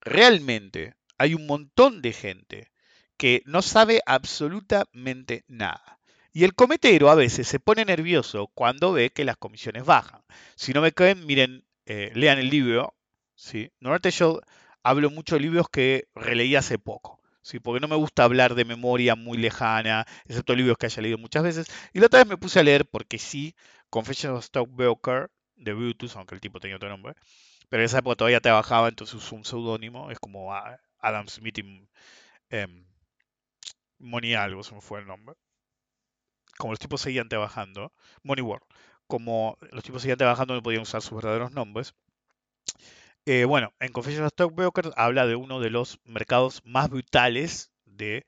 Realmente 0.00 0.94
hay 1.18 1.34
un 1.34 1.46
montón 1.46 2.02
de 2.02 2.12
gente 2.12 2.72
que 3.16 3.42
no 3.46 3.62
sabe 3.62 4.00
absolutamente 4.06 5.44
nada. 5.48 5.98
Y 6.32 6.44
el 6.44 6.54
cometero 6.54 7.10
a 7.10 7.14
veces 7.14 7.48
se 7.48 7.60
pone 7.60 7.84
nervioso 7.84 8.48
cuando 8.48 8.92
ve 8.92 9.10
que 9.10 9.24
las 9.24 9.38
comisiones 9.38 9.84
bajan. 9.86 10.22
Si 10.54 10.72
no 10.72 10.82
me 10.82 10.92
creen, 10.92 11.24
miren, 11.24 11.64
eh, 11.86 12.12
lean 12.14 12.38
el 12.38 12.50
libro. 12.50 12.94
¿sí? 13.34 13.72
Normalmente 13.80 14.10
yo 14.10 14.40
hablo 14.82 15.10
mucho 15.10 15.36
de 15.36 15.40
libros 15.40 15.68
que 15.70 16.08
releí 16.14 16.54
hace 16.54 16.78
poco. 16.78 17.22
¿sí? 17.40 17.58
Porque 17.58 17.80
no 17.80 17.88
me 17.88 17.96
gusta 17.96 18.24
hablar 18.24 18.54
de 18.54 18.66
memoria 18.66 19.14
muy 19.14 19.38
lejana, 19.38 20.06
excepto 20.26 20.54
libros 20.54 20.76
que 20.76 20.86
haya 20.86 21.02
leído 21.02 21.16
muchas 21.16 21.42
veces. 21.42 21.66
Y 21.94 22.00
la 22.00 22.06
otra 22.06 22.20
vez 22.20 22.28
me 22.28 22.36
puse 22.36 22.60
a 22.60 22.62
leer, 22.62 22.84
porque 22.86 23.18
sí, 23.18 23.54
Confessions 23.88 24.36
of 24.36 24.44
Stockbroker 24.44 25.30
de 25.54 25.72
Brutus, 25.72 26.16
aunque 26.16 26.34
el 26.34 26.40
tipo 26.40 26.60
tenía 26.60 26.76
otro 26.76 26.88
nombre. 26.88 27.14
Pero 27.68 27.82
en 27.82 27.86
esa 27.86 27.98
época 27.98 28.16
todavía 28.16 28.40
trabajaba, 28.40 28.88
entonces 28.88 29.32
un 29.32 29.44
seudónimo, 29.44 30.10
es 30.10 30.18
como 30.18 30.54
Adam 30.54 31.28
Smith 31.28 31.58
y 31.58 31.88
em, 32.50 32.86
Money 33.98 34.34
algo, 34.34 34.62
se 34.62 34.74
me 34.74 34.80
fue 34.80 35.00
el 35.00 35.06
nombre. 35.06 35.36
Como 36.58 36.72
los 36.72 36.78
tipos 36.80 37.00
seguían 37.00 37.28
trabajando, 37.28 37.92
Money 38.22 38.42
World, 38.42 38.64
como 39.06 39.58
los 39.72 39.84
tipos 39.84 40.02
seguían 40.02 40.18
trabajando 40.18 40.54
no 40.54 40.62
podían 40.62 40.82
usar 40.82 41.02
sus 41.02 41.16
verdaderos 41.16 41.52
nombres. 41.52 41.94
Eh, 43.26 43.44
bueno, 43.44 43.72
en 43.80 43.92
Confession 43.92 44.24
of 44.24 44.32
Stockbrokers 44.32 44.92
habla 44.96 45.26
de 45.26 45.34
uno 45.36 45.60
de 45.60 45.70
los 45.70 45.98
mercados 46.04 46.62
más 46.64 46.88
brutales 46.88 47.72
de 47.84 48.24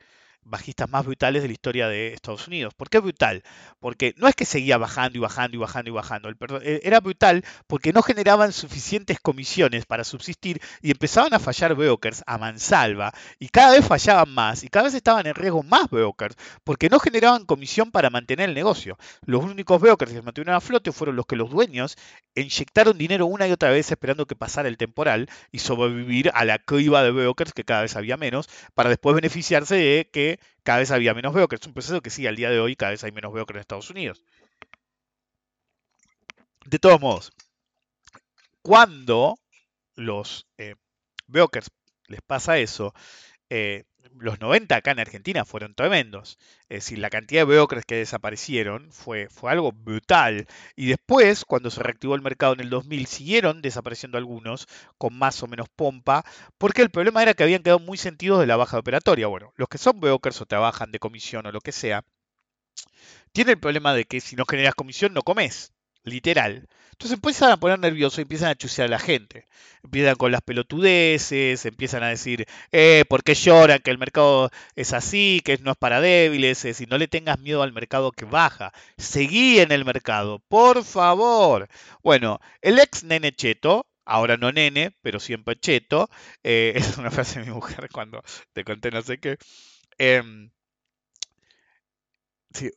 bajistas 0.48 0.88
más 0.88 1.04
brutales 1.04 1.42
de 1.42 1.48
la 1.48 1.52
historia 1.52 1.88
de 1.88 2.12
Estados 2.12 2.46
Unidos. 2.48 2.74
¿Por 2.74 2.88
qué 2.88 2.98
brutal? 2.98 3.42
Porque 3.80 4.14
no 4.16 4.28
es 4.28 4.34
que 4.34 4.44
seguía 4.44 4.78
bajando 4.78 5.18
y 5.18 5.20
bajando 5.20 5.56
y 5.56 5.60
bajando 5.60 5.90
y 5.90 5.92
bajando. 5.92 6.28
Eh, 6.62 6.80
era 6.84 7.00
brutal 7.00 7.44
porque 7.66 7.92
no 7.92 8.02
generaban 8.02 8.52
suficientes 8.52 9.20
comisiones 9.20 9.86
para 9.86 10.04
subsistir 10.04 10.60
y 10.82 10.90
empezaban 10.90 11.34
a 11.34 11.38
fallar 11.38 11.74
brokers 11.74 12.22
a 12.26 12.38
mansalva 12.38 13.12
y 13.38 13.48
cada 13.48 13.72
vez 13.72 13.86
fallaban 13.86 14.32
más 14.32 14.64
y 14.64 14.68
cada 14.68 14.84
vez 14.84 14.94
estaban 14.94 15.26
en 15.26 15.34
riesgo 15.34 15.62
más 15.62 15.88
brokers 15.90 16.36
porque 16.64 16.88
no 16.88 16.98
generaban 16.98 17.44
comisión 17.44 17.90
para 17.90 18.10
mantener 18.10 18.48
el 18.48 18.54
negocio. 18.54 18.96
Los 19.24 19.44
únicos 19.44 19.80
brokers 19.80 20.10
que 20.10 20.18
se 20.18 20.22
mantuvieron 20.22 20.54
a 20.54 20.60
flote 20.60 20.92
fueron 20.92 21.16
los 21.16 21.26
que 21.26 21.36
los 21.36 21.50
dueños 21.50 21.96
inyectaron 22.34 22.98
dinero 22.98 23.26
una 23.26 23.46
y 23.48 23.52
otra 23.52 23.70
vez 23.70 23.90
esperando 23.90 24.26
que 24.26 24.36
pasara 24.36 24.68
el 24.68 24.76
temporal 24.76 25.28
y 25.52 25.58
sobrevivir 25.58 26.30
a 26.34 26.44
la 26.44 26.58
criba 26.58 27.02
de 27.02 27.10
brokers 27.10 27.52
que 27.52 27.64
cada 27.64 27.82
vez 27.82 27.96
había 27.96 28.16
menos, 28.16 28.48
para 28.74 28.88
después 28.88 29.14
beneficiarse 29.14 29.74
de 29.74 30.08
que 30.12 30.37
cada 30.62 30.78
vez 30.78 30.90
había 30.90 31.14
menos 31.14 31.32
brokers. 31.34 31.62
Es 31.62 31.66
un 31.66 31.74
proceso 31.74 32.00
que 32.00 32.10
sigue 32.10 32.28
al 32.28 32.36
día 32.36 32.50
de 32.50 32.60
hoy, 32.60 32.76
cada 32.76 32.92
vez 32.92 33.04
hay 33.04 33.12
menos 33.12 33.32
brokers 33.32 33.56
en 33.56 33.60
Estados 33.60 33.90
Unidos. 33.90 34.22
De 36.66 36.78
todos 36.78 37.00
modos, 37.00 37.32
cuando 38.62 39.38
los 39.94 40.46
eh, 40.58 40.74
brokers 41.26 41.70
les 42.06 42.20
pasa 42.22 42.58
eso, 42.58 42.92
eh, 43.50 43.84
los 44.18 44.40
90 44.40 44.76
acá 44.76 44.90
en 44.92 45.00
Argentina 45.00 45.44
fueron 45.44 45.74
tremendos. 45.74 46.38
Es 46.68 46.84
decir, 46.84 46.98
la 46.98 47.10
cantidad 47.10 47.42
de 47.42 47.54
brokers 47.54 47.84
que 47.84 47.96
desaparecieron 47.96 48.92
fue, 48.92 49.28
fue 49.28 49.50
algo 49.50 49.72
brutal. 49.72 50.46
Y 50.76 50.86
después, 50.86 51.44
cuando 51.44 51.70
se 51.70 51.82
reactivó 51.82 52.14
el 52.14 52.22
mercado 52.22 52.54
en 52.54 52.60
el 52.60 52.70
2000, 52.70 53.06
siguieron 53.06 53.62
desapareciendo 53.62 54.18
algunos 54.18 54.68
con 54.98 55.14
más 55.14 55.42
o 55.42 55.46
menos 55.46 55.68
pompa, 55.68 56.24
porque 56.58 56.82
el 56.82 56.90
problema 56.90 57.22
era 57.22 57.34
que 57.34 57.42
habían 57.42 57.62
quedado 57.62 57.78
muy 57.80 57.98
sentidos 57.98 58.40
de 58.40 58.46
la 58.46 58.56
baja 58.56 58.78
operatoria. 58.78 59.26
Bueno, 59.26 59.52
los 59.56 59.68
que 59.68 59.78
son 59.78 60.00
brokers 60.00 60.40
o 60.40 60.46
trabajan 60.46 60.92
de 60.92 60.98
comisión 60.98 61.46
o 61.46 61.52
lo 61.52 61.60
que 61.60 61.72
sea, 61.72 62.04
tienen 63.32 63.52
el 63.52 63.60
problema 63.60 63.94
de 63.94 64.04
que 64.04 64.20
si 64.20 64.36
no 64.36 64.44
generas 64.46 64.74
comisión 64.74 65.12
no 65.14 65.22
comes 65.22 65.72
literal. 66.04 66.68
Entonces 66.92 67.14
empiezan 67.14 67.52
a 67.52 67.56
poner 67.58 67.78
nerviosos 67.78 68.18
y 68.18 68.22
empiezan 68.22 68.50
a 68.50 68.56
chusear 68.56 68.88
a 68.88 68.90
la 68.90 68.98
gente. 68.98 69.46
Empiezan 69.84 70.16
con 70.16 70.32
las 70.32 70.42
pelotudeces, 70.42 71.64
empiezan 71.64 72.02
a 72.02 72.08
decir, 72.08 72.46
eh, 72.72 73.04
¿por 73.08 73.22
qué 73.22 73.34
lloran? 73.34 73.78
Que 73.80 73.92
el 73.92 73.98
mercado 73.98 74.50
es 74.74 74.92
así, 74.92 75.40
que 75.44 75.58
no 75.58 75.70
es 75.72 75.76
para 75.76 76.00
débiles. 76.00 76.58
Es 76.58 76.62
decir, 76.64 76.88
no 76.90 76.98
le 76.98 77.06
tengas 77.08 77.38
miedo 77.38 77.62
al 77.62 77.72
mercado 77.72 78.10
que 78.12 78.24
baja. 78.24 78.72
Seguí 78.96 79.60
en 79.60 79.70
el 79.72 79.84
mercado, 79.84 80.40
por 80.48 80.84
favor. 80.84 81.68
Bueno, 82.02 82.40
el 82.62 82.78
ex 82.80 83.04
nene 83.04 83.32
cheto, 83.32 83.86
ahora 84.04 84.36
no 84.36 84.50
nene, 84.50 84.96
pero 85.02 85.20
siempre 85.20 85.54
cheto, 85.56 86.10
eh, 86.42 86.72
es 86.76 86.98
una 86.98 87.10
frase 87.12 87.40
de 87.40 87.46
mi 87.46 87.52
mujer 87.52 87.88
cuando 87.92 88.22
te 88.52 88.64
conté 88.64 88.90
no 88.90 89.02
sé 89.02 89.18
qué. 89.20 89.38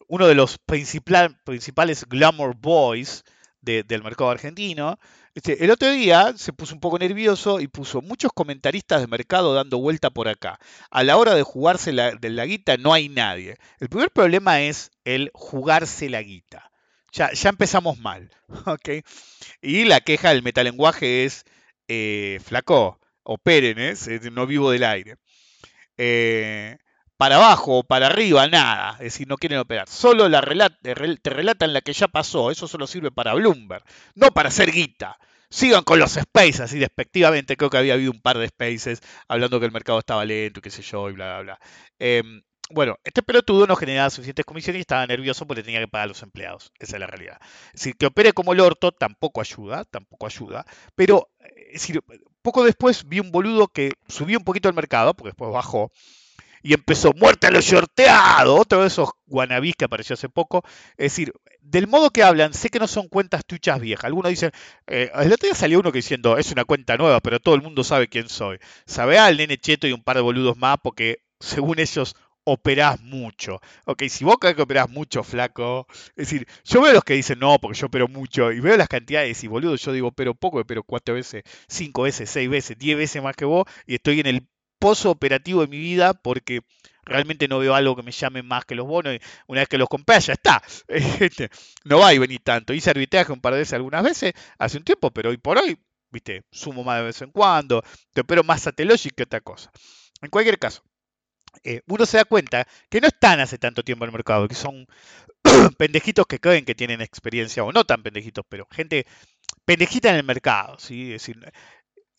Uno 0.07 0.27
de 0.27 0.35
los 0.35 0.57
principales 0.57 2.05
glamour 2.07 2.55
boys 2.55 3.23
del 3.61 4.03
mercado 4.03 4.31
argentino, 4.31 4.99
este, 5.33 5.63
el 5.63 5.71
otro 5.71 5.89
día 5.91 6.33
se 6.35 6.51
puso 6.51 6.73
un 6.73 6.81
poco 6.81 6.99
nervioso 6.99 7.61
y 7.61 7.67
puso 7.67 8.01
muchos 8.01 8.33
comentaristas 8.33 8.99
de 8.99 9.07
mercado 9.07 9.53
dando 9.53 9.77
vuelta 9.79 10.09
por 10.09 10.27
acá. 10.27 10.59
A 10.89 11.03
la 11.03 11.17
hora 11.17 11.35
de 11.35 11.43
jugarse 11.43 11.93
la, 11.93 12.11
de 12.11 12.29
la 12.29 12.45
guita 12.45 12.75
no 12.77 12.91
hay 12.91 13.07
nadie. 13.07 13.57
El 13.79 13.87
primer 13.87 14.11
problema 14.11 14.61
es 14.61 14.91
el 15.05 15.31
jugarse 15.33 16.09
la 16.09 16.21
guita. 16.21 16.71
Ya, 17.13 17.31
ya 17.31 17.49
empezamos 17.49 17.99
mal. 17.99 18.29
¿okay? 18.65 19.03
Y 19.61 19.85
la 19.85 20.01
queja 20.01 20.29
del 20.29 20.43
metalenguaje 20.43 21.25
es, 21.25 21.45
eh, 21.87 22.39
flaco, 22.43 22.99
operen, 23.23 23.77
¿eh? 23.79 23.95
no 24.31 24.47
vivo 24.47 24.71
del 24.71 24.83
aire. 24.83 25.15
Eh, 25.97 26.77
para 27.21 27.35
abajo 27.35 27.77
o 27.77 27.83
para 27.83 28.07
arriba, 28.07 28.47
nada. 28.47 28.93
Es 28.93 29.13
decir, 29.13 29.27
no 29.27 29.37
quieren 29.37 29.59
operar. 29.59 29.87
Solo 29.87 30.27
la 30.27 30.41
te 30.81 30.95
relatan 30.95 31.71
la 31.71 31.81
que 31.81 31.93
ya 31.93 32.07
pasó. 32.07 32.49
Eso 32.49 32.67
solo 32.67 32.87
sirve 32.87 33.11
para 33.11 33.35
Bloomberg, 33.35 33.83
no 34.15 34.31
para 34.31 34.49
hacer 34.49 34.71
guita. 34.71 35.19
Sigan 35.47 35.83
con 35.83 35.99
los 35.99 36.13
spaces, 36.13 36.61
así 36.61 36.79
despectivamente. 36.79 37.57
Creo 37.57 37.69
que 37.69 37.77
había 37.77 37.93
habido 37.93 38.11
un 38.11 38.21
par 38.21 38.39
de 38.39 38.47
spaces 38.47 39.01
hablando 39.27 39.59
que 39.59 39.67
el 39.67 39.71
mercado 39.71 39.99
estaba 39.99 40.25
lento 40.25 40.61
y 40.61 40.63
qué 40.63 40.71
sé 40.71 40.81
yo, 40.81 41.11
y 41.11 41.13
bla, 41.13 41.27
bla, 41.27 41.41
bla. 41.43 41.59
Em, 41.99 42.41
bueno, 42.71 42.97
este 43.03 43.21
pelotudo 43.21 43.67
no 43.67 43.75
generaba 43.75 44.09
suficientes 44.09 44.43
comisiones 44.43 44.79
y 44.79 44.81
estaba 44.81 45.05
nervioso 45.05 45.45
porque 45.45 45.61
tenía 45.61 45.79
que 45.79 45.87
pagar 45.87 46.05
a 46.05 46.07
los 46.07 46.23
empleados. 46.23 46.71
Esa 46.79 46.95
es 46.95 46.99
la 47.01 47.05
realidad. 47.05 47.37
Es 47.67 47.81
decir, 47.81 47.97
que 47.97 48.07
opere 48.07 48.33
como 48.33 48.53
el 48.53 48.61
orto 48.61 48.93
tampoco 48.93 49.41
ayuda, 49.41 49.85
tampoco 49.85 50.25
ayuda. 50.25 50.65
Pero, 50.95 51.29
es 51.67 51.73
decir, 51.73 52.01
poco 52.41 52.63
después 52.63 53.07
vi 53.07 53.19
un 53.19 53.31
boludo 53.31 53.67
que 53.67 53.91
subió 54.07 54.39
un 54.39 54.43
poquito 54.43 54.69
el 54.69 54.73
mercado, 54.73 55.13
porque 55.13 55.29
después 55.29 55.51
bajó, 55.51 55.91
y 56.63 56.73
empezó 56.73 57.13
muerte 57.13 57.47
a 57.47 57.51
los 57.51 57.65
shorteados, 57.65 58.59
otro 58.59 58.81
de 58.81 58.87
esos 58.87 59.09
guanabís 59.25 59.75
que 59.75 59.85
apareció 59.85 60.13
hace 60.13 60.29
poco. 60.29 60.63
Es 60.91 61.13
decir, 61.13 61.33
del 61.61 61.87
modo 61.87 62.09
que 62.11 62.23
hablan, 62.23 62.53
sé 62.53 62.69
que 62.69 62.79
no 62.79 62.87
son 62.87 63.07
cuentas 63.07 63.45
tuchas 63.45 63.79
viejas. 63.79 64.05
Algunos 64.05 64.29
dicen, 64.29 64.51
eh, 64.87 65.11
el 65.13 65.33
otro 65.33 65.47
día 65.47 65.55
salió 65.55 65.79
uno 65.79 65.91
que 65.91 65.99
diciendo, 65.99 66.37
es 66.37 66.51
una 66.51 66.65
cuenta 66.65 66.97
nueva, 66.97 67.19
pero 67.19 67.39
todo 67.39 67.55
el 67.55 67.61
mundo 67.61 67.83
sabe 67.83 68.07
quién 68.07 68.29
soy. 68.29 68.59
Sabe 68.85 69.17
al 69.17 69.37
nene 69.37 69.57
cheto 69.57 69.87
y 69.87 69.93
un 69.93 70.03
par 70.03 70.17
de 70.17 70.21
boludos 70.21 70.57
más, 70.57 70.77
porque 70.83 71.23
según 71.39 71.79
ellos 71.79 72.15
operás 72.43 72.99
mucho. 73.01 73.59
Ok, 73.85 74.03
si 74.09 74.25
vos 74.25 74.37
crees 74.39 74.55
que 74.55 74.63
operás 74.63 74.89
mucho, 74.89 75.23
flaco. 75.23 75.87
Es 76.09 76.29
decir, 76.29 76.47
yo 76.63 76.81
veo 76.81 76.93
los 76.93 77.03
que 77.03 77.13
dicen 77.13 77.39
no, 77.39 77.59
porque 77.59 77.77
yo 77.77 77.87
opero 77.87 78.07
mucho, 78.07 78.51
y 78.51 78.59
veo 78.59 78.77
las 78.77 78.87
cantidades, 78.87 79.43
y 79.43 79.47
boludo, 79.47 79.75
yo 79.75 79.91
digo, 79.91 80.11
pero 80.11 80.33
poco, 80.35 80.63
pero 80.65 80.83
cuatro 80.83 81.15
veces, 81.15 81.43
cinco 81.67 82.03
veces, 82.03 82.29
seis 82.29 82.49
veces, 82.49 82.77
diez 82.77 82.97
veces 82.97 83.21
más 83.21 83.35
que 83.35 83.45
vos, 83.45 83.65
y 83.85 83.95
estoy 83.95 84.19
en 84.21 84.27
el 84.27 84.47
pozo 84.81 85.11
operativo 85.11 85.61
de 85.61 85.67
mi 85.67 85.77
vida 85.77 86.15
porque 86.15 86.61
realmente 87.03 87.47
no 87.47 87.59
veo 87.59 87.75
algo 87.75 87.95
que 87.95 88.01
me 88.01 88.11
llame 88.11 88.41
más 88.41 88.65
que 88.65 88.73
los 88.75 88.87
bonos. 88.87 89.15
Una 89.47 89.61
vez 89.61 89.69
que 89.69 89.77
los 89.77 89.87
compré, 89.87 90.19
ya 90.19 90.33
está. 90.33 90.61
Este, 90.87 91.49
no 91.85 91.99
va 91.99 92.13
y 92.13 92.17
venir 92.17 92.41
tanto. 92.43 92.73
Hice 92.73 92.89
arbitraje 92.89 93.31
un 93.31 93.41
par 93.41 93.53
de 93.53 93.59
veces 93.59 93.73
algunas 93.73 94.03
veces 94.03 94.33
hace 94.57 94.77
un 94.77 94.83
tiempo, 94.83 95.11
pero 95.11 95.29
hoy 95.29 95.37
por 95.37 95.59
hoy, 95.59 95.77
viste, 96.09 96.43
sumo 96.51 96.83
más 96.83 96.97
de 96.97 97.05
vez 97.05 97.21
en 97.21 97.31
cuando, 97.31 97.83
te 98.11 98.21
opero 98.21 98.43
más 98.43 98.63
Satellogic 98.63 99.13
que 99.15 99.23
otra 99.23 99.41
cosa. 99.41 99.71
En 100.21 100.29
cualquier 100.29 100.57
caso, 100.57 100.83
eh, 101.63 101.81
uno 101.87 102.05
se 102.05 102.17
da 102.17 102.25
cuenta 102.25 102.67
que 102.89 103.01
no 103.01 103.07
están 103.07 103.39
hace 103.39 103.57
tanto 103.59 103.83
tiempo 103.83 104.03
en 104.05 104.09
el 104.09 104.13
mercado, 104.13 104.47
que 104.47 104.55
son 104.55 104.87
pendejitos 105.77 106.25
que 106.25 106.39
creen 106.39 106.65
que 106.65 106.75
tienen 106.75 107.01
experiencia, 107.01 107.63
o 107.63 107.71
no 107.71 107.83
tan 107.83 108.01
pendejitos, 108.01 108.45
pero 108.49 108.67
gente 108.71 109.05
pendejita 109.65 110.09
en 110.09 110.15
el 110.15 110.23
mercado, 110.23 110.79
¿sí? 110.79 111.13
Es 111.13 111.21
decir, 111.21 111.51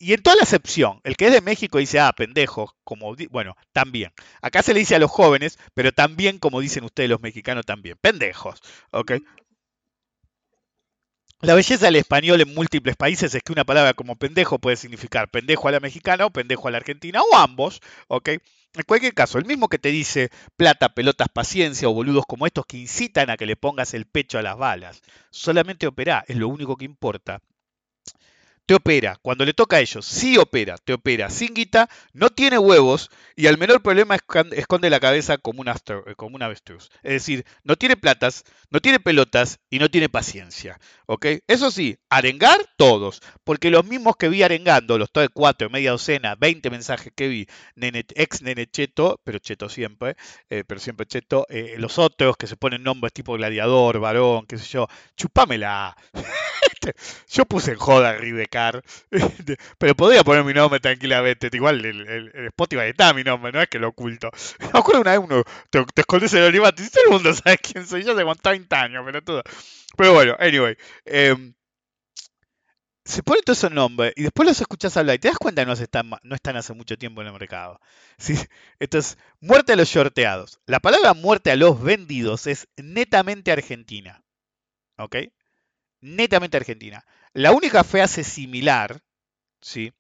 y 0.02 0.14
en 0.14 0.22
toda 0.22 0.34
la 0.34 0.42
excepción, 0.42 1.00
el 1.04 1.16
que 1.16 1.26
es 1.26 1.32
de 1.32 1.40
México 1.40 1.78
dice, 1.78 2.00
ah, 2.00 2.12
pendejo, 2.12 2.74
como, 2.82 3.14
bueno, 3.30 3.56
también. 3.72 4.10
Acá 4.40 4.60
se 4.60 4.74
le 4.74 4.80
dice 4.80 4.96
a 4.96 4.98
los 4.98 5.12
jóvenes, 5.12 5.60
pero 5.74 5.92
también, 5.92 6.40
como 6.40 6.58
dicen 6.58 6.82
ustedes 6.82 7.08
los 7.08 7.20
mexicanos, 7.20 7.64
también, 7.64 7.96
pendejos, 8.00 8.60
¿ok? 8.90 9.12
La 11.40 11.54
belleza 11.54 11.86
del 11.86 11.94
español 11.94 12.40
en 12.40 12.52
múltiples 12.52 12.96
países 12.96 13.32
es 13.32 13.44
que 13.44 13.52
una 13.52 13.62
palabra 13.62 13.94
como 13.94 14.16
pendejo 14.16 14.58
puede 14.58 14.76
significar 14.76 15.30
pendejo 15.30 15.68
a 15.68 15.72
la 15.72 15.78
mexicana 15.78 16.26
o 16.26 16.30
pendejo 16.30 16.66
a 16.66 16.72
la 16.72 16.78
argentina 16.78 17.20
o 17.22 17.36
ambos, 17.36 17.80
¿ok? 18.08 18.28
En 18.30 18.84
cualquier 18.84 19.14
caso, 19.14 19.38
el 19.38 19.44
mismo 19.44 19.68
que 19.68 19.78
te 19.78 19.90
dice 19.90 20.30
plata, 20.56 20.94
pelotas, 20.94 21.28
paciencia 21.32 21.88
o 21.88 21.94
boludos 21.94 22.24
como 22.26 22.46
estos 22.46 22.66
que 22.66 22.78
incitan 22.78 23.30
a 23.30 23.36
que 23.36 23.46
le 23.46 23.54
pongas 23.54 23.94
el 23.94 24.06
pecho 24.06 24.40
a 24.40 24.42
las 24.42 24.58
balas, 24.58 25.00
solamente 25.30 25.86
opera, 25.86 26.24
es 26.26 26.36
lo 26.36 26.48
único 26.48 26.76
que 26.76 26.86
importa 26.86 27.40
te 28.66 28.74
opera. 28.74 29.18
Cuando 29.22 29.44
le 29.44 29.54
toca 29.54 29.76
a 29.76 29.80
ellos, 29.80 30.04
sí 30.06 30.38
opera, 30.38 30.76
te 30.78 30.92
opera 30.94 31.30
sin 31.30 31.54
guita, 31.54 31.88
no 32.12 32.30
tiene 32.30 32.58
huevos 32.58 33.10
y 33.36 33.46
al 33.46 33.58
menor 33.58 33.82
problema 33.82 34.16
esconde 34.52 34.90
la 34.90 35.00
cabeza 35.00 35.38
como 35.38 35.60
un, 35.60 35.68
eh, 35.68 36.14
como 36.16 36.36
un 36.36 36.42
avestruz. 36.42 36.90
Es 37.02 37.12
decir, 37.12 37.44
no 37.64 37.76
tiene 37.76 37.96
platas, 37.96 38.44
no 38.70 38.80
tiene 38.80 39.00
pelotas 39.00 39.58
y 39.70 39.78
no 39.78 39.90
tiene 39.90 40.08
paciencia. 40.08 40.78
¿ok? 41.12 41.26
Eso 41.46 41.70
sí, 41.70 41.98
arengar 42.08 42.58
todos, 42.76 43.20
porque 43.44 43.70
los 43.70 43.84
mismos 43.84 44.16
que 44.16 44.28
vi 44.28 44.42
arengando, 44.42 44.98
los 44.98 45.10
de 45.12 45.28
cuatro, 45.28 45.68
media 45.68 45.90
docena, 45.90 46.36
20 46.36 46.70
mensajes 46.70 47.12
que 47.14 47.28
vi, 47.28 47.46
ex 47.76 48.42
nene 48.42 48.66
cheto, 48.66 49.20
pero 49.22 49.38
cheto 49.38 49.68
siempre, 49.68 50.16
eh, 50.48 50.64
pero 50.66 50.80
siempre 50.80 51.06
cheto, 51.06 51.46
eh, 51.50 51.74
los 51.78 51.98
otros 51.98 52.36
que 52.36 52.46
se 52.46 52.56
ponen 52.56 52.82
nombres 52.82 53.12
tipo 53.12 53.34
gladiador, 53.34 54.00
varón, 54.00 54.46
qué 54.46 54.56
sé 54.56 54.66
yo, 54.66 54.88
chupámela. 55.16 55.96
yo 57.28 57.44
puse 57.46 57.72
en 57.72 57.78
joda 57.78 58.14
Ridecar, 58.14 58.82
pero 59.78 59.94
podría 59.94 60.24
poner 60.24 60.44
mi 60.44 60.54
nombre 60.54 60.80
tranquilamente. 60.80 61.48
Igual 61.52 61.84
el, 61.84 62.08
el, 62.08 62.46
Spotify 62.46 62.84
está 62.86 63.12
mi 63.14 63.24
nombre, 63.24 63.52
no 63.52 63.60
es 63.62 63.68
que 63.68 63.78
lo 63.78 63.88
oculto. 63.88 64.30
Me 64.72 64.78
acuerdo 64.78 65.00
una 65.02 65.12
vez 65.12 65.20
uno 65.20 65.44
te, 65.70 65.84
escondes 65.96 66.32
en 66.34 66.40
el 66.40 66.48
olivato 66.48 66.82
y 66.82 66.88
todo 66.88 67.04
el 67.04 67.10
mundo 67.10 67.34
sabe 67.34 67.58
quién 67.58 67.86
soy 67.86 68.04
yo 68.04 68.12
hace 68.12 68.40
30 68.42 68.80
años, 68.80 69.02
pero 69.04 69.22
todo. 69.22 69.42
Pero 69.96 70.12
bueno, 70.14 70.36
anyway. 70.38 70.76
Em, 71.04 71.54
se 73.04 73.22
pone 73.22 73.42
todo 73.42 73.54
ese 73.54 73.68
nombre 73.68 74.12
y 74.16 74.22
después 74.22 74.48
los 74.48 74.60
escuchas 74.60 74.96
hablar 74.96 75.16
y 75.16 75.18
te 75.18 75.28
das 75.28 75.36
cuenta 75.36 75.62
que 75.62 75.66
no, 75.66 75.72
están, 75.72 76.10
no 76.22 76.34
están 76.34 76.56
hace 76.56 76.72
mucho 76.72 76.96
tiempo 76.96 77.20
en 77.20 77.28
el 77.28 77.32
mercado. 77.32 77.80
¿sí? 78.18 78.34
Entonces, 78.78 79.18
muerte 79.40 79.72
a 79.72 79.76
los 79.76 79.88
shorteados. 79.88 80.60
La 80.66 80.80
palabra 80.80 81.14
muerte 81.14 81.50
a 81.50 81.56
los 81.56 81.82
vendidos 81.82 82.46
es 82.46 82.68
netamente 82.76 83.50
argentina. 83.50 84.22
¿Ok? 84.98 85.16
Netamente 86.02 86.58
argentina. 86.58 87.04
La 87.32 87.52
única 87.52 87.80
hace 87.80 88.24
similar, 88.24 89.00
¿sí? 89.62 89.92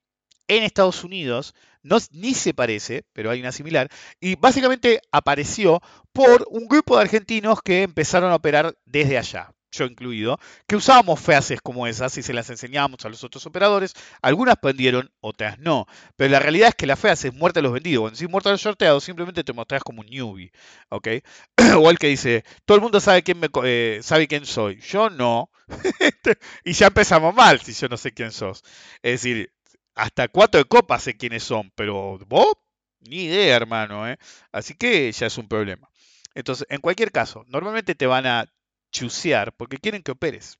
En 0.48 0.64
Estados 0.64 1.02
Unidos, 1.04 1.54
no, 1.82 1.96
ni 2.10 2.34
se 2.34 2.52
parece, 2.52 3.04
pero 3.14 3.30
hay 3.30 3.40
una 3.40 3.52
similar, 3.52 3.88
y 4.20 4.34
básicamente 4.34 5.00
apareció 5.10 5.80
por 6.12 6.46
un 6.50 6.68
grupo 6.68 6.96
de 6.96 7.02
argentinos 7.02 7.62
que 7.62 7.82
empezaron 7.82 8.30
a 8.32 8.36
operar 8.36 8.76
desde 8.84 9.16
allá, 9.16 9.54
yo 9.72 9.86
incluido, 9.86 10.38
que 10.66 10.76
usábamos 10.76 11.18
frases 11.18 11.60
como 11.62 11.86
esas 11.86 12.16
y 12.18 12.22
se 12.22 12.34
las 12.34 12.50
enseñábamos 12.50 13.04
a 13.04 13.08
los 13.08 13.24
otros 13.24 13.46
operadores. 13.46 13.94
Algunas 14.20 14.56
prendieron, 14.56 15.10
otras 15.20 15.58
no. 15.58 15.86
Pero 16.16 16.30
la 16.30 16.38
realidad 16.38 16.68
es 16.68 16.74
que 16.74 16.86
la 16.86 16.96
frase 16.96 17.28
es 17.28 17.34
muerte 17.34 17.60
a 17.60 17.62
los 17.62 17.72
vendidos. 17.72 18.02
Cuando 18.02 18.16
decís 18.16 18.30
muerte 18.30 18.50
a 18.50 18.52
los 18.52 18.60
sorteados, 18.60 19.02
simplemente 19.02 19.44
te 19.44 19.52
mostrás 19.54 19.82
como 19.82 20.02
un 20.02 20.08
newbie. 20.08 20.52
¿Ok? 20.90 21.08
o 21.78 21.90
el 21.90 21.98
que 21.98 22.08
dice, 22.08 22.44
todo 22.66 22.76
el 22.76 22.82
mundo 22.82 23.00
sabe 23.00 23.22
quién, 23.22 23.40
me, 23.40 23.48
eh, 23.64 24.00
sabe 24.02 24.28
quién 24.28 24.44
soy. 24.44 24.78
Yo 24.80 25.08
no. 25.08 25.50
y 26.64 26.72
ya 26.72 26.88
empezamos 26.88 27.34
mal 27.34 27.60
si 27.60 27.72
yo 27.72 27.88
no 27.88 27.96
sé 27.96 28.12
quién 28.12 28.32
sos. 28.32 28.62
Es 29.02 29.22
decir, 29.22 29.52
hasta 29.94 30.28
cuatro 30.28 30.58
de 30.58 30.64
copas 30.64 31.02
sé 31.04 31.16
quiénes 31.16 31.42
son, 31.42 31.70
pero 31.74 32.18
vos, 32.26 32.52
ni 33.00 33.24
idea, 33.24 33.56
hermano. 33.56 34.08
¿eh? 34.08 34.18
Así 34.52 34.74
que 34.74 35.10
ya 35.12 35.26
es 35.26 35.38
un 35.38 35.48
problema. 35.48 35.88
Entonces, 36.34 36.66
en 36.70 36.80
cualquier 36.80 37.12
caso, 37.12 37.44
normalmente 37.48 37.94
te 37.94 38.06
van 38.06 38.26
a 38.26 38.46
chusear 38.90 39.52
porque 39.54 39.78
quieren 39.78 40.02
que 40.02 40.12
operes. 40.12 40.58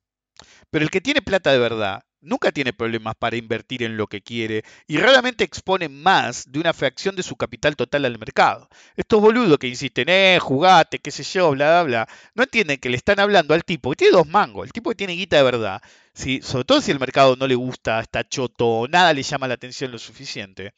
Pero 0.70 0.84
el 0.84 0.90
que 0.90 1.00
tiene 1.00 1.22
plata 1.22 1.52
de 1.52 1.58
verdad 1.58 2.04
nunca 2.22 2.52
tiene 2.52 2.72
problemas 2.72 3.14
para 3.16 3.36
invertir 3.36 3.82
en 3.82 3.96
lo 3.96 4.06
que 4.06 4.22
quiere 4.22 4.64
y 4.86 4.96
raramente 4.96 5.44
expone 5.44 5.88
más 5.88 6.50
de 6.50 6.60
una 6.60 6.72
fracción 6.72 7.14
de 7.16 7.22
su 7.22 7.36
capital 7.36 7.76
total 7.76 8.04
al 8.04 8.18
mercado. 8.18 8.68
Estos 8.96 9.20
boludos 9.20 9.58
que 9.58 9.68
insisten, 9.68 10.08
eh, 10.08 10.38
jugate, 10.40 10.98
qué 11.00 11.10
sé 11.10 11.22
yo, 11.24 11.50
bla, 11.50 11.82
bla, 11.82 12.06
bla, 12.06 12.08
no 12.34 12.44
entienden 12.44 12.78
que 12.78 12.88
le 12.88 12.96
están 12.96 13.20
hablando 13.20 13.54
al 13.54 13.64
tipo 13.64 13.90
que 13.90 13.96
tiene 13.96 14.16
dos 14.16 14.26
mangos, 14.26 14.66
el 14.66 14.72
tipo 14.72 14.90
que 14.90 14.96
tiene 14.96 15.14
guita 15.14 15.36
de 15.36 15.42
verdad, 15.42 15.82
sobre 16.14 16.64
todo 16.64 16.80
si 16.80 16.90
el 16.90 17.00
mercado 17.00 17.36
no 17.36 17.46
le 17.46 17.54
gusta, 17.54 18.00
está 18.00 18.26
choto, 18.26 18.86
nada 18.88 19.12
le 19.12 19.22
llama 19.22 19.48
la 19.48 19.54
atención 19.54 19.90
lo 19.90 19.98
suficiente, 19.98 20.72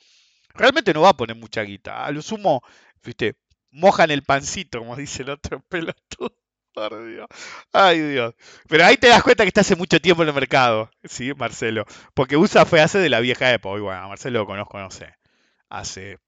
realmente 0.55 0.93
no 0.95 1.03
va 1.03 1.11
a 1.11 1.17
poner 1.17 1.37
mucha 1.37 1.63
guita. 1.63 2.05
A 2.05 2.11
lo 2.11 2.23
sumo, 2.23 2.63
viste, 3.03 3.37
mojan 3.71 4.11
el 4.11 4.23
pancito, 4.23 4.79
como 4.79 4.97
dice 4.97 5.23
el 5.23 5.31
otro 5.31 5.61
pelotudo. 5.69 6.37
Dios. 6.75 7.27
Ay, 7.73 8.01
Dios. 8.01 8.35
Pero 8.69 8.85
ahí 8.85 8.97
te 8.97 9.09
das 9.09 9.23
cuenta 9.23 9.45
que 9.45 9.49
está 9.49 9.61
hace 9.63 9.77
mucho 9.77 10.01
tiempo 10.01 10.23
en 10.23 10.29
el 10.29 10.35
mercado, 10.35 10.91
¿sí, 11.05 11.33
Marcelo? 11.35 11.85
Porque 12.15 12.37
USA 12.37 12.65
fue 12.65 12.81
hace 12.81 12.99
de 12.99 13.09
la 13.11 13.21
vieja 13.21 13.53
época. 13.53 13.79
Y 13.79 13.83
bueno, 13.83 14.09
Marcelo 14.09 14.41
lo 14.41 14.47
conozco, 14.47 14.79
no 14.79 14.91
sé, 14.91 15.15
hace 15.71 16.19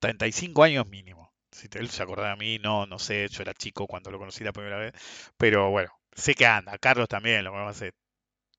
35 0.00 0.62
años 0.62 0.86
mínimo. 0.86 1.32
Si 1.50 1.68
él 1.74 1.88
se 1.90 2.02
acuerda 2.02 2.30
de 2.30 2.36
mí, 2.36 2.58
no, 2.58 2.86
no 2.86 2.98
sé, 2.98 3.28
yo 3.28 3.42
era 3.42 3.54
chico 3.54 3.86
cuando 3.86 4.10
lo 4.10 4.18
conocí 4.18 4.44
la 4.44 4.52
primera 4.52 4.78
vez. 4.78 4.92
Pero 5.36 5.70
bueno, 5.70 5.90
sé 6.14 6.34
que 6.34 6.46
anda. 6.46 6.78
Carlos 6.78 7.08
también, 7.08 7.44
lo 7.44 7.50
conozco 7.52 7.70
hace 7.70 7.92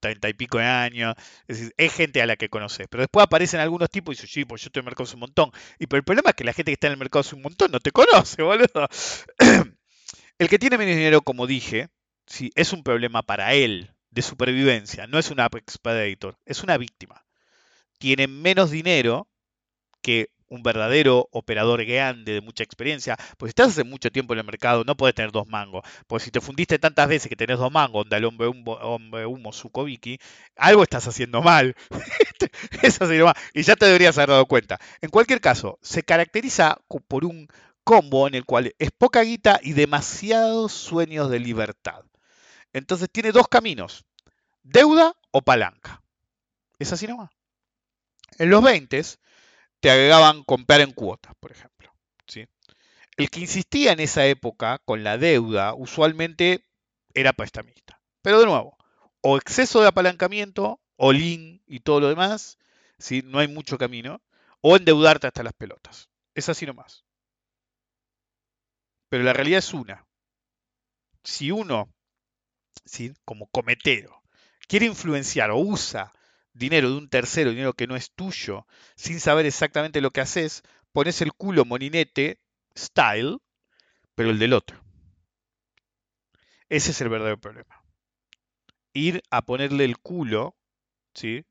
treinta 0.02 0.28
y 0.28 0.34
pico 0.34 0.58
de 0.58 0.66
años. 0.66 1.16
Es 1.48 1.60
decir, 1.60 1.74
es 1.78 1.94
gente 1.94 2.22
a 2.22 2.26
la 2.26 2.36
que 2.36 2.50
conoces. 2.50 2.88
Pero 2.90 3.04
después 3.04 3.24
aparecen 3.24 3.62
algunos 3.62 3.90
tipos 3.90 4.14
y 4.14 4.16
dicen, 4.18 4.30
sí, 4.30 4.46
pues 4.46 4.62
yo 4.62 4.68
estoy 4.68 4.82
en 4.82 4.84
el 4.84 4.88
mercado 4.88 5.06
hace 5.06 5.16
un 5.16 5.22
montón. 5.22 5.52
Y 5.80 5.88
pero 5.88 6.00
el 6.00 6.04
problema 6.04 6.32
es 6.32 6.36
que 6.36 6.44
la 6.44 6.54
gente 6.54 6.72
que 6.72 6.74
está 6.74 6.88
en 6.88 6.94
el 6.94 7.00
mercado 7.00 7.22
hace 7.22 7.36
un 7.36 7.44
montón 7.44 7.72
no 7.72 7.80
te 7.80 7.92
conoce, 7.92 8.42
boludo. 8.44 8.90
el 10.38 10.50
que 10.50 10.60
tiene 10.60 10.78
menos 10.78 10.96
dinero, 10.96 11.22
como 11.22 11.48
dije, 11.48 11.90
sí, 12.28 12.52
es 12.56 12.74
un 12.74 12.84
problema 12.84 13.24
para 13.24 13.54
él 13.54 13.94
de 14.10 14.22
supervivencia. 14.22 15.08
No 15.08 15.20
es 15.20 15.32
un 15.32 15.40
Apex 15.40 15.78
Predator, 15.78 16.38
es 16.46 16.64
una 16.64 16.78
víctima. 16.78 17.24
Tiene 18.00 18.28
menos 18.28 18.72
dinero 18.72 19.30
que 20.02 20.32
un 20.52 20.64
verdadero 20.64 21.30
operador 21.32 21.84
grande 21.86 22.34
de 22.34 22.42
mucha 22.42 22.64
experiencia, 22.64 23.16
pues 23.38 23.50
si 23.50 23.52
estás 23.52 23.70
hace 23.70 23.86
mucho 23.86 24.12
tiempo 24.12 24.34
en 24.34 24.40
el 24.40 24.46
mercado, 24.46 24.84
no 24.84 24.98
puedes 24.98 25.16
tener 25.16 25.32
dos 25.32 25.48
mangos. 25.48 25.84
Pues 26.08 26.24
si 26.24 26.32
te 26.32 26.42
fundiste 26.42 26.78
tantas 26.78 27.08
veces 27.08 27.30
que 27.30 27.38
tenés 27.38 27.58
dos 27.58 27.72
mangos, 27.72 28.04
onda 28.04 28.18
el 28.18 28.26
hombre 28.26 28.48
humo, 28.48 28.74
hombre 28.74 29.26
humo 29.26 29.52
algo 30.58 30.84
estás 30.84 31.08
haciendo 31.08 31.42
mal. 31.42 31.74
Eso 32.84 33.06
mal. 33.06 33.34
Y 33.54 33.64
ya 33.64 33.78
te 33.78 33.86
deberías 33.86 34.18
haber 34.18 34.30
dado 34.30 34.46
cuenta. 34.46 34.78
En 35.00 35.10
cualquier 35.10 35.40
caso, 35.40 35.80
se 35.82 36.04
caracteriza 36.04 36.78
por 37.08 37.24
un 37.24 37.48
combo 37.86 38.28
en 38.28 38.36
el 38.36 38.46
cual 38.46 38.76
es 38.78 38.92
poca 38.92 39.22
guita 39.22 39.60
y 39.64 39.72
demasiados 39.72 40.74
sueños 40.74 41.30
de 41.30 41.40
libertad. 41.40 42.04
Entonces 42.74 43.10
tiene 43.10 43.32
dos 43.32 43.48
caminos, 43.48 44.04
deuda 44.64 45.16
o 45.32 45.42
palanca. 45.42 46.04
Es 46.78 46.92
así 46.92 47.08
nomás. 47.08 47.30
En 48.38 48.50
los 48.50 48.62
20 48.62 49.02
te 49.82 49.90
agregaban 49.90 50.44
comprar 50.44 50.80
en 50.82 50.94
cuotas, 50.94 51.34
por 51.40 51.52
ejemplo. 51.52 51.92
¿sí? 52.28 52.48
El 53.18 53.30
que 53.30 53.42
insistía 53.42 53.92
en 53.92 54.00
esa 54.00 54.26
época 54.26 54.80
con 54.86 55.04
la 55.04 55.18
deuda 55.18 55.74
usualmente 55.74 56.64
era 57.14 57.34
prestamista. 57.34 58.00
Pero 58.22 58.40
de 58.40 58.46
nuevo, 58.46 58.78
o 59.22 59.38
exceso 59.38 59.82
de 59.82 59.88
apalancamiento, 59.88 60.80
o 60.96 61.12
lean 61.12 61.62
y 61.66 61.80
todo 61.80 62.00
lo 62.00 62.10
demás, 62.10 62.58
¿sí? 63.00 63.24
no 63.26 63.40
hay 63.40 63.48
mucho 63.48 63.78
camino, 63.78 64.22
o 64.62 64.78
endeudarte 64.78 65.28
hasta 65.28 65.44
las 65.44 65.54
pelotas. 65.54 66.10
Es 66.36 66.48
así 66.48 66.66
nomás. 66.66 67.04
Pero 69.10 69.24
la 69.24 69.34
realidad 69.34 69.60
es 69.60 69.74
una. 69.74 70.06
Si 71.24 71.52
uno, 71.52 71.92
¿sí? 72.86 73.14
como 73.26 73.48
cometero, 73.48 74.22
quiere 74.68 74.86
influenciar 74.86 75.50
o 75.50 75.58
usa 75.58 76.14
dinero 76.54 76.90
de 76.90 76.98
un 76.98 77.10
tercero, 77.10 77.52
dinero 77.52 77.74
que 77.74 77.88
no 77.88 77.96
es 77.96 78.12
tuyo, 78.12 78.68
sin 78.96 79.20
saber 79.20 79.46
exactamente 79.46 80.02
lo 80.02 80.12
que 80.12 80.22
haces, 80.22 80.64
pones 80.92 81.22
el 81.22 81.34
culo 81.34 81.66
moninete 81.66 82.40
style, 82.78 83.38
pero 84.16 84.30
el 84.30 84.40
del 84.40 84.54
otro. 84.54 84.82
Ese 86.70 86.92
es 86.92 87.02
el 87.02 87.10
verdadero 87.10 87.40
problema. 87.40 87.84
Ir 88.94 89.22
a 89.30 89.42
ponerle 89.42 89.86
el 89.86 89.98
culo, 90.00 90.56
¿sí? 91.14 91.46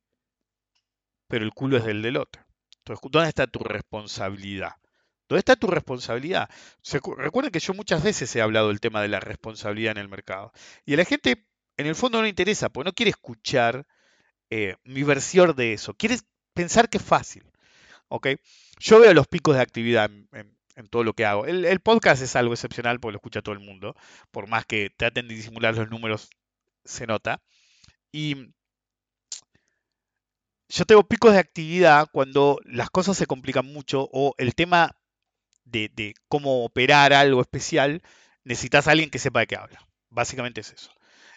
Pero 1.28 1.44
el 1.44 1.53
culo 1.53 1.76
es 1.76 1.84
del 1.84 2.03
del 2.03 2.16
otro. 2.16 2.42
Entonces, 2.78 3.11
¿dónde 3.11 3.28
está 3.28 3.46
tu 3.46 3.61
responsabilidad? 3.61 4.72
¿Dónde 5.28 5.40
está 5.40 5.57
tu 5.57 5.68
responsabilidad? 5.68 6.51
recuerden 7.16 7.53
que 7.53 7.61
yo 7.61 7.72
muchas 7.72 8.03
veces 8.03 8.34
he 8.34 8.40
hablado 8.40 8.68
del 8.68 8.80
tema 8.80 9.01
de 9.01 9.09
la 9.09 9.20
responsabilidad 9.20 9.92
en 9.92 9.98
el 9.98 10.09
mercado. 10.09 10.53
Y 10.84 10.94
a 10.94 10.96
la 10.96 11.05
gente, 11.05 11.46
en 11.76 11.86
el 11.86 11.94
fondo, 11.94 12.18
no 12.18 12.24
le 12.24 12.30
interesa, 12.30 12.68
porque 12.68 12.88
no 12.88 12.92
quiere 12.92 13.11
escuchar 13.11 13.86
eh, 14.51 14.76
mi 14.84 15.03
versión 15.03 15.55
de 15.57 15.72
eso. 15.72 15.94
Quieres 15.94 16.24
pensar 16.55 16.88
que 16.88 16.98
es 16.98 17.05
fácil. 17.05 17.44
¿ok? 18.11 18.28
Yo 18.78 19.01
veo 19.01 19.14
los 19.14 19.26
picos 19.26 19.55
de 19.57 19.62
actividad 19.62 20.11
en, 20.11 20.57
todo 20.90 21.05
lo 21.05 21.14
que 21.14 21.26
hago. 21.26 21.46
El, 21.46 21.80
podcast 21.80 22.22
es 22.22 22.36
algo 22.36 22.55
excepcional 22.55 23.01
porque 23.01 23.12
lo 23.12 23.18
escucha 23.18 23.42
todo 23.42 23.55
el 23.55 23.61
mundo. 23.61 23.94
Por 24.30 24.46
más 24.46 24.66
que 24.66 24.90
traten 24.90 25.28
de 25.28 25.34
disimular 25.34 25.74
los 25.74 25.90
números, 25.90 26.30
se 26.84 27.07
nota. 27.07 27.42
Y 28.12 28.53
yo 30.68 30.84
tengo 30.86 31.07
picos 31.07 31.32
de 31.32 31.38
actividad 31.38 32.09
cuando 32.12 32.59
las 32.64 32.90
cosas 32.90 33.16
se 33.16 33.26
complican 33.26 33.66
mucho 33.66 34.09
o 34.12 34.34
el 34.38 34.55
tema 34.55 34.96
de, 35.64 35.90
de 35.94 36.14
cómo 36.28 36.64
operar 36.64 37.12
algo 37.12 37.42
especial, 37.42 38.03
necesitas 38.44 38.88
a 38.88 38.92
alguien 38.92 39.11
que 39.11 39.18
sepa 39.18 39.40
de 39.40 39.48
qué 39.48 39.57
habla. 39.57 39.86
Básicamente 40.09 40.62
es 40.62 40.72
eso. 40.72 40.90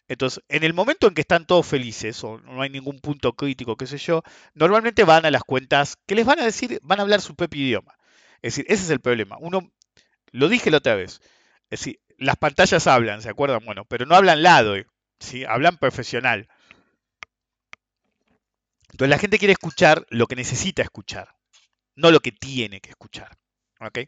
Entonces, 0.08 0.44
en 0.50 0.64
el 0.64 0.74
momento 0.74 1.08
en 1.08 1.14
que 1.14 1.22
están 1.22 1.46
todos 1.48 1.66
felices 1.66 2.24
o 2.24 2.38
no 2.40 2.62
hay 2.62 2.70
ningún 2.70 3.00
punto 3.00 3.34
crítico, 3.34 3.78
qué 3.78 3.88
sé 3.88 3.98
yo, 3.98 4.22
normalmente 4.54 5.04
van 5.04 5.26
a 5.26 5.32
las 5.32 5.44
cuentas 5.44 5.98
que 6.06 6.16
les 6.16 6.26
van 6.26 6.40
a 6.40 6.46
decir, 6.46 6.80
van 6.84 7.00
a 7.00 7.04
hablar 7.04 7.22
su 7.22 7.36
propio 7.36 7.62
idioma. 7.62 7.98
Es 8.42 8.56
decir, 8.56 8.66
ese 8.68 8.84
es 8.84 8.90
el 8.90 9.00
problema. 9.00 9.38
Uno, 9.40 9.72
lo 10.32 10.50
dije 10.50 10.72
la 10.72 10.78
otra 10.78 10.96
vez, 10.96 11.22
es 11.70 11.80
decir, 11.80 12.00
las 12.18 12.36
pantallas 12.38 12.86
hablan, 12.88 13.22
¿se 13.22 13.30
acuerdan? 13.30 13.66
Bueno, 13.66 13.86
pero 13.86 14.06
no 14.06 14.16
hablan 14.16 14.44
lado, 14.44 14.76
¿sí? 15.20 15.46
hablan 15.46 15.78
profesional. 15.78 16.48
Entonces 18.92 19.10
la 19.10 19.18
gente 19.18 19.40
quiere 19.40 19.54
escuchar 19.54 20.06
lo 20.10 20.28
que 20.28 20.36
necesita 20.36 20.84
escuchar, 20.84 21.36
no 21.96 22.12
lo 22.12 22.20
que 22.20 22.32
tiene 22.32 22.82
que 22.82 22.92
escuchar. 22.92 23.38
¿ok? 23.80 24.00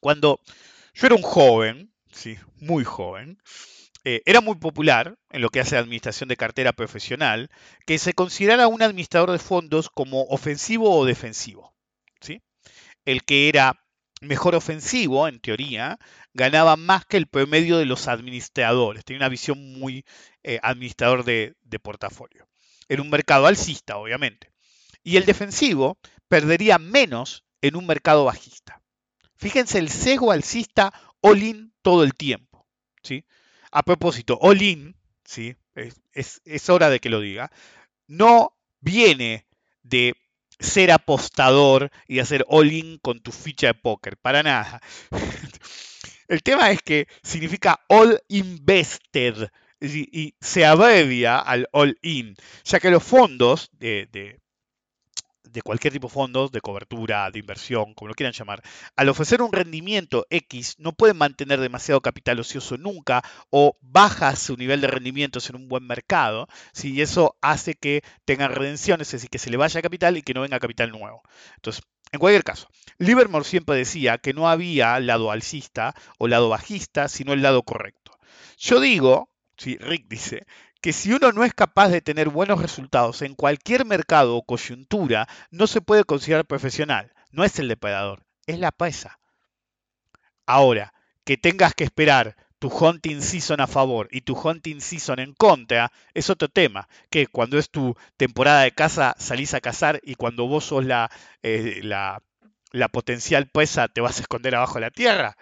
Cuando 0.00 0.40
yo 0.94 1.06
era 1.06 1.14
un 1.14 1.22
joven, 1.22 1.92
¿sí? 2.10 2.36
muy 2.56 2.84
joven, 2.84 3.40
eh, 4.04 4.22
era 4.26 4.40
muy 4.40 4.56
popular 4.56 5.16
en 5.30 5.42
lo 5.42 5.50
que 5.50 5.60
hace 5.60 5.76
administración 5.76 6.28
de 6.28 6.36
cartera 6.36 6.72
profesional 6.72 7.50
que 7.86 7.98
se 7.98 8.14
considerara 8.14 8.68
un 8.68 8.82
administrador 8.82 9.30
de 9.30 9.38
fondos 9.38 9.88
como 9.90 10.22
ofensivo 10.24 10.96
o 10.96 11.04
defensivo. 11.04 11.74
¿sí? 12.20 12.42
El 13.04 13.24
que 13.24 13.48
era 13.48 13.78
mejor 14.20 14.54
ofensivo, 14.54 15.28
en 15.28 15.40
teoría, 15.40 15.98
ganaba 16.32 16.76
más 16.76 17.04
que 17.04 17.16
el 17.16 17.26
promedio 17.26 17.78
de 17.78 17.86
los 17.86 18.08
administradores. 18.08 19.04
Tenía 19.04 19.20
una 19.20 19.28
visión 19.28 19.72
muy 19.78 20.04
eh, 20.42 20.58
administrador 20.62 21.24
de, 21.24 21.54
de 21.62 21.78
portafolio. 21.78 22.48
En 22.88 23.00
un 23.00 23.10
mercado 23.10 23.46
alcista, 23.46 23.96
obviamente. 23.96 24.50
Y 25.02 25.16
el 25.16 25.24
defensivo 25.24 25.98
perdería 26.28 26.78
menos 26.78 27.44
en 27.60 27.76
un 27.76 27.86
mercado 27.86 28.24
bajista. 28.24 28.80
Fíjense 29.36 29.78
el 29.78 29.88
sesgo 29.88 30.30
alcista 30.30 30.92
all-in 31.20 31.72
todo 31.82 32.04
el 32.04 32.14
tiempo. 32.14 32.66
¿sí? 33.02 33.24
A 33.72 33.82
propósito, 33.82 34.38
all-in, 34.40 34.94
¿sí? 35.24 35.56
Es, 35.74 36.68
hora 36.68 36.90
de 36.90 37.00
que 37.00 37.08
lo 37.08 37.20
diga, 37.20 37.50
no 38.06 38.56
viene 38.80 39.46
de 39.82 40.14
ser 40.58 40.92
apostador 40.92 41.90
y 42.06 42.18
hacer 42.18 42.44
all-in 42.48 42.98
con 42.98 43.20
tu 43.20 43.32
ficha 43.32 43.68
de 43.68 43.74
póker, 43.74 44.18
para 44.18 44.42
nada. 44.42 44.80
El 46.28 46.42
tema 46.42 46.70
es 46.70 46.82
que 46.82 47.08
significa 47.22 47.80
all 47.88 48.20
invested 48.28 49.48
y, 49.80 50.34
se 50.40 50.64
abrevia 50.64 51.38
al 51.38 51.66
all-in, 51.72 52.36
ya 52.64 52.78
que 52.78 52.90
los 52.90 53.02
fondos 53.02 53.70
de 53.72 54.41
cualquier 55.60 55.92
tipo 55.92 56.08
de 56.08 56.14
fondos, 56.14 56.52
de 56.52 56.62
cobertura, 56.62 57.30
de 57.30 57.40
inversión, 57.40 57.92
como 57.92 58.08
lo 58.08 58.14
quieran 58.14 58.32
llamar, 58.32 58.62
al 58.96 59.08
ofrecer 59.10 59.42
un 59.42 59.52
rendimiento 59.52 60.26
X, 60.30 60.76
no 60.78 60.92
pueden 60.92 61.18
mantener 61.18 61.60
demasiado 61.60 62.00
capital 62.00 62.40
ocioso 62.40 62.78
nunca 62.78 63.22
o 63.50 63.76
baja 63.82 64.34
su 64.36 64.56
nivel 64.56 64.80
de 64.80 64.86
rendimientos 64.86 65.50
en 65.50 65.56
un 65.56 65.68
buen 65.68 65.86
mercado, 65.86 66.48
y 66.82 67.02
eso 67.02 67.36
hace 67.42 67.74
que 67.74 68.02
tengan 68.24 68.52
redenciones, 68.52 69.08
es 69.08 69.12
decir, 69.12 69.30
que 69.30 69.38
se 69.38 69.50
le 69.50 69.56
vaya 69.58 69.82
capital 69.82 70.16
y 70.16 70.22
que 70.22 70.32
no 70.32 70.40
venga 70.40 70.58
capital 70.58 70.90
nuevo. 70.90 71.22
Entonces, 71.56 71.82
en 72.12 72.20
cualquier 72.20 72.44
caso, 72.44 72.68
Livermore 72.98 73.44
siempre 73.44 73.76
decía 73.76 74.18
que 74.18 74.32
no 74.32 74.48
había 74.48 74.98
lado 75.00 75.30
alcista 75.30 75.94
o 76.18 76.28
lado 76.28 76.48
bajista, 76.48 77.08
sino 77.08 77.32
el 77.32 77.42
lado 77.42 77.62
correcto. 77.62 78.18
Yo 78.58 78.80
digo 78.80 79.32
¿sí? 79.56 79.76
Rick 79.78 80.06
dice, 80.08 80.46
que 80.82 80.92
si 80.92 81.12
uno 81.14 81.32
no 81.32 81.44
es 81.44 81.54
capaz 81.54 81.88
de 81.88 82.02
tener 82.02 82.28
buenos 82.28 82.60
resultados 82.60 83.22
en 83.22 83.34
cualquier 83.34 83.86
mercado 83.86 84.36
o 84.36 84.44
coyuntura, 84.44 85.28
no 85.50 85.66
se 85.66 85.80
puede 85.80 86.04
considerar 86.04 86.44
profesional. 86.46 87.14
No 87.30 87.44
es 87.44 87.58
el 87.58 87.68
depredador, 87.68 88.24
es 88.46 88.58
la 88.58 88.72
presa. 88.72 89.18
Ahora, 90.46 90.92
que 91.24 91.36
tengas 91.36 91.74
que 91.74 91.84
esperar 91.84 92.36
tu 92.58 92.68
hunting 92.68 93.20
season 93.22 93.60
a 93.60 93.66
favor 93.66 94.08
y 94.12 94.20
tu 94.20 94.34
hunting 94.38 94.80
season 94.80 95.18
en 95.18 95.34
contra, 95.34 95.90
es 96.14 96.30
otro 96.30 96.48
tema. 96.48 96.88
Que 97.10 97.26
cuando 97.26 97.58
es 97.58 97.70
tu 97.70 97.96
temporada 98.16 98.62
de 98.62 98.72
caza 98.72 99.14
salís 99.18 99.54
a 99.54 99.60
cazar 99.60 100.00
y 100.04 100.14
cuando 100.14 100.46
vos 100.46 100.64
sos 100.66 100.84
la, 100.84 101.10
eh, 101.42 101.80
la, 101.82 102.22
la 102.72 102.88
potencial 102.88 103.48
presa 103.48 103.88
te 103.88 104.00
vas 104.00 104.18
a 104.18 104.22
esconder 104.22 104.54
abajo 104.54 104.74
de 104.74 104.80
la 104.82 104.90
tierra. 104.90 105.36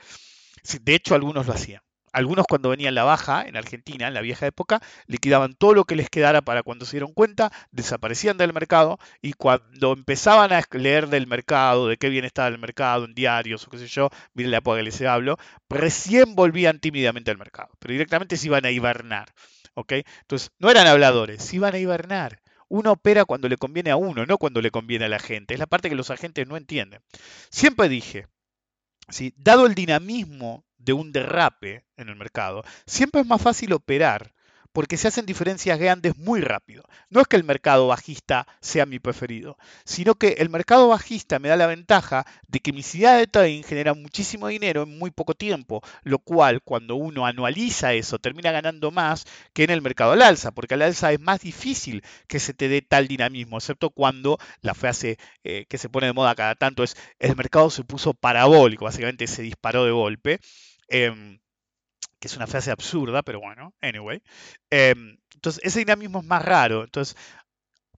De 0.83 0.95
hecho, 0.95 1.15
algunos 1.15 1.47
lo 1.47 1.53
hacían. 1.53 1.83
Algunos 2.13 2.47
cuando 2.49 2.71
venían 2.71 2.95
la 2.95 3.05
baja 3.05 3.45
en 3.47 3.57
Argentina, 3.57 4.09
en 4.09 4.15
la 4.15 4.21
vieja 4.21 4.47
época, 4.47 4.81
liquidaban 5.07 5.55
todo 5.55 5.75
lo 5.75 5.85
que 5.85 5.97
les 5.97 6.11
quedara 6.11 6.43
para 6.43 6.63
cuando 6.63 6.85
se 6.85 6.93
dieron 6.93 7.13
cuenta, 7.13 7.53
desaparecían 7.71 8.37
del 8.37 8.53
mercado 8.53 8.99
y 9.23 9.33
cuando 9.33 9.93
empezaban 9.93 10.53
a 10.53 10.63
leer 10.73 11.09
del 11.09 11.27
mercado, 11.27 11.89
de 11.89 11.97
qué 11.97 12.09
bien 12.09 12.25
estaba 12.25 12.49
el 12.49 12.59
mercado, 12.59 13.05
en 13.05 13.15
diarios 13.15 13.67
o 13.67 13.71
qué 13.71 13.79
sé 13.79 13.87
yo, 13.87 14.11
miren 14.35 14.51
la 14.51 14.59
época 14.59 14.79
que 14.79 14.83
les 14.83 15.01
hablo, 15.03 15.37
recién 15.69 16.35
volvían 16.35 16.81
tímidamente 16.81 17.31
al 17.31 17.39
mercado, 17.39 17.71
pero 17.79 17.93
directamente 17.93 18.37
se 18.37 18.47
iban 18.47 18.65
a 18.65 18.71
hibernar. 18.71 19.33
Entonces, 19.89 20.51
no 20.59 20.71
eran 20.71 20.87
habladores, 20.87 21.43
se 21.43 21.57
iban 21.57 21.75
a 21.75 21.79
hibernar. 21.79 22.41
Uno 22.69 22.93
opera 22.93 23.25
cuando 23.25 23.49
le 23.49 23.57
conviene 23.57 23.91
a 23.91 23.97
uno, 23.97 24.27
no 24.27 24.39
cuando 24.39 24.61
le 24.61 24.71
conviene 24.71 25.07
a 25.07 25.09
la 25.09 25.19
gente. 25.19 25.55
Es 25.55 25.61
la 25.61 25.67
parte 25.67 25.89
que 25.89 25.95
los 25.95 26.11
agentes 26.11 26.47
no 26.47 26.57
entienden. 26.57 27.01
Siempre 27.51 27.89
dije, 27.89 28.29
¿sí? 29.09 29.35
dado 29.37 29.67
el 29.67 29.75
dinamismo 29.75 30.65
de 30.81 30.93
un 30.93 31.13
derrape 31.13 31.85
en 31.97 32.09
el 32.09 32.17
mercado, 32.17 32.65
siempre 32.87 33.21
es 33.21 33.27
más 33.27 33.41
fácil 33.41 33.73
operar 33.73 34.33
porque 34.73 34.97
se 34.97 35.09
hacen 35.09 35.27
diferencias 35.27 35.79
grandes 35.79 36.17
muy 36.17 36.41
rápido. 36.41 36.85
No 37.09 37.21
es 37.21 37.27
que 37.27 37.37
el 37.37 37.45
mercado 37.45 37.89
bajista 37.89 38.47
sea 38.61 38.87
mi 38.87 38.99
preferido, 38.99 39.57
sino 39.85 40.15
que 40.15 40.37
el 40.39 40.49
mercado 40.49 40.89
bajista 40.89 41.39
me 41.39 41.49
da 41.49 41.57
la 41.57 41.67
ventaja 41.67 42.25
de 42.47 42.61
que 42.61 42.73
mi 42.73 42.83
ciudad 42.83 43.19
de 43.19 43.27
trading 43.27 43.63
genera 43.63 43.95
muchísimo 43.95 44.49
dinero 44.49 44.83
en 44.83 44.99
muy 44.99 45.11
poco 45.11 45.35
tiempo, 45.35 45.83
lo 46.03 46.19
cual 46.19 46.63
cuando 46.63 46.95
uno 46.95 47.27
anualiza 47.27 47.93
eso 47.95 48.19
termina 48.19 48.53
ganando 48.53 48.91
más 48.91 49.25
que 49.53 49.65
en 49.65 49.71
el 49.71 49.83
mercado 49.83 50.13
al 50.13 50.23
alza, 50.23 50.53
porque 50.53 50.75
al 50.75 50.83
alza 50.83 51.13
es 51.13 51.21
más 51.21 51.41
difícil 51.41 52.03
que 52.29 52.39
se 52.39 52.55
te 52.55 52.69
dé 52.69 52.83
tal 52.83 53.09
dinamismo, 53.09 53.59
excepto 53.59 53.91
cuando 53.91 54.39
la 54.61 54.75
frase 54.75 55.19
eh, 55.45 55.67
que 55.69 55.79
se 55.79 55.89
pone 55.89 56.07
de 56.07 56.13
moda 56.13 56.35
cada 56.35 56.55
tanto 56.55 56.83
es 56.83 56.97
el 57.19 57.37
mercado 57.37 57.71
se 57.71 57.85
puso 57.85 58.15
parabólico, 58.15 58.85
básicamente 58.85 59.27
se 59.27 59.43
disparó 59.43 59.85
de 59.85 59.91
golpe. 59.91 60.41
Em, 60.91 61.41
que 62.21 62.29
es 62.29 62.37
una 62.37 62.47
frase 62.47 62.71
absurda, 62.71 63.23
pero 63.23 63.41
bueno, 63.41 63.75
anyway. 63.81 64.23
Em, 64.71 65.19
entonces, 65.35 65.63
ese 65.65 65.81
dinamismo 65.81 66.21
es 66.21 66.27
más 66.27 66.45
raro. 66.45 66.85
Entonces, 66.85 67.17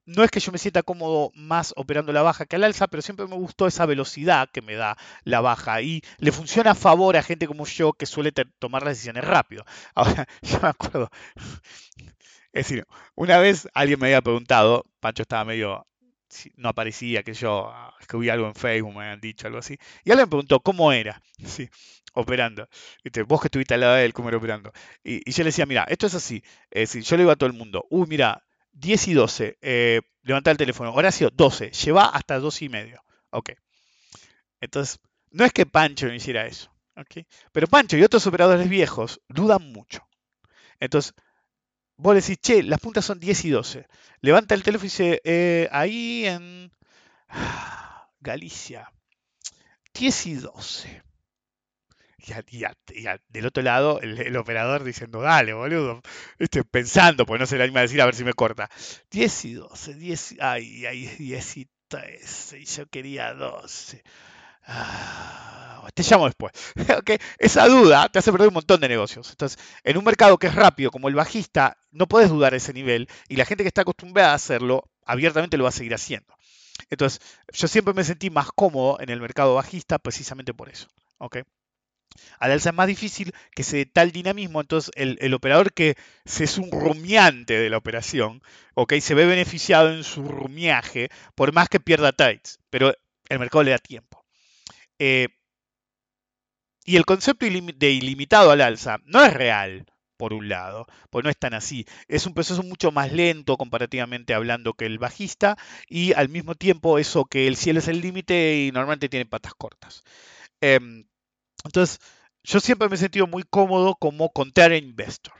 no 0.05 0.23
es 0.23 0.31
que 0.31 0.39
yo 0.39 0.51
me 0.51 0.57
sienta 0.57 0.83
cómodo 0.83 1.31
más 1.35 1.73
operando 1.77 2.11
la 2.13 2.21
baja 2.21 2.45
que 2.45 2.55
al 2.57 2.63
alza, 2.63 2.87
pero 2.87 3.01
siempre 3.01 3.27
me 3.27 3.35
gustó 3.35 3.67
esa 3.67 3.85
velocidad 3.85 4.49
que 4.51 4.61
me 4.61 4.75
da 4.75 4.97
la 5.23 5.41
baja 5.41 5.81
y 5.81 6.01
le 6.17 6.31
funciona 6.31 6.71
a 6.71 6.75
favor 6.75 7.15
a 7.17 7.23
gente 7.23 7.47
como 7.47 7.65
yo 7.65 7.93
que 7.93 8.05
suele 8.05 8.31
tomar 8.31 8.83
las 8.83 8.93
decisiones 8.93 9.23
rápido. 9.23 9.65
Ahora, 9.95 10.27
yo 10.41 10.59
me 10.61 10.69
acuerdo, 10.69 11.09
es 12.53 12.67
decir, 12.67 12.85
una 13.15 13.37
vez 13.39 13.67
alguien 13.73 13.99
me 13.99 14.07
había 14.07 14.21
preguntado, 14.21 14.85
Pancho 14.99 15.23
estaba 15.23 15.45
medio, 15.45 15.87
no 16.55 16.69
aparecía, 16.69 17.23
que 17.23 17.33
yo 17.33 17.71
escribí 17.99 18.29
algo 18.29 18.47
en 18.47 18.55
Facebook, 18.55 18.93
me 18.95 19.03
habían 19.03 19.21
dicho 19.21 19.47
algo 19.47 19.59
así, 19.59 19.77
y 20.03 20.11
alguien 20.11 20.27
me 20.27 20.31
preguntó 20.31 20.59
cómo 20.59 20.91
era. 20.91 21.21
Sí 21.45 21.69
operando. 22.13 22.67
Vos 23.27 23.41
que 23.41 23.47
estuviste 23.47 23.73
al 23.73 23.81
lado 23.81 23.95
de 23.95 24.05
él, 24.05 24.13
cómo 24.13 24.29
era 24.29 24.37
operando. 24.37 24.71
Y, 25.03 25.29
yo 25.31 25.43
le 25.43 25.49
decía, 25.49 25.65
mira, 25.65 25.85
esto 25.89 26.07
es 26.07 26.15
así. 26.15 26.43
Es 26.71 26.93
yo 26.93 27.17
le 27.17 27.23
digo 27.23 27.31
a 27.31 27.35
todo 27.35 27.47
el 27.47 27.53
mundo, 27.55 27.85
uy, 27.89 28.07
mira, 28.07 28.43
10 28.73 29.07
y 29.09 29.13
12, 29.13 29.57
eh, 29.61 30.01
levanta 30.21 30.51
el 30.51 30.57
teléfono. 30.57 30.93
Horacio, 30.93 31.29
12, 31.31 31.71
lleva 31.71 32.05
hasta 32.05 32.39
12 32.39 32.65
y 32.65 32.69
medio. 32.69 33.03
Ok. 33.31 33.51
Entonces, 34.61 34.99
no 35.31 35.43
es 35.45 35.51
que 35.51 35.65
Pancho 35.65 36.07
no 36.07 36.13
hiciera 36.13 36.45
eso. 36.45 36.71
Pero 37.51 37.67
Pancho 37.67 37.97
y 37.97 38.03
otros 38.03 38.25
operadores 38.27 38.69
viejos 38.69 39.19
dudan 39.27 39.71
mucho. 39.71 40.07
Entonces, 40.79 41.13
vos 41.97 42.15
decís, 42.15 42.37
che, 42.41 42.63
las 42.63 42.79
puntas 42.79 43.05
son 43.05 43.19
10 43.19 43.45
y 43.45 43.49
12. 43.49 43.87
Levanta 44.21 44.55
el 44.55 44.63
teléfono 44.63 44.85
y 44.85 44.89
dice, 44.89 45.21
eh, 45.23 45.67
ahí 45.71 46.25
en 46.25 46.71
Galicia, 48.19 48.91
10 49.93 50.25
y 50.27 50.33
12. 50.35 51.03
Y, 52.51 52.63
del 53.29 53.45
otro 53.45 53.63
lado, 53.63 53.99
el, 53.99 54.37
operador 54.37 54.83
diciendo, 54.83 55.21
dale, 55.21 55.53
boludo. 55.53 56.01
Estoy 56.39 56.63
pensando, 56.63 57.25
pues 57.25 57.39
no 57.39 57.45
se 57.45 57.57
le 57.57 57.63
anima 57.63 57.79
a 57.79 57.83
decir 57.83 58.01
a 58.01 58.05
ver 58.05 58.15
si 58.15 58.23
me 58.23 58.33
corta. 58.33 58.69
10 59.11 59.45
y 59.45 59.53
12, 59.55 59.93
10, 59.95 60.35
ay, 60.39 60.85
ay, 60.85 61.07
10 61.17 61.57
y 61.57 61.69
13, 61.89 62.59
y 62.59 62.65
yo 62.65 62.87
quería 62.87 63.33
12. 63.33 64.03
Ah, 64.65 65.72
te 65.93 66.03
llamo 66.03 66.25
después. 66.25 66.51
okay. 66.99 67.17
Esa 67.37 67.67
duda 67.67 68.09
te 68.09 68.19
hace 68.19 68.31
perder 68.31 68.49
un 68.49 68.55
montón 68.55 68.79
de 68.79 68.89
negocios. 68.89 69.29
Entonces, 69.31 69.59
en 69.83 69.97
un 69.97 70.03
mercado 70.03 70.37
que 70.37 70.47
es 70.47 70.55
rápido 70.55 70.91
como 70.91 71.07
el 71.07 71.15
bajista, 71.15 71.77
no 71.91 72.07
puedes 72.07 72.29
dudar 72.29 72.53
ese 72.53 72.73
nivel 72.73 73.07
y 73.27 73.35
la 73.35 73.45
gente 73.45 73.63
que 73.63 73.69
está 73.69 73.81
acostumbrada 73.81 74.31
a 74.31 74.35
hacerlo, 74.35 74.89
abiertamente 75.05 75.57
lo 75.57 75.63
va 75.63 75.69
a 75.69 75.73
seguir 75.73 75.93
haciendo. 75.93 76.33
Entonces, 76.89 77.21
yo 77.51 77.67
siempre 77.67 77.93
me 77.93 78.03
sentí 78.03 78.29
más 78.29 78.51
cómodo 78.53 78.99
en 78.99 79.09
el 79.09 79.21
mercado 79.21 79.55
bajista 79.55 79.99
precisamente 79.99 80.53
por 80.53 80.69
eso. 80.69 80.87
¿okay? 81.17 81.43
Al 82.39 82.51
alza 82.51 82.69
es 82.69 82.75
más 82.75 82.87
difícil 82.87 83.33
que 83.55 83.63
se 83.63 83.77
dé 83.77 83.85
tal 83.85 84.11
dinamismo, 84.11 84.61
entonces 84.61 84.91
el, 84.95 85.33
operador 85.33 85.73
que 85.73 85.95
se 86.25 86.43
es 86.43 86.57
un 86.57 86.71
rumiante 86.71 87.57
de 87.57 87.69
la 87.69 87.77
operación, 87.77 88.41
se 89.01 89.13
ve 89.13 89.25
beneficiado 89.25 89.91
en 89.91 90.03
su 90.03 90.23
rumiaje, 90.23 91.09
por 91.35 91.53
más 91.53 91.69
que 91.69 91.79
pierda 91.79 92.11
trades, 92.11 92.59
pero 92.69 92.93
el 93.29 93.39
mercado 93.39 93.63
le 93.63 93.71
da 93.71 93.77
tiempo. 93.77 94.23
Eh, 94.99 95.29
y 96.85 96.97
el 96.97 97.05
concepto 97.05 97.45
de 97.45 97.91
ilimitado 97.91 98.51
al 98.51 98.61
alza 98.61 98.97
no 99.05 99.23
es 99.23 99.33
real, 99.33 99.85
por 100.17 100.33
un 100.33 100.47
lado, 100.47 100.87
pues 101.09 101.23
no 101.23 101.29
es 101.29 101.37
tan 101.37 101.53
así. 101.53 101.85
Es 102.07 102.25
un 102.25 102.33
proceso 102.33 102.63
mucho 102.63 102.91
más 102.91 103.11
lento 103.11 103.57
comparativamente 103.57 104.33
hablando 104.33 104.73
que 104.73 104.85
el 104.85 104.99
bajista 104.99 105.57
y 105.89 106.13
al 106.13 106.29
mismo 106.29 106.55
tiempo 106.55 106.99
eso 106.99 107.25
que 107.25 107.47
el 107.47 107.57
cielo 107.57 107.79
es 107.79 107.87
el 107.87 108.01
límite 108.01 108.57
y 108.57 108.71
normalmente 108.71 109.09
tiene 109.09 109.25
patas 109.25 109.53
cortas. 109.55 110.03
Em, 110.61 111.05
entonces, 111.65 111.99
yo 112.43 112.59
siempre 112.59 112.89
me 112.89 112.95
he 112.95 112.97
sentido 112.97 113.27
muy 113.27 113.43
cómodo 113.43 113.95
como 113.95 114.31
contar 114.31 114.73
investor. 114.73 115.33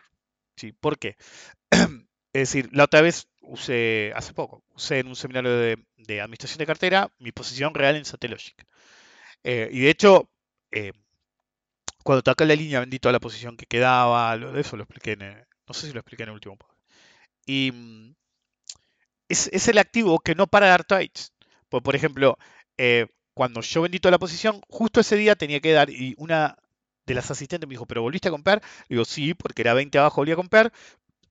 ¿sí? 0.57 0.71
¿Por 0.73 0.97
qué? 0.99 1.15
es 1.71 1.87
decir, 2.33 2.69
la 2.73 2.85
otra 2.85 3.01
vez 3.01 3.27
usé, 3.41 4.11
hace 4.15 4.33
poco, 4.33 4.63
usé 4.75 4.99
en 4.99 5.07
un 5.07 5.15
seminario 5.15 5.51
de, 5.57 5.77
administración 6.21 6.59
de 6.59 6.65
cartera 6.65 7.11
mi 7.19 7.31
posición 7.31 7.73
real 7.73 7.95
en 7.95 8.05
Satellogic. 8.05 8.65
Eh, 9.43 9.69
y 9.71 9.81
de 9.81 9.89
hecho, 9.89 10.29
eh, 10.71 10.93
cuando 12.03 12.21
toqué 12.21 12.45
la 12.45 12.55
línea 12.55 12.79
vendí 12.79 12.99
toda 12.99 13.13
la 13.13 13.19
posición 13.19 13.57
que 13.57 13.65
quedaba, 13.65 14.35
lo 14.35 14.57
eso 14.57 14.77
lo 14.77 14.83
expliqué 14.83 15.13
en, 15.13 15.45
no 15.67 15.73
sé 15.73 15.87
si 15.87 15.93
lo 15.93 15.99
expliqué 15.99 16.23
en 16.23 16.29
el 16.29 16.35
último 16.35 16.57
podcast. 16.57 16.79
Y 17.45 17.71
mm, 17.73 18.15
es, 19.29 19.67
el 19.67 19.77
activo 19.77 20.19
que 20.19 20.35
no 20.35 20.47
para 20.47 20.67
dar 20.67 20.83
trades. 20.83 21.33
Pues, 21.69 21.83
por 21.83 21.95
ejemplo, 21.95 22.37
eh, 22.77 23.07
cuando 23.33 23.61
yo 23.61 23.81
vendí 23.81 23.99
toda 23.99 24.11
la 24.11 24.19
posición, 24.19 24.61
justo 24.69 24.99
ese 24.99 25.15
día 25.15 25.35
tenía 25.35 25.59
que 25.59 25.71
dar 25.71 25.89
y 25.89 26.15
una 26.17 26.57
de 27.05 27.13
las 27.13 27.29
asistentes 27.31 27.67
me 27.67 27.73
dijo, 27.73 27.85
¿pero 27.85 28.01
volviste 28.01 28.27
a 28.29 28.31
comprar? 28.31 28.61
digo, 28.89 29.05
sí, 29.05 29.33
porque 29.33 29.61
era 29.61 29.73
20 29.73 29.97
abajo, 29.97 30.21
volví 30.21 30.31
a 30.31 30.35
comprar. 30.35 30.71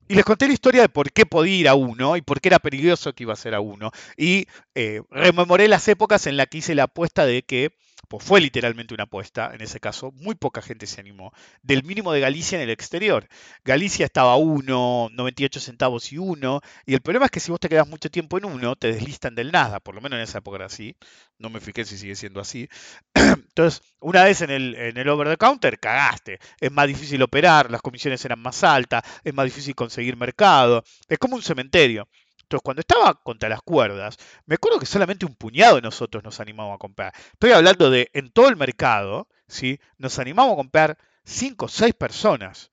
Y 0.08 0.14
les 0.14 0.24
conté 0.24 0.46
la 0.46 0.52
historia 0.52 0.82
de 0.82 0.88
por 0.88 1.12
qué 1.12 1.24
podía 1.26 1.56
ir 1.56 1.68
a 1.68 1.74
uno 1.74 2.16
y 2.16 2.22
por 2.22 2.40
qué 2.40 2.48
era 2.48 2.58
peligroso 2.58 3.14
que 3.14 3.22
iba 3.22 3.32
a 3.32 3.36
ser 3.36 3.54
a 3.54 3.60
uno. 3.60 3.92
Y 4.16 4.46
eh, 4.74 5.02
rememoré 5.10 5.68
las 5.68 5.86
épocas 5.88 6.26
en 6.26 6.36
las 6.36 6.48
que 6.48 6.58
hice 6.58 6.74
la 6.74 6.84
apuesta 6.84 7.24
de 7.24 7.42
que 7.42 7.70
pues 8.08 8.24
fue 8.24 8.40
literalmente 8.40 8.94
una 8.94 9.04
apuesta, 9.04 9.52
en 9.54 9.62
ese 9.62 9.80
caso, 9.80 10.12
muy 10.12 10.34
poca 10.34 10.60
gente 10.60 10.86
se 10.86 11.00
animó, 11.00 11.32
del 11.62 11.82
mínimo 11.82 12.12
de 12.12 12.20
Galicia 12.20 12.56
en 12.56 12.62
el 12.62 12.70
exterior. 12.70 13.28
Galicia 13.64 14.04
estaba 14.04 14.32
a 14.32 14.36
1, 14.36 15.08
98 15.12 15.60
centavos 15.60 16.12
y 16.12 16.18
1, 16.18 16.60
y 16.86 16.94
el 16.94 17.00
problema 17.00 17.26
es 17.26 17.30
que 17.30 17.40
si 17.40 17.50
vos 17.50 17.60
te 17.60 17.68
quedas 17.68 17.88
mucho 17.88 18.10
tiempo 18.10 18.38
en 18.38 18.44
uno, 18.44 18.76
te 18.76 18.92
deslistan 18.92 19.34
del 19.34 19.52
nada, 19.52 19.80
por 19.80 19.94
lo 19.94 20.00
menos 20.00 20.18
en 20.18 20.24
esa 20.24 20.38
época 20.38 20.56
era 20.56 20.66
así, 20.66 20.96
no 21.38 21.50
me 21.50 21.60
fijé 21.60 21.84
si 21.84 21.98
sigue 21.98 22.14
siendo 22.14 22.40
así. 22.40 22.68
Entonces, 23.14 23.82
una 24.00 24.24
vez 24.24 24.40
en 24.42 24.50
el, 24.50 24.74
en 24.74 24.96
el 24.96 25.08
over 25.08 25.28
the 25.28 25.36
counter, 25.36 25.78
cagaste. 25.78 26.38
Es 26.60 26.70
más 26.70 26.86
difícil 26.86 27.22
operar, 27.22 27.70
las 27.70 27.82
comisiones 27.82 28.24
eran 28.24 28.40
más 28.40 28.62
altas, 28.64 29.02
es 29.24 29.34
más 29.34 29.44
difícil 29.44 29.74
conseguir 29.74 30.16
mercado, 30.16 30.84
es 31.08 31.18
como 31.18 31.36
un 31.36 31.42
cementerio. 31.42 32.08
Entonces, 32.42 32.62
cuando 32.62 32.80
estaba 32.80 33.14
contra 33.14 33.48
las 33.48 33.62
cuerdas, 33.62 34.16
me 34.46 34.56
acuerdo 34.56 34.78
que 34.78 34.86
solamente 34.86 35.26
un 35.26 35.34
puñado 35.34 35.76
de 35.76 35.82
nosotros 35.82 36.22
nos 36.22 36.40
animamos 36.40 36.74
a 36.74 36.78
comprar. 36.78 37.12
Estoy 37.32 37.52
hablando 37.52 37.90
de 37.90 38.10
en 38.12 38.30
todo 38.30 38.48
el 38.48 38.56
mercado, 38.56 39.28
¿sí? 39.48 39.80
Nos 39.98 40.18
animamos 40.18 40.54
a 40.54 40.56
comprar 40.56 40.98
5 41.24 41.66
o 41.66 41.68
6 41.68 41.94
personas. 41.94 42.70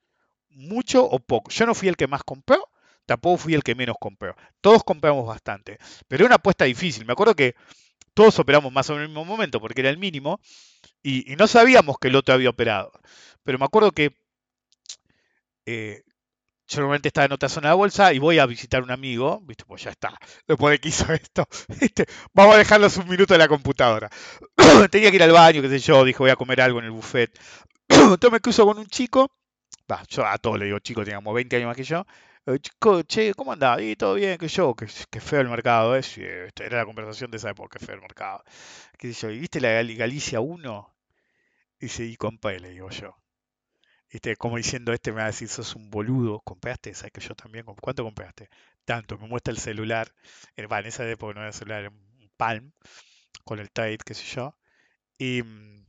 Mucho 0.49 1.05
o 1.05 1.19
poco. 1.19 1.51
Yo 1.51 1.65
no 1.65 1.75
fui 1.75 1.87
el 1.87 1.95
que 1.95 2.07
más 2.07 2.23
compró, 2.23 2.69
tampoco 3.05 3.37
fui 3.37 3.53
el 3.53 3.63
que 3.63 3.75
menos 3.75 3.95
compró. 3.99 4.35
Todos 4.61 4.83
compramos 4.83 5.25
bastante. 5.25 5.77
Pero 6.07 6.23
era 6.23 6.27
una 6.27 6.35
apuesta 6.35 6.65
difícil. 6.65 7.05
Me 7.05 7.13
acuerdo 7.13 7.35
que 7.35 7.55
todos 8.13 8.37
operamos 8.39 8.73
más 8.73 8.89
o 8.89 8.93
menos 8.93 9.05
en 9.05 9.11
el 9.11 9.17
mismo 9.17 9.25
momento 9.25 9.61
porque 9.61 9.81
era 9.81 9.89
el 9.89 9.97
mínimo 9.97 10.41
y, 11.01 11.35
no 11.37 11.47
sabíamos 11.47 11.97
que 11.99 12.09
el 12.09 12.15
otro 12.15 12.35
había 12.35 12.49
operado. 12.49 12.91
Pero 13.43 13.57
me 13.57 13.65
acuerdo 13.65 13.91
que 13.91 14.13
eh, 15.65 16.03
yo 16.69 16.79
normalmente 16.81 17.09
estaba 17.09 17.25
en 17.25 17.33
otra 17.33 17.49
zona 17.49 17.69
de 17.69 17.75
bolsa 17.75 18.13
y 18.13 18.19
voy 18.19 18.39
a 18.39 18.45
visitar 18.47 18.81
a 18.81 18.83
un 18.85 18.91
amigo, 18.91 19.41
¿viste? 19.45 19.65
Pues 19.65 19.83
ya 19.83 19.91
está. 19.91 20.17
Después 20.47 20.73
de 20.73 20.79
que 20.79 20.89
hizo 20.89 21.11
esto, 21.13 21.47
¿viste? 21.81 22.05
Vamos 22.33 22.55
a 22.55 22.59
dejarlos 22.59 22.97
un 22.97 23.09
minuto 23.09 23.33
en 23.35 23.39
la 23.39 23.47
computadora. 23.49 24.09
Tenía 24.91 25.09
que 25.11 25.17
ir 25.17 25.23
al 25.23 25.31
baño, 25.31 25.61
qué 25.61 25.69
sé 25.69 25.79
yo, 25.79 26.03
dije 26.05 26.19
voy 26.19 26.31
a 26.31 26.35
comer 26.37 26.61
algo 26.61 26.79
en 26.79 26.85
el 26.85 26.91
buffet. 26.91 27.31
Entonces 27.89 28.31
me 28.31 28.41
cruzo 28.41 28.65
con 28.65 28.79
un 28.79 28.87
chico, 28.87 29.31
yo 30.09 30.25
a 30.25 30.37
todos 30.37 30.59
le 30.59 30.65
digo 30.65 30.79
chico, 30.79 31.03
teníamos 31.03 31.33
20 31.33 31.55
años 31.57 31.67
más 31.67 31.75
que 31.77 31.83
yo. 31.83 32.05
Chico, 32.61 33.03
che, 33.03 33.33
¿cómo 33.35 33.51
andás? 33.53 33.81
Y 33.81 33.95
todo 33.95 34.15
bien, 34.15 34.37
que 34.37 34.47
yo, 34.47 34.73
que, 34.75 34.87
feo 35.21 35.41
el 35.41 35.49
mercado, 35.49 35.95
¿eh? 35.95 36.01
Sí, 36.03 36.21
esta 36.23 36.63
era 36.65 36.77
la 36.79 36.85
conversación 36.85 37.29
de 37.31 37.37
esa 37.37 37.51
época, 37.51 37.77
que 37.77 37.85
feo 37.85 37.95
el 37.95 38.01
mercado. 38.01 38.43
¿Qué 38.97 39.13
sé 39.13 39.21
yo? 39.27 39.31
¿Y 39.31 39.39
viste 39.39 39.61
la 39.61 39.69
Gal- 39.73 39.95
Galicia 39.97 40.41
1? 40.41 40.93
Dice, 41.79 42.05
y 42.05 42.17
compa, 42.17 42.51
le 42.53 42.71
digo 42.71 42.89
yo. 42.91 43.15
¿Viste? 44.11 44.35
Como 44.37 44.57
diciendo, 44.57 44.93
este 44.93 45.11
me 45.11 45.17
va 45.19 45.23
a 45.25 45.27
decir, 45.27 45.47
sos 45.49 45.75
un 45.75 45.89
boludo, 45.91 46.39
¿compraste? 46.41 46.93
¿Sabes 46.93 47.11
que 47.13 47.21
yo 47.21 47.35
también? 47.35 47.65
¿Cuánto 47.65 48.03
compraste? 48.03 48.49
Tanto, 48.85 49.17
me 49.17 49.27
muestra 49.27 49.51
el 49.53 49.59
celular. 49.59 50.13
Eh, 50.55 50.65
va, 50.67 50.79
en 50.79 50.87
esa 50.87 51.07
época 51.09 51.33
no 51.35 51.41
era 51.41 51.51
celular, 51.53 51.81
era 51.81 51.89
un 51.89 52.31
Palm, 52.37 52.71
con 53.45 53.59
el 53.59 53.71
Tide, 53.71 53.99
qué 54.05 54.13
sé 54.15 54.25
yo. 54.35 54.57
Y 55.19 55.43
mm, 55.43 55.85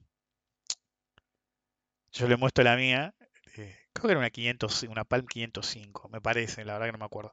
yo 2.12 2.28
le 2.28 2.36
muestro 2.36 2.64
la 2.64 2.76
mía. 2.76 3.14
eh, 3.56 3.76
creo 3.92 4.06
que 4.06 4.10
era 4.12 4.18
una 4.18 4.30
500, 4.30 4.82
una 4.84 5.04
Palm 5.04 5.26
505, 5.26 6.08
me 6.08 6.20
parece, 6.20 6.64
la 6.64 6.74
verdad 6.74 6.86
que 6.86 6.92
no 6.92 6.98
me 6.98 7.04
acuerdo. 7.04 7.32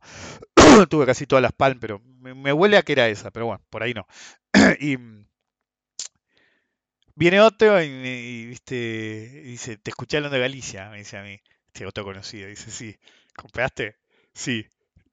Tuve 0.90 1.06
casi 1.06 1.28
todas 1.28 1.44
las 1.44 1.54
Palm, 1.54 1.80
pero 1.80 2.00
me, 2.02 2.54
huele 2.54 2.78
a 2.78 2.84
que 2.84 2.94
era 2.94 3.08
esa, 3.10 3.32
pero 3.32 3.48
bueno, 3.48 3.64
por 3.70 3.84
ahí 3.84 3.94
no. 3.94 4.08
Mm, 4.82 5.27
viene 7.18 7.42
otro 7.42 7.82
y, 7.84 7.90
me- 7.90 8.22
y, 8.22 8.46
viste, 8.48 8.76
dice, 9.44 9.78
te 9.78 9.92
escuché 9.92 10.18
hablando 10.18 10.36
de 10.36 10.42
Galicia, 10.42 10.90
me 10.90 11.00
dice 11.00 11.18
a 11.18 11.24
mí, 11.24 11.40
este 11.68 11.86
otro 11.86 12.04
conocido, 12.06 12.48
dice, 12.50 12.72
sí, 12.72 12.98
¿compraste? 13.36 13.98
Sí. 14.34 14.66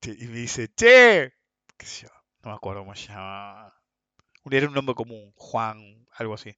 Y 0.04 0.26
me 0.26 0.36
dice, 0.38 0.68
che, 0.76 1.32
qué 1.78 1.86
sé 1.86 2.02
yo, 2.06 2.10
no 2.44 2.50
me 2.50 2.56
acuerdo 2.56 2.82
cómo 2.82 2.94
se 2.94 3.08
llama. 3.08 3.72
Era 4.50 4.68
un 4.68 4.74
nombre 4.74 4.94
común, 4.94 5.32
Juan, 5.36 6.06
algo 6.12 6.34
así. 6.34 6.54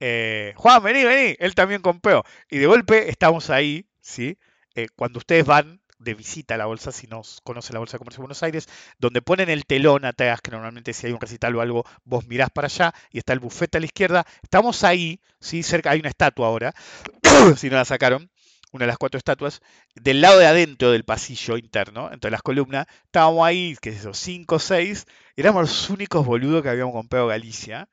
Eh, 0.00 0.54
Juan, 0.56 0.82
vení, 0.82 1.04
vení, 1.04 1.36
él 1.40 1.54
también 1.54 1.82
compró. 1.82 2.24
Y 2.50 2.58
de 2.58 2.66
golpe 2.66 3.10
estamos 3.10 3.50
ahí, 3.50 3.88
¿sí? 4.00 4.38
Eh, 4.74 4.88
cuando 4.96 5.18
ustedes 5.20 5.46
van 5.46 5.82
de 5.98 6.14
visita 6.14 6.54
a 6.54 6.58
la 6.58 6.66
bolsa, 6.66 6.92
si 6.92 7.06
no 7.06 7.22
conocen 7.42 7.74
la 7.74 7.80
Bolsa 7.80 7.94
de 7.94 7.98
Comercio 7.98 8.18
de 8.18 8.22
Buenos 8.22 8.42
Aires, 8.42 8.68
donde 8.98 9.22
ponen 9.22 9.48
el 9.48 9.66
telón 9.66 10.04
atrás, 10.04 10.40
que 10.40 10.50
normalmente 10.50 10.92
si 10.92 11.06
hay 11.06 11.12
un 11.12 11.20
recital 11.20 11.54
o 11.56 11.60
algo, 11.60 11.84
vos 12.04 12.26
mirás 12.26 12.50
para 12.50 12.66
allá 12.66 12.94
y 13.10 13.18
está 13.18 13.32
el 13.32 13.40
bufete 13.40 13.78
a 13.78 13.80
la 13.80 13.86
izquierda. 13.86 14.26
Estamos 14.42 14.84
ahí, 14.84 15.20
¿sí? 15.40 15.62
Cerca, 15.62 15.90
hay 15.90 16.00
una 16.00 16.08
estatua 16.08 16.46
ahora, 16.46 16.74
si 17.56 17.68
no 17.70 17.76
la 17.76 17.84
sacaron, 17.84 18.30
una 18.72 18.84
de 18.84 18.88
las 18.88 18.98
cuatro 18.98 19.18
estatuas, 19.18 19.60
del 19.94 20.20
lado 20.20 20.38
de 20.38 20.46
adentro 20.46 20.90
del 20.90 21.04
pasillo 21.04 21.56
interno, 21.56 22.12
entre 22.12 22.30
las 22.30 22.42
columnas, 22.42 22.86
estábamos 23.06 23.46
ahí, 23.46 23.76
qué 23.80 23.90
es 23.90 24.00
eso, 24.00 24.14
cinco 24.14 24.56
o 24.56 24.58
seis, 24.58 25.06
éramos 25.36 25.62
los 25.62 25.90
únicos 25.90 26.24
boludos 26.26 26.62
que 26.62 26.68
habíamos 26.70 26.92
comprado 26.94 27.26
Galicia. 27.28 27.88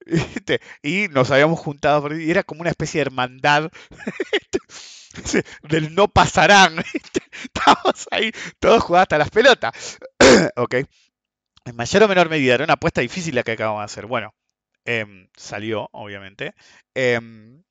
Y 0.82 1.08
nos 1.08 1.30
habíamos 1.30 1.58
juntado, 1.58 2.14
y 2.16 2.30
era 2.30 2.42
como 2.44 2.60
una 2.60 2.70
especie 2.70 2.98
de 2.98 3.06
hermandad. 3.06 3.70
del 5.62 5.94
no 5.94 6.08
pasarán. 6.08 6.76
¿viste? 6.92 7.20
Estábamos 7.42 8.08
ahí 8.10 8.32
todos 8.58 8.82
jugando 8.82 9.02
hasta 9.02 9.18
las 9.18 9.30
pelotas. 9.30 9.98
ok. 10.56 10.74
En 11.64 11.76
mayor 11.76 12.02
o 12.04 12.08
menor 12.08 12.28
medida, 12.30 12.54
era 12.54 12.64
una 12.64 12.74
apuesta 12.74 13.00
difícil 13.00 13.34
la 13.34 13.42
que 13.42 13.52
acabamos 13.52 13.80
de 13.80 13.84
hacer. 13.86 14.06
Bueno, 14.06 14.34
em, 14.84 15.28
salió, 15.36 15.88
obviamente. 15.92 16.54
Em, 16.94 17.62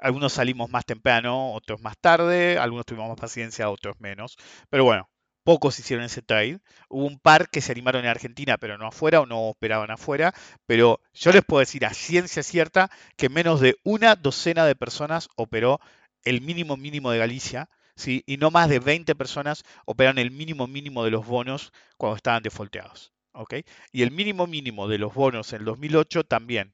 algunos 0.00 0.32
salimos 0.32 0.70
más 0.70 0.84
temprano, 0.84 1.52
otros 1.52 1.80
más 1.80 1.96
tarde, 2.00 2.58
algunos 2.58 2.84
tuvimos 2.86 3.08
más 3.08 3.18
paciencia, 3.18 3.70
otros 3.70 4.00
menos. 4.00 4.36
Pero 4.70 4.84
bueno, 4.84 5.08
pocos 5.44 5.78
hicieron 5.78 6.04
ese 6.04 6.22
trade. 6.22 6.60
Hubo 6.88 7.06
un 7.06 7.18
par 7.20 7.48
que 7.50 7.60
se 7.60 7.72
animaron 7.72 8.04
en 8.04 8.10
Argentina, 8.10 8.56
pero 8.58 8.76
no 8.78 8.88
afuera 8.88 9.20
o 9.20 9.26
no 9.26 9.48
operaban 9.48 9.90
afuera. 9.90 10.34
Pero 10.66 11.00
yo 11.12 11.32
les 11.32 11.44
puedo 11.44 11.60
decir 11.60 11.86
a 11.86 11.94
ciencia 11.94 12.42
cierta 12.42 12.90
que 13.16 13.28
menos 13.28 13.60
de 13.60 13.76
una 13.84 14.16
docena 14.16 14.66
de 14.66 14.74
personas 14.74 15.28
operó 15.36 15.80
el 16.24 16.40
mínimo 16.40 16.76
mínimo 16.76 17.10
de 17.10 17.18
Galicia. 17.18 17.68
¿sí? 17.96 18.22
Y 18.26 18.36
no 18.36 18.50
más 18.50 18.68
de 18.68 18.78
20 18.78 19.14
personas 19.14 19.64
operaron 19.86 20.18
el 20.18 20.30
mínimo 20.30 20.66
mínimo 20.66 21.04
de 21.04 21.10
los 21.10 21.26
bonos 21.26 21.72
cuando 21.96 22.16
estaban 22.16 22.42
defolteados. 22.42 23.12
¿ok? 23.32 23.54
Y 23.92 24.02
el 24.02 24.10
mínimo 24.10 24.46
mínimo 24.46 24.88
de 24.88 24.98
los 24.98 25.14
bonos 25.14 25.52
en 25.52 25.60
el 25.60 25.64
2008 25.66 26.24
también. 26.24 26.72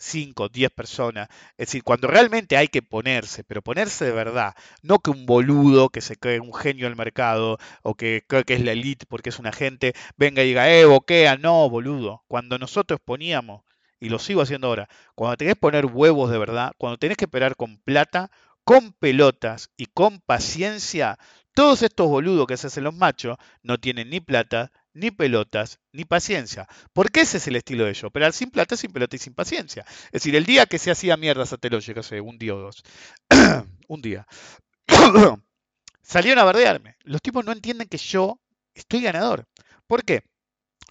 5, 0.00 0.48
10 0.48 0.70
personas. 0.70 1.28
Es 1.58 1.68
decir, 1.68 1.84
cuando 1.84 2.08
realmente 2.08 2.56
hay 2.56 2.68
que 2.68 2.82
ponerse, 2.82 3.44
pero 3.44 3.62
ponerse 3.62 4.06
de 4.06 4.12
verdad, 4.12 4.54
no 4.82 4.98
que 4.98 5.10
un 5.10 5.26
boludo 5.26 5.90
que 5.90 6.00
se 6.00 6.16
cree 6.16 6.40
un 6.40 6.54
genio 6.54 6.86
del 6.86 6.96
mercado 6.96 7.58
o 7.82 7.94
que 7.94 8.24
cree 8.26 8.44
que 8.44 8.54
es 8.54 8.64
la 8.64 8.72
elite 8.72 9.06
porque 9.06 9.28
es 9.28 9.38
un 9.38 9.46
agente, 9.46 9.92
venga 10.16 10.42
y 10.42 10.48
diga, 10.48 10.70
eh, 10.72 10.86
boquea, 10.86 11.36
no, 11.36 11.68
boludo. 11.68 12.24
Cuando 12.28 12.58
nosotros 12.58 12.98
poníamos, 13.04 13.62
y 14.00 14.08
lo 14.08 14.18
sigo 14.18 14.40
haciendo 14.40 14.68
ahora, 14.68 14.88
cuando 15.14 15.36
tenés 15.36 15.54
que 15.54 15.60
poner 15.60 15.86
huevos 15.86 16.30
de 16.30 16.38
verdad, 16.38 16.72
cuando 16.78 16.98
tenés 16.98 17.18
que 17.18 17.26
operar 17.26 17.54
con 17.56 17.76
plata, 17.78 18.30
con 18.64 18.92
pelotas 18.92 19.70
y 19.76 19.86
con 19.86 20.20
paciencia, 20.20 21.18
todos 21.54 21.82
estos 21.82 22.08
boludos 22.08 22.46
que 22.46 22.56
se 22.56 22.68
hacen 22.68 22.84
los 22.84 22.94
machos 22.94 23.36
no 23.62 23.78
tienen 23.78 24.10
ni 24.10 24.20
plata, 24.20 24.72
ni 24.92 25.10
pelotas, 25.10 25.80
ni 25.92 26.04
paciencia. 26.04 26.68
Porque 26.92 27.22
ese 27.22 27.38
es 27.38 27.46
el 27.48 27.56
estilo 27.56 27.84
de 27.84 27.90
ellos, 27.90 28.04
operar 28.04 28.32
sin 28.32 28.50
plata, 28.50 28.76
sin 28.76 28.92
pelota 28.92 29.16
y 29.16 29.18
sin 29.18 29.34
paciencia. 29.34 29.84
Es 30.06 30.12
decir, 30.12 30.36
el 30.36 30.44
día 30.44 30.66
que 30.66 30.78
se 30.78 30.90
hacía 30.90 31.16
mierda 31.16 31.46
Satellogic, 31.46 31.98
hace 31.98 32.20
un 32.20 32.38
día 32.38 32.54
o 32.54 32.58
dos, 32.58 32.82
un 33.88 34.00
día, 34.00 34.26
salieron 36.02 36.40
a 36.40 36.44
verdearme. 36.44 36.96
Los 37.04 37.22
tipos 37.22 37.44
no 37.44 37.52
entienden 37.52 37.88
que 37.88 37.98
yo 37.98 38.40
estoy 38.74 39.02
ganador. 39.02 39.46
¿Por 39.86 40.04
qué? 40.04 40.22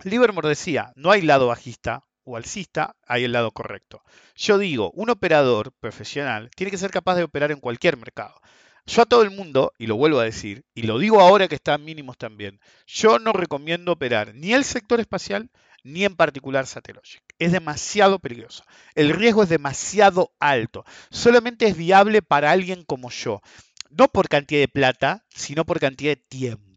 Livermore 0.03 0.49
decía, 0.49 0.91
no 0.95 1.11
hay 1.11 1.21
lado 1.21 1.47
bajista 1.47 2.03
o 2.29 2.37
alcista, 2.37 2.95
hay 3.07 3.23
el 3.23 3.31
lado 3.31 3.51
correcto. 3.51 4.03
Yo 4.35 4.57
digo, 4.57 4.91
un 4.91 5.09
operador 5.09 5.71
profesional 5.79 6.49
tiene 6.55 6.71
que 6.71 6.77
ser 6.77 6.91
capaz 6.91 7.15
de 7.15 7.23
operar 7.23 7.51
en 7.51 7.59
cualquier 7.59 7.97
mercado. 7.97 8.39
Yo 8.85 9.03
a 9.03 9.05
todo 9.05 9.21
el 9.21 9.31
mundo, 9.31 9.73
y 9.77 9.87
lo 9.87 9.97
vuelvo 9.97 10.19
a 10.19 10.23
decir, 10.23 10.65
y 10.73 10.83
lo 10.83 10.97
digo 10.97 11.21
ahora 11.21 11.47
que 11.47 11.55
están 11.55 11.85
mínimos 11.85 12.17
también, 12.17 12.59
yo 12.87 13.19
no 13.19 13.33
recomiendo 13.33 13.91
operar 13.91 14.33
ni 14.33 14.53
el 14.53 14.63
sector 14.63 14.99
espacial 14.99 15.49
ni 15.83 16.05
en 16.05 16.15
particular 16.15 16.65
Satellogic. 16.65 17.21
Es 17.37 17.51
demasiado 17.51 18.19
peligroso. 18.19 18.63
El 18.95 19.11
riesgo 19.11 19.43
es 19.43 19.49
demasiado 19.49 20.31
alto. 20.39 20.85
Solamente 21.09 21.67
es 21.67 21.77
viable 21.77 22.21
para 22.21 22.51
alguien 22.51 22.83
como 22.83 23.09
yo. 23.11 23.41
No 23.89 24.07
por 24.07 24.27
cantidad 24.27 24.61
de 24.61 24.67
plata, 24.67 25.25
sino 25.29 25.65
por 25.65 25.79
cantidad 25.79 26.11
de 26.11 26.17
tiempo. 26.17 26.68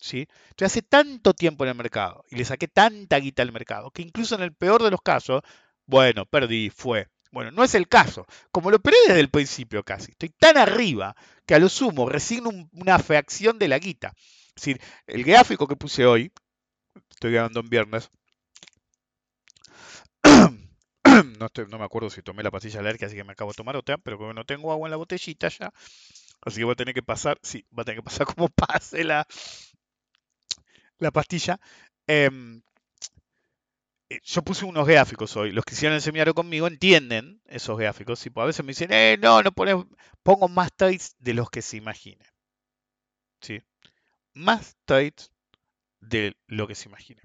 ¿Sí? 0.00 0.26
Yo 0.56 0.66
hace 0.66 0.82
tanto 0.82 1.34
tiempo 1.34 1.64
en 1.64 1.70
el 1.70 1.76
mercado 1.76 2.24
y 2.30 2.36
le 2.36 2.44
saqué 2.44 2.68
tanta 2.68 3.18
guita 3.18 3.42
al 3.42 3.52
mercado 3.52 3.90
que 3.90 4.02
incluso 4.02 4.34
en 4.34 4.42
el 4.42 4.54
peor 4.54 4.82
de 4.82 4.90
los 4.90 5.02
casos, 5.02 5.42
bueno, 5.86 6.24
perdí, 6.26 6.70
fue. 6.70 7.08
Bueno, 7.32 7.50
no 7.52 7.62
es 7.64 7.74
el 7.74 7.86
caso. 7.88 8.26
Como 8.50 8.70
lo 8.70 8.78
operé 8.78 8.96
desde 9.06 9.20
el 9.20 9.30
principio 9.30 9.84
casi, 9.84 10.12
estoy 10.12 10.30
tan 10.30 10.56
arriba 10.58 11.14
que 11.46 11.54
a 11.54 11.58
lo 11.58 11.68
sumo 11.68 12.08
resigno 12.08 12.48
un- 12.48 12.68
una 12.72 12.98
fracción 12.98 13.58
de 13.58 13.68
la 13.68 13.78
guita. 13.78 14.14
Es 14.48 14.54
decir, 14.56 14.80
el 15.06 15.22
gráfico 15.24 15.66
que 15.68 15.76
puse 15.76 16.06
hoy, 16.06 16.32
estoy 17.10 17.32
grabando 17.32 17.60
en 17.60 17.70
viernes, 17.70 18.10
no, 21.38 21.46
estoy- 21.46 21.66
no 21.68 21.78
me 21.78 21.84
acuerdo 21.84 22.10
si 22.10 22.22
tomé 22.22 22.42
la 22.42 22.50
pastilla 22.50 22.80
alérgica, 22.80 23.06
así 23.06 23.16
que 23.16 23.24
me 23.24 23.32
acabo 23.32 23.50
de 23.50 23.56
tomar 23.56 23.76
otra, 23.76 23.98
pero 23.98 24.18
como 24.18 24.32
no 24.32 24.44
tengo 24.44 24.72
agua 24.72 24.88
en 24.88 24.90
la 24.92 24.96
botellita 24.96 25.48
ya, 25.48 25.72
así 26.42 26.58
que 26.58 26.64
voy 26.64 26.72
a 26.72 26.76
tener 26.76 26.94
que 26.94 27.02
pasar, 27.02 27.38
sí, 27.42 27.66
va 27.76 27.82
a 27.82 27.84
tener 27.84 28.00
que 28.00 28.04
pasar 28.04 28.26
como 28.36 28.48
pase 28.48 29.04
la, 29.04 29.26
la 31.00 31.10
pastilla. 31.10 31.58
Em, 32.06 32.62
eh, 34.08 34.20
yo 34.24 34.42
puse 34.42 34.64
unos 34.64 34.86
gráficos 34.86 35.36
hoy. 35.36 35.52
Los 35.52 35.64
que 35.64 35.74
hicieron 35.74 35.94
el 35.96 36.02
seminario 36.02 36.34
conmigo 36.34 36.66
entienden 36.66 37.40
esos 37.46 37.78
gráficos. 37.78 38.22
Porque 38.24 38.42
a 38.42 38.46
veces 38.46 38.64
me 38.64 38.70
dicen, 38.70 38.92
eh, 38.92 39.16
no, 39.20 39.42
no 39.42 39.52
pongo 40.22 40.48
más 40.48 40.70
trades 40.76 41.14
de 41.18 41.34
los 41.34 41.50
que 41.50 41.62
se 41.62 41.76
imaginen. 41.76 42.26
¿sí? 43.40 43.60
Más 44.34 44.76
trades 44.86 45.32
de 46.00 46.36
lo 46.48 46.68
que 46.68 46.74
se 46.76 46.88
imaginen. 46.88 47.24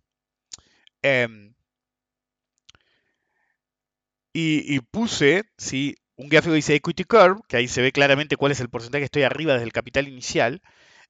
Y, 4.33 4.75
y 4.75 4.79
puse, 4.81 5.43
¿sí? 5.57 5.95
Un 6.17 6.29
gráfico 6.29 6.51
que 6.51 6.57
dice 6.57 6.75
Equity 6.75 7.03
Curve, 7.05 7.41
que 7.47 7.57
ahí 7.57 7.67
se 7.67 7.81
ve 7.81 7.91
claramente 7.91 8.37
cuál 8.37 8.51
es 8.51 8.59
el 8.59 8.69
porcentaje 8.69 9.01
que 9.01 9.05
estoy 9.05 9.23
arriba 9.23 9.53
desde 9.53 9.65
el 9.65 9.73
capital 9.73 10.07
inicial, 10.07 10.61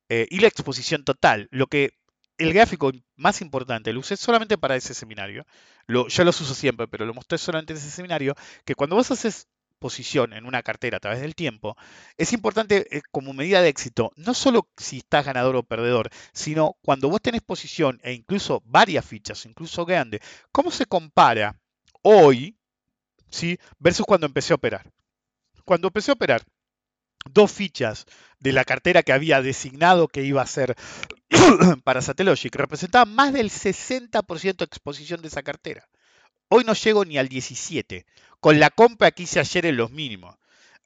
eh, 0.09 0.27
y 0.29 0.39
la 0.39 0.47
exposición 0.47 1.03
total. 1.05 1.47
Lo 1.51 1.67
que 1.67 1.91
el 2.37 2.53
gráfico 2.53 2.91
más 3.15 3.41
importante 3.41 3.93
lo 3.93 3.99
usé 4.01 4.17
solamente 4.17 4.57
para 4.57 4.75
ese 4.75 4.93
seminario. 4.93 5.45
Lo, 5.87 6.07
yo 6.07 6.23
los 6.23 6.39
uso 6.41 6.53
siempre, 6.53 6.87
pero 6.87 7.05
lo 7.05 7.13
mostré 7.13 7.37
solamente 7.37 7.73
en 7.73 7.79
ese 7.79 7.89
seminario, 7.89 8.35
que 8.65 8.75
cuando 8.75 8.95
vos 8.95 9.11
haces 9.11 9.47
posición 9.79 10.33
en 10.33 10.45
una 10.45 10.63
cartera 10.63 10.97
a 10.97 10.99
través 10.99 11.21
del 11.21 11.35
tiempo, 11.35 11.75
es 12.17 12.33
importante 12.33 12.87
eh, 12.97 13.01
como 13.11 13.33
medida 13.33 13.61
de 13.61 13.69
éxito, 13.69 14.11
no 14.15 14.33
solo 14.33 14.69
si 14.77 14.97
estás 14.97 15.25
ganador 15.25 15.55
o 15.55 15.63
perdedor, 15.63 16.09
sino 16.33 16.75
cuando 16.81 17.09
vos 17.09 17.21
tenés 17.21 17.41
posición 17.41 17.99
e 18.03 18.13
incluso 18.13 18.61
varias 18.65 19.05
fichas, 19.05 19.45
incluso 19.45 19.85
grandes, 19.85 20.21
¿cómo 20.51 20.71
se 20.71 20.85
compara 20.85 21.59
hoy 22.01 22.57
¿sí? 23.29 23.59
versus 23.79 24.05
cuando 24.05 24.27
empecé 24.27 24.53
a 24.53 24.55
operar? 24.55 24.91
Cuando 25.65 25.87
empecé 25.87 26.11
a 26.11 26.15
operar, 26.15 26.43
dos 27.29 27.51
fichas 27.51 28.05
de 28.39 28.53
la 28.53 28.63
cartera 28.63 29.03
que 29.03 29.13
había 29.13 29.41
designado 29.41 30.07
que 30.07 30.23
iba 30.23 30.41
a 30.41 30.47
ser 30.47 30.75
para 31.83 32.01
Satellogic 32.01 32.55
representaban 32.55 33.13
más 33.13 33.33
del 33.33 33.49
60% 33.49 34.57
de 34.57 34.65
exposición 34.65 35.21
de 35.21 35.27
esa 35.27 35.43
cartera. 35.43 35.87
Hoy 36.47 36.63
no 36.63 36.73
llego 36.73 37.05
ni 37.05 37.17
al 37.17 37.27
17, 37.27 38.05
con 38.39 38.59
la 38.59 38.69
compra 38.69 39.11
que 39.11 39.23
hice 39.23 39.39
ayer 39.39 39.65
en 39.65 39.77
los 39.77 39.91
mínimos. 39.91 40.37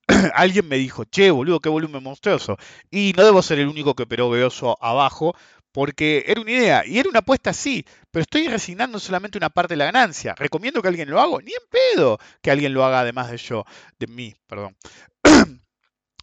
Alguien 0.34 0.68
me 0.68 0.78
dijo, 0.78 1.04
che, 1.04 1.32
boludo, 1.32 1.60
qué 1.60 1.70
volumen 1.70 2.02
monstruoso. 2.02 2.58
Y 2.90 3.14
no 3.18 3.26
debo 3.26 3.42
ser 3.42 3.60
el 3.60 3.68
único 3.68 3.94
que 3.94 4.04
operó 4.04 4.36
eso 4.36 4.78
abajo, 4.82 5.36
porque 5.72 6.24
era 6.28 6.42
una 6.42 6.52
idea, 6.52 6.84
y 6.86 6.98
era 6.98 7.10
una 7.10 7.20
apuesta 7.20 7.54
sí, 7.54 7.86
pero 8.10 8.24
estoy 8.24 8.48
resignando 8.48 9.00
solamente 9.00 9.38
una 9.38 9.50
parte 9.50 9.74
de 9.74 9.78
la 9.78 9.86
ganancia. 9.86 10.34
¿Recomiendo 10.36 10.82
que 10.82 10.88
alguien 10.88 11.10
lo 11.10 11.20
haga? 11.22 11.38
Ni 11.44 11.52
en 11.52 11.70
pedo 11.70 12.18
que 12.42 12.52
alguien 12.52 12.74
lo 12.74 12.84
haga 12.84 13.02
además 13.02 13.30
de 13.30 13.38
yo, 13.38 13.66
de 14.00 14.08
mí, 14.08 14.34
perdón. 14.48 14.76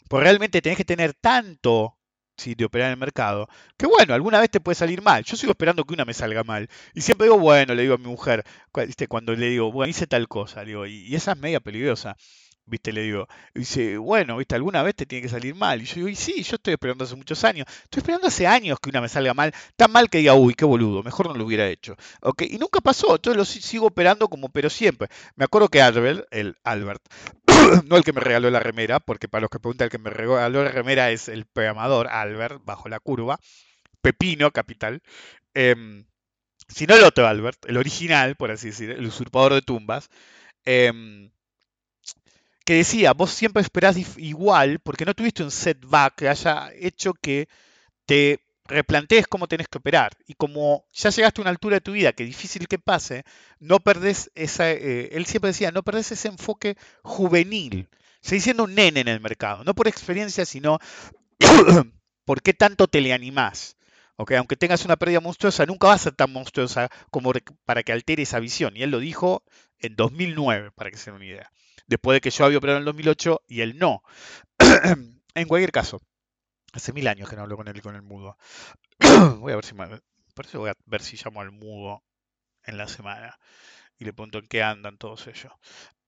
Pues 0.09 0.23
realmente 0.23 0.63
tenés 0.63 0.77
que 0.79 0.85
tener 0.85 1.15
tanto 1.15 1.99
si 2.37 2.55
de 2.55 2.67
operar 2.67 2.89
en 2.89 2.93
el 2.93 2.99
mercado, 2.99 3.49
que 3.79 3.87
bueno, 3.87 4.13
alguna 4.15 4.41
vez 4.41 4.51
te 4.51 4.61
puede 4.61 4.75
salir 4.75 5.01
mal. 5.03 5.25
Yo 5.25 5.37
sigo 5.37 5.53
esperando 5.53 5.85
que 5.85 5.95
una 5.95 6.05
me 6.05 6.13
salga 6.15 6.45
mal. 6.45 6.69
Y 6.95 7.01
siempre 7.01 7.27
digo, 7.27 7.39
bueno, 7.39 7.75
le 7.75 7.83
digo 7.83 7.95
a 7.95 7.99
mi 7.99 8.09
mujer, 8.09 8.45
cuando 9.09 9.35
le 9.35 9.47
digo, 9.49 9.73
bueno, 9.73 9.91
hice 9.91 10.07
tal 10.07 10.29
cosa, 10.29 10.63
digo, 10.65 10.87
y 10.87 11.15
esa 11.15 11.33
es 11.33 11.39
media 11.39 11.61
peligrosa. 11.61 12.17
¿Viste? 12.69 12.93
Le 12.93 13.03
digo, 13.03 13.29
dice, 13.55 13.97
bueno, 13.97 14.37
¿viste? 14.37 14.57
Alguna 14.57 14.83
vez 14.83 14.97
te 14.97 15.07
tiene 15.07 15.23
que 15.23 15.29
salir 15.29 15.55
mal. 15.55 15.81
Y 15.81 15.85
yo 15.85 15.95
digo, 15.97 16.09
y 16.09 16.17
sí, 16.17 16.43
yo 16.43 16.57
estoy 16.57 16.75
esperando 16.75 17.05
hace 17.05 17.15
muchos 17.15 17.45
años. 17.45 17.67
Estoy 17.85 18.01
esperando 18.01 18.27
hace 18.27 18.47
años 18.49 18.81
que 18.81 18.91
una 18.91 19.01
me 19.01 19.09
salga 19.09 19.35
mal. 19.35 19.55
Tan 19.77 19.93
mal 19.93 20.11
que 20.11 20.19
diga, 20.19 20.35
uy, 20.35 20.55
qué 20.55 20.65
boludo, 20.65 21.05
mejor 21.05 21.29
no 21.29 21.35
lo 21.35 21.45
hubiera 21.45 21.69
hecho. 21.69 21.97
¿Ok? 22.23 22.43
Y 22.43 22.59
nunca 22.59 22.81
pasó, 22.81 23.15
entonces 23.15 23.37
lo 23.37 23.45
sigo 23.45 23.87
operando 23.87 24.29
como 24.29 24.49
pero 24.49 24.69
siempre. 24.69 25.09
Me 25.37 25.45
acuerdo 25.45 25.69
que 25.69 25.81
Albert, 25.81 26.27
el 26.33 26.57
Albert, 26.65 27.03
no 27.87 27.97
el 27.97 28.05
que 28.05 28.13
me 28.13 28.21
regaló 28.21 28.51
la 28.51 28.61
remera, 28.61 28.99
porque 28.99 29.29
para 29.29 29.43
los 29.43 29.51
que 29.51 29.61
preguntan, 29.61 29.87
el 29.87 29.91
que 29.91 29.99
me 29.99 30.11
regaló 30.11 30.65
la 30.65 30.71
remera 30.71 31.11
es 31.13 31.29
el 31.29 31.47
programador 31.47 32.09
Albert, 32.09 32.65
bajo 32.65 32.89
la 32.89 32.99
curva. 32.99 33.39
Pepino, 34.03 34.51
capital. 34.51 35.03
Eh, 35.55 36.05
sino 36.69 36.97
el 36.97 37.05
otro 37.05 37.27
Albert, 37.29 37.65
el 37.67 37.77
original, 37.77 38.37
por 38.37 38.51
así 38.51 38.69
decir, 38.69 38.91
el 38.91 39.07
usurpador 39.07 39.55
de 39.55 39.63
tumbas. 39.63 40.11
Eh, 40.65 41.31
que 42.67 42.75
decía, 42.75 43.13
vos 43.13 43.31
siempre 43.31 43.63
esperás 43.63 43.97
igual 44.19 44.81
porque 44.81 45.05
no 45.05 45.15
tuviste 45.15 45.45
un 45.45 45.53
setback 45.53 46.17
que 46.17 46.29
haya 46.29 46.73
hecho 46.75 47.15
que 47.15 47.49
te 48.07 48.41
replantees 48.65 49.29
cómo 49.29 49.47
tenés 49.47 49.69
que 49.69 49.79
operar. 49.79 50.17
Y 50.27 50.35
como 50.35 50.85
ya 50.93 51.11
llegaste 51.11 51.41
a 51.41 51.45
una 51.45 51.51
altura 51.51 51.77
de 51.77 51.81
tu 51.81 51.93
vida 51.93 52.13
que 52.13 52.25
difícil 52.25 52.67
que 52.67 52.81
pase, 52.81 53.25
no 53.61 53.79
perdés 53.79 54.33
esa, 54.35 54.69
eh, 54.73 55.11
él 55.13 55.27
siempre 55.27 55.51
decía, 55.51 55.71
no 55.71 55.85
perdés 55.85 56.11
ese 56.11 56.27
enfoque 56.27 56.77
juvenil. 57.05 57.89
Seguís 58.21 58.43
siendo 58.43 58.65
un 58.65 58.75
nene 58.75 59.01
en 59.01 59.09
el 59.09 59.21
mercado, 59.21 59.63
no 59.63 59.75
por 59.75 59.87
experiencia, 59.87 60.45
sino 60.45 60.81
por 62.25 62.43
qué 62.43 62.53
tanto 62.53 62.89
te 62.89 63.01
le 63.01 63.13
animás. 63.13 63.77
Aunque 64.17 64.57
tengas 64.57 64.85
una 64.85 64.97
pérdida 64.97 65.21
monstruosa, 65.21 65.67
nunca 65.67 65.87
va 65.87 65.95
a 65.95 65.99
ser 65.99 66.17
tan 66.17 66.33
monstruosa 66.33 66.91
como 67.13 67.33
para 67.65 67.85
que 67.85 67.93
altere 67.93 68.25
esa 68.25 68.41
visión. 68.41 68.77
Y 68.77 68.83
él 68.83 68.91
lo 68.91 68.99
dijo 68.99 69.45
en 69.79 69.95
2009, 69.95 70.73
para 70.73 70.91
que 70.91 70.97
se 70.97 71.11
den 71.11 71.17
una 71.17 71.27
idea 71.27 71.53
después 71.87 72.17
de 72.17 72.21
que 72.21 72.31
yo 72.31 72.45
había 72.45 72.59
operado 72.59 72.79
en 72.79 72.83
el 72.83 72.87
2008 72.87 73.43
y 73.47 73.61
él 73.61 73.79
no. 73.79 74.03
en 75.35 75.49
cualquier 75.49 75.73
caso, 75.73 76.01
hace 76.73 76.93
mil 76.93 77.09
años 77.09 77.29
que 77.29 77.37
no 77.37 77.43
hablo 77.43 77.57
con 77.57 77.69
él 77.69 77.83
con 77.83 77.95
el 77.95 78.03
mudo. 78.03 78.37
voy 79.39 79.53
a 79.53 79.57
ver 79.57 79.65
si 79.65 79.75
por 79.75 80.47
eso 80.47 80.59
voy 80.61 80.71
a 80.71 80.75
ver 80.85 81.03
si 81.03 81.17
llamo 81.17 81.41
al 81.41 81.51
mudo 81.51 82.03
en 82.65 82.77
la 82.77 82.89
semana 82.89 83.39
y 83.99 84.05
le 84.05 84.13
pregunto 84.13 84.39
en 84.39 84.49
qué 84.49 84.63
andan 84.63 84.99
todos 84.99 85.27
ellos. 85.27 85.53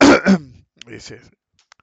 Dice, 0.86 1.20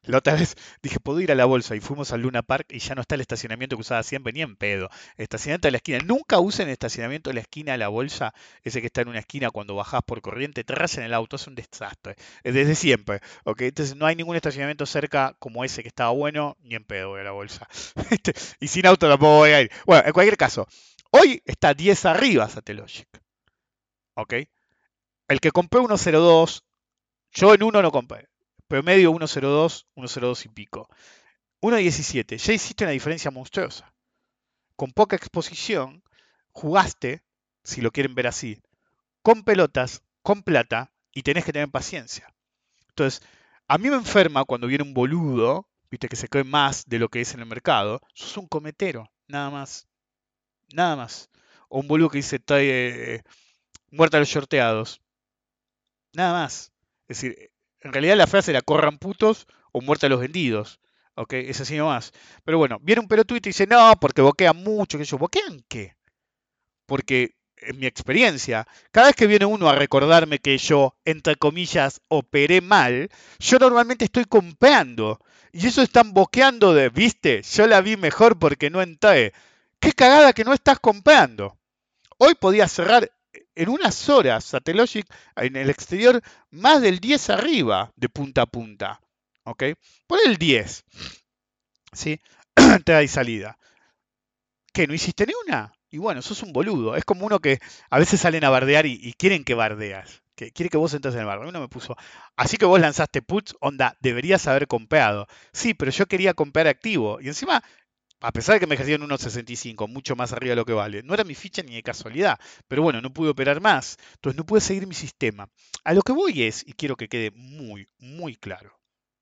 la 0.07 0.19
otra 0.19 0.35
vez 0.35 0.55
dije, 0.83 0.99
puedo 0.99 1.19
ir 1.19 1.31
a 1.31 1.35
la 1.35 1.45
bolsa 1.45 1.75
y 1.75 1.79
fuimos 1.79 2.11
al 2.11 2.21
Luna 2.21 2.41
Park 2.41 2.67
y 2.69 2.79
ya 2.79 2.95
no 2.95 3.01
está 3.01 3.15
el 3.15 3.21
estacionamiento 3.21 3.75
que 3.75 3.81
usaba 3.81 4.03
siempre, 4.03 4.33
ni 4.33 4.41
en 4.41 4.55
pedo. 4.55 4.89
Estacionamiento 5.17 5.67
de 5.67 5.71
la 5.71 5.77
esquina. 5.77 5.99
Nunca 6.05 6.39
usen 6.39 6.69
estacionamiento 6.69 7.29
de 7.29 7.35
la 7.35 7.41
esquina 7.41 7.73
de 7.73 7.77
la 7.77 7.87
bolsa, 7.87 8.33
ese 8.63 8.81
que 8.81 8.87
está 8.87 9.01
en 9.01 9.09
una 9.09 9.19
esquina 9.19 9.49
cuando 9.49 9.75
bajás 9.75 10.01
por 10.03 10.21
corriente, 10.21 10.63
te 10.63 10.73
en 10.73 11.03
el 11.03 11.13
auto, 11.13 11.35
es 11.37 11.47
un 11.47 11.55
desastre. 11.55 12.15
Desde 12.43 12.75
siempre. 12.75 13.21
¿ok? 13.43 13.61
Entonces 13.61 13.95
no 13.95 14.05
hay 14.05 14.15
ningún 14.15 14.35
estacionamiento 14.35 14.85
cerca 14.85 15.35
como 15.39 15.63
ese 15.63 15.81
que 15.81 15.87
estaba 15.87 16.11
bueno, 16.11 16.57
ni 16.61 16.75
en 16.75 16.83
pedo 16.83 17.09
voy 17.09 17.21
a 17.21 17.23
la 17.23 17.31
bolsa. 17.31 17.67
Y 18.59 18.67
sin 18.67 18.85
auto 18.85 19.07
tampoco 19.07 19.37
voy 19.37 19.51
a 19.51 19.61
ir. 19.61 19.71
Bueno, 19.85 20.03
en 20.05 20.13
cualquier 20.13 20.37
caso, 20.37 20.67
hoy 21.11 21.41
está 21.45 21.73
10 21.73 22.05
arriba 22.05 22.47
Satellogic. 22.49 23.07
¿Ok? 24.15 24.33
El 25.27 25.39
que 25.39 25.51
compré 25.51 25.81
102, 25.81 26.63
yo 27.31 27.53
en 27.53 27.63
uno 27.63 27.81
no 27.81 27.91
compré 27.91 28.27
Promedio 28.67 29.11
1.02, 29.11 29.85
1.02 29.95 30.45
y 30.45 30.49
pico. 30.49 30.89
1.17, 31.61 32.37
ya 32.37 32.53
hiciste 32.53 32.83
una 32.83 32.91
diferencia 32.91 33.31
monstruosa. 33.31 33.93
Con 34.75 34.91
poca 34.91 35.15
exposición, 35.15 36.03
jugaste, 36.51 37.23
si 37.63 37.81
lo 37.81 37.91
quieren 37.91 38.15
ver 38.15 38.27
así, 38.27 38.61
con 39.21 39.43
pelotas, 39.43 40.03
con 40.21 40.43
plata, 40.43 40.91
y 41.11 41.23
tenés 41.23 41.45
que 41.45 41.53
tener 41.53 41.69
paciencia. 41.69 42.33
Entonces, 42.89 43.21
a 43.67 43.77
mí 43.77 43.89
me 43.89 43.95
enferma 43.95 44.45
cuando 44.45 44.67
viene 44.67 44.83
un 44.83 44.93
boludo, 44.93 45.67
viste, 45.89 46.09
que 46.09 46.15
se 46.15 46.27
cree 46.27 46.43
más 46.43 46.85
de 46.85 46.99
lo 46.99 47.09
que 47.09 47.21
es 47.21 47.33
en 47.33 47.39
el 47.39 47.45
mercado, 47.45 48.01
sos 48.13 48.37
un 48.37 48.47
cometero, 48.47 49.09
nada 49.27 49.49
más. 49.49 49.87
Nada 50.73 50.95
más. 50.95 51.29
O 51.69 51.79
un 51.79 51.87
boludo 51.87 52.09
que 52.09 52.17
dice, 52.17 52.39
trae 52.39 53.15
eh, 53.15 53.23
muerta 53.91 54.17
a 54.17 54.19
los 54.19 54.29
shorteados. 54.29 55.01
Nada 56.13 56.33
más. 56.33 56.71
Es 57.07 57.21
decir, 57.21 57.51
en 57.85 57.93
realidad 57.93 58.17
la 58.17 58.25
frase 58.25 58.49
era 58.49 58.63
corran 58.63 58.97
putos 58.97 59.45
o 59.71 59.79
muerte 59.79 60.07
a 60.07 60.09
los 60.09 60.19
vendidos. 60.19 60.79
¿Ok? 61.13 61.33
Es 61.33 61.61
así 61.61 61.77
nomás. 61.77 62.11
Pero 62.43 62.57
bueno, 62.57 62.79
viene 62.81 63.01
un 63.01 63.07
pelotudo 63.07 63.37
y 63.37 63.41
dice, 63.41 63.67
no, 63.67 63.93
porque 64.01 64.23
boquean 64.23 64.57
mucho, 64.57 64.97
que 64.97 65.05
yo, 65.05 65.19
¿boquean 65.19 65.63
qué? 65.69 65.95
Porque 66.87 67.35
en 67.57 67.79
mi 67.79 67.85
experiencia, 67.85 68.67
cada 68.91 69.07
vez 69.07 69.15
que 69.15 69.27
viene 69.27 69.45
uno 69.45 69.69
a 69.69 69.75
recordarme 69.75 70.39
que 70.39 70.57
yo, 70.57 70.97
entre 71.05 71.35
comillas, 71.35 72.01
operé 72.07 72.59
mal, 72.59 73.09
yo 73.37 73.59
normalmente 73.59 74.05
estoy 74.05 74.25
comprando. 74.25 75.19
Y 75.53 75.67
eso 75.67 75.83
están 75.83 76.11
boqueando 76.11 76.73
de, 76.73 76.89
viste, 76.89 77.43
yo 77.43 77.67
la 77.67 77.81
vi 77.81 77.97
mejor 77.97 78.39
porque 78.39 78.71
no 78.71 78.81
entré. 78.81 79.31
Qué 79.79 79.93
cagada 79.93 80.33
que 80.33 80.43
no 80.43 80.53
estás 80.53 80.79
comprando. 80.79 81.55
Hoy 82.17 82.33
podía 82.33 82.67
cerrar 82.67 83.11
en 83.55 83.69
unas 83.69 84.09
horas 84.09 84.43
Satellogic 84.45 85.07
en 85.35 85.55
el 85.55 85.69
exterior 85.69 86.21
más 86.51 86.81
del 86.81 86.99
10 86.99 87.29
arriba 87.31 87.91
de 87.95 88.09
punta 88.09 88.43
a 88.43 88.45
punta. 88.45 89.01
¿Ok? 89.43 89.63
Por 90.07 90.19
el 90.25 90.37
10. 90.37 90.83
¿Sí? 91.93 92.19
Entrada 92.55 93.03
y 93.03 93.07
salida. 93.07 93.57
¿Qué? 94.73 94.87
¿No 94.87 94.93
hiciste 94.93 95.25
ni 95.25 95.33
una? 95.47 95.71
Y 95.89 95.97
bueno, 95.97 96.21
sos 96.21 96.43
un 96.43 96.51
boludo. 96.51 96.95
Es 96.95 97.05
como 97.05 97.25
uno 97.25 97.39
que 97.39 97.59
a 97.89 97.99
veces 97.99 98.19
salen 98.19 98.43
a 98.43 98.49
bardear 98.49 98.85
y, 98.85 99.13
quieren 99.13 99.45
que 99.45 99.53
bardeas. 99.53 100.21
Que 100.35 100.51
quiere 100.51 100.69
que 100.69 100.77
vos 100.77 100.93
entres 100.93 101.13
en 101.13 101.21
el 101.21 101.25
barrio. 101.25 101.47
Uno 101.47 101.61
me 101.61 101.69
puso, 101.69 101.95
así 102.35 102.57
que 102.57 102.65
vos 102.65 102.81
lanzaste 102.81 103.21
puts, 103.21 103.55
onda, 103.61 103.95
deberías 104.01 104.45
haber 104.47 104.67
compeado. 104.67 105.27
Sí, 105.53 105.73
pero 105.73 105.91
yo 105.91 106.07
quería 106.07 106.33
compear 106.33 106.67
activo. 106.67 107.21
Y 107.21 107.27
encima 107.27 107.63
a 108.21 108.31
pesar 108.31 108.55
de 108.55 108.59
que 108.59 108.67
me 108.67 108.75
ejercían 108.75 109.03
unos 109.03 109.21
65, 109.21 109.87
mucho 109.87 110.15
más 110.15 110.33
arriba 110.33 110.51
de 110.51 110.55
lo 110.55 110.65
que 110.65 110.73
vale, 110.73 111.03
no 111.03 111.13
era 111.13 111.23
mi 111.23 111.35
ficha 111.35 111.61
ni 111.61 111.75
de 111.75 111.83
casualidad, 111.83 112.39
pero 112.67 112.81
bueno, 112.81 113.01
no 113.01 113.13
pude 113.13 113.29
operar 113.29 113.61
más, 113.61 113.97
entonces 114.15 114.37
no 114.37 114.45
pude 114.45 114.61
seguir 114.61 114.87
mi 114.87 114.95
sistema. 114.95 115.49
A 115.83 115.93
lo 115.93 116.01
que 116.01 116.13
voy 116.13 116.43
es, 116.43 116.63
y 116.65 116.73
quiero 116.73 116.95
que 116.95 117.09
quede 117.09 117.31
muy, 117.31 117.87
muy 117.99 118.35
claro, 118.35 118.79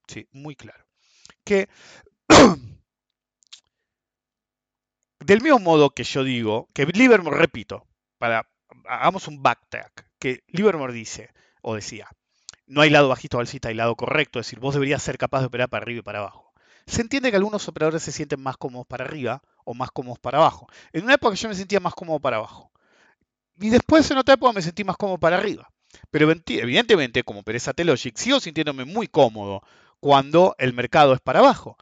sí, 0.07 0.27
muy 0.31 0.55
claro, 0.55 0.85
que 1.43 1.69
del 5.19 5.41
mismo 5.41 5.59
modo 5.59 5.89
que 5.89 6.03
yo 6.03 6.23
digo, 6.23 6.69
que 6.73 6.85
Livermore, 6.85 7.37
repito, 7.37 7.87
para, 8.17 8.47
hagamos 8.85 9.27
un 9.27 9.41
backtrack, 9.41 10.07
que 10.19 10.43
Livermore 10.47 10.93
dice, 10.93 11.31
o 11.61 11.75
decía, 11.75 12.07
no 12.67 12.81
hay 12.81 12.89
lado 12.89 13.09
bajista 13.09 13.37
o 13.37 13.39
alcista, 13.39 13.69
hay 13.69 13.75
lado 13.75 13.95
correcto, 13.95 14.39
es 14.39 14.45
decir, 14.45 14.59
vos 14.59 14.73
deberías 14.73 15.03
ser 15.03 15.17
capaz 15.17 15.41
de 15.41 15.47
operar 15.47 15.69
para 15.69 15.83
arriba 15.83 15.99
y 15.99 16.03
para 16.03 16.19
abajo. 16.19 16.52
Se 16.85 17.01
entiende 17.01 17.29
que 17.29 17.37
algunos 17.37 17.67
operadores 17.67 18.03
se 18.03 18.11
sienten 18.11 18.41
más 18.41 18.57
cómodos 18.57 18.87
para 18.87 19.05
arriba 19.05 19.41
o 19.65 19.73
más 19.73 19.91
cómodos 19.91 20.19
para 20.19 20.37
abajo. 20.37 20.67
En 20.91 21.03
una 21.03 21.15
época 21.15 21.35
yo 21.35 21.49
me 21.49 21.55
sentía 21.55 21.79
más 21.79 21.93
cómodo 21.93 22.19
para 22.19 22.37
abajo. 22.37 22.71
Y 23.59 23.69
después 23.69 24.09
en 24.11 24.17
otra 24.17 24.35
época 24.35 24.53
me 24.53 24.61
sentí 24.61 24.83
más 24.83 24.97
cómodo 24.97 25.19
para 25.19 25.37
arriba. 25.37 25.69
Pero 26.11 26.31
evidentemente, 26.31 27.23
como 27.23 27.43
Pereza 27.43 27.73
Telogic, 27.73 28.17
sigo 28.17 28.39
sintiéndome 28.39 28.85
muy 28.85 29.07
cómodo 29.07 29.61
cuando 29.99 30.55
el 30.57 30.73
mercado 30.73 31.13
es 31.13 31.21
para 31.21 31.39
abajo. 31.39 31.77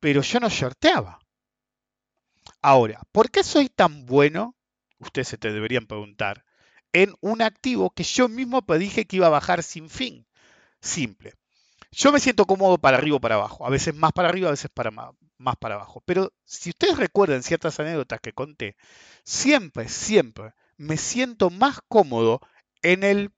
Pero 0.00 0.22
yo 0.22 0.40
no 0.40 0.48
shorteaba. 0.48 1.18
Ahora, 2.62 3.02
¿por 3.12 3.30
qué 3.30 3.44
soy 3.44 3.68
tan 3.68 4.06
bueno? 4.06 4.56
Ustedes 4.98 5.28
se 5.28 5.38
te 5.38 5.52
deberían 5.52 5.86
preguntar. 5.86 6.44
En 6.92 7.14
un 7.20 7.42
activo 7.42 7.90
que 7.90 8.04
yo 8.04 8.28
mismo 8.28 8.62
dije 8.78 9.06
que 9.06 9.16
iba 9.16 9.26
a 9.26 9.30
bajar 9.30 9.62
sin 9.62 9.90
fin. 9.90 10.26
Simple. 10.80 11.34
Yo 11.96 12.10
me 12.10 12.18
siento 12.18 12.44
cómodo 12.44 12.78
para 12.78 12.98
arriba 12.98 13.16
o 13.16 13.20
para 13.20 13.36
abajo, 13.36 13.64
a 13.64 13.70
veces 13.70 13.94
más 13.94 14.12
para 14.12 14.28
arriba, 14.28 14.48
a 14.48 14.50
veces 14.50 14.70
para 14.72 14.90
más, 14.90 15.56
para 15.60 15.76
abajo. 15.76 16.02
Pero 16.04 16.32
si 16.44 16.70
ustedes 16.70 16.96
recuerdan 16.96 17.44
ciertas 17.44 17.78
anécdotas 17.78 18.20
que 18.20 18.32
conté, 18.32 18.76
siempre, 19.24 19.88
siempre 19.88 20.54
me 20.76 20.96
siento 20.96 21.50
más 21.50 21.78
cómodo 21.86 22.40
en 22.82 23.04
el 23.04 23.32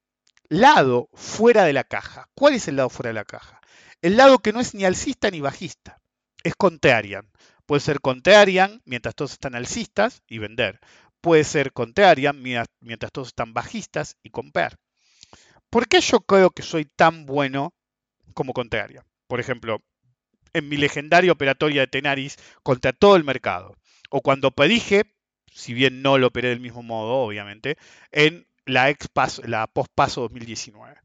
lado 0.49 1.09
fuera 1.13 1.65
de 1.65 1.73
la 1.73 1.83
caja. 1.83 2.29
¿Cuál 2.33 2.55
es 2.55 2.67
el 2.67 2.77
lado 2.77 2.89
fuera 2.89 3.09
de 3.09 3.13
la 3.13 3.25
caja? 3.25 3.61
El 4.01 4.17
lado 4.17 4.39
que 4.39 4.53
no 4.53 4.59
es 4.59 4.73
ni 4.73 4.85
alcista 4.85 5.29
ni 5.29 5.39
bajista. 5.39 6.01
es 6.43 6.55
contrarian. 6.55 7.29
Puede 7.67 7.81
ser 7.81 8.01
contrarian 8.01 8.81
mientras 8.85 9.13
todos 9.13 9.33
están 9.33 9.53
alcistas 9.53 10.23
y 10.27 10.39
vender. 10.39 10.79
Puede 11.21 11.43
ser 11.43 11.73
contrarian 11.73 12.41
mientras 12.41 13.11
todos 13.11 13.27
están 13.27 13.53
bajistas 13.53 14.15
y 14.23 14.31
comprar. 14.31 14.77
¿Por 15.69 15.87
qué 15.87 16.01
yo 16.01 16.21
creo 16.21 16.49
que 16.49 16.63
soy 16.63 16.85
tan 16.85 17.25
bueno 17.25 17.73
como 18.37 18.53
contrarian? 18.53 19.03
Por 19.27 19.39
ejemplo, 19.39 19.81
en 20.53 20.69
mi 20.69 20.77
legendaria 20.77 21.31
operatoria 21.31 21.81
de 21.81 21.87
Tenaris 21.87 22.37
contra 22.61 22.93
todo 22.93 23.15
el 23.15 23.23
mercado. 23.23 23.75
O 24.11 24.21
cuando 24.21 24.51
predije, 24.51 25.11
si 25.51 25.73
bien 25.73 26.03
no 26.03 26.19
lo 26.19 26.27
operé 26.27 26.49
del 26.49 26.59
mismo 26.59 26.83
modo, 26.83 27.15
obviamente, 27.15 27.77
en 28.11 28.47
la, 28.65 28.91
ex 28.91 29.09
la 29.43 29.65
post-paso 29.65 30.21
2019. 30.21 30.95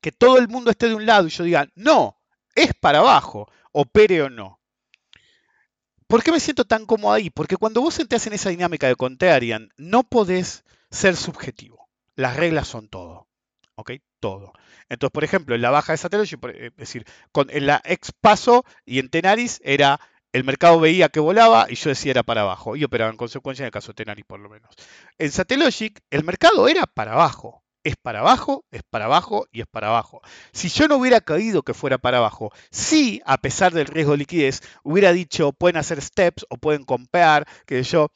Que 0.00 0.10
todo 0.10 0.38
el 0.38 0.48
mundo 0.48 0.72
esté 0.72 0.88
de 0.88 0.96
un 0.96 1.06
lado 1.06 1.28
y 1.28 1.30
yo 1.30 1.44
diga, 1.44 1.68
no, 1.76 2.18
es 2.56 2.74
para 2.74 2.98
abajo, 2.98 3.48
opere 3.70 4.22
o 4.22 4.28
no. 4.28 4.60
¿Por 6.08 6.24
qué 6.24 6.32
me 6.32 6.40
siento 6.40 6.64
tan 6.64 6.84
cómodo 6.84 7.12
ahí? 7.12 7.30
Porque 7.30 7.56
cuando 7.56 7.80
vos 7.80 7.98
entras 8.00 8.26
en 8.26 8.32
esa 8.32 8.50
dinámica 8.50 8.88
de 8.88 8.96
contrarian, 8.96 9.70
no 9.76 10.02
podés 10.02 10.64
ser 10.90 11.16
subjetivo. 11.16 11.88
Las 12.16 12.36
reglas 12.36 12.66
son 12.66 12.88
todo. 12.88 13.28
¿Ok? 13.76 13.92
Todo. 14.24 14.54
Entonces, 14.88 15.12
por 15.12 15.22
ejemplo, 15.22 15.54
en 15.54 15.60
la 15.60 15.68
baja 15.68 15.92
de 15.92 15.98
satélite, 15.98 16.38
eh, 16.54 16.66
es 16.68 16.76
decir, 16.78 17.04
con, 17.30 17.50
en 17.50 17.66
la 17.66 17.82
ex 17.84 18.10
paso 18.10 18.64
y 18.86 18.98
en 18.98 19.10
Tenaris 19.10 19.60
era 19.62 20.00
el 20.32 20.44
mercado 20.44 20.80
veía 20.80 21.10
que 21.10 21.20
volaba 21.20 21.66
y 21.68 21.74
yo 21.74 21.90
decía 21.90 22.12
era 22.12 22.22
para 22.22 22.40
abajo 22.40 22.74
y 22.74 22.84
operaba 22.84 23.10
en 23.10 23.18
consecuencia 23.18 23.64
en 23.64 23.66
el 23.66 23.72
caso 23.72 23.88
de 23.88 23.96
Tenaris 23.96 24.24
por 24.24 24.40
lo 24.40 24.48
menos. 24.48 24.74
En 25.18 25.30
Satellogic 25.30 26.00
el 26.08 26.24
mercado 26.24 26.68
era 26.68 26.86
para 26.86 27.12
abajo. 27.12 27.64
Es 27.82 27.96
para 27.96 28.20
abajo, 28.20 28.64
es 28.70 28.80
para 28.82 29.04
abajo 29.04 29.46
y 29.52 29.60
es 29.60 29.66
para 29.66 29.88
abajo. 29.88 30.22
Si 30.52 30.70
yo 30.70 30.88
no 30.88 30.96
hubiera 30.96 31.20
caído 31.20 31.62
que 31.62 31.74
fuera 31.74 31.98
para 31.98 32.16
abajo, 32.16 32.50
sí, 32.70 33.20
a 33.26 33.36
pesar 33.36 33.74
del 33.74 33.88
riesgo 33.88 34.12
de 34.12 34.18
liquidez, 34.18 34.62
hubiera 34.84 35.12
dicho 35.12 35.52
pueden 35.52 35.76
hacer 35.76 36.00
steps 36.00 36.46
o 36.48 36.56
pueden 36.56 36.84
comprar, 36.84 37.46
que 37.66 37.82
yo, 37.82 38.10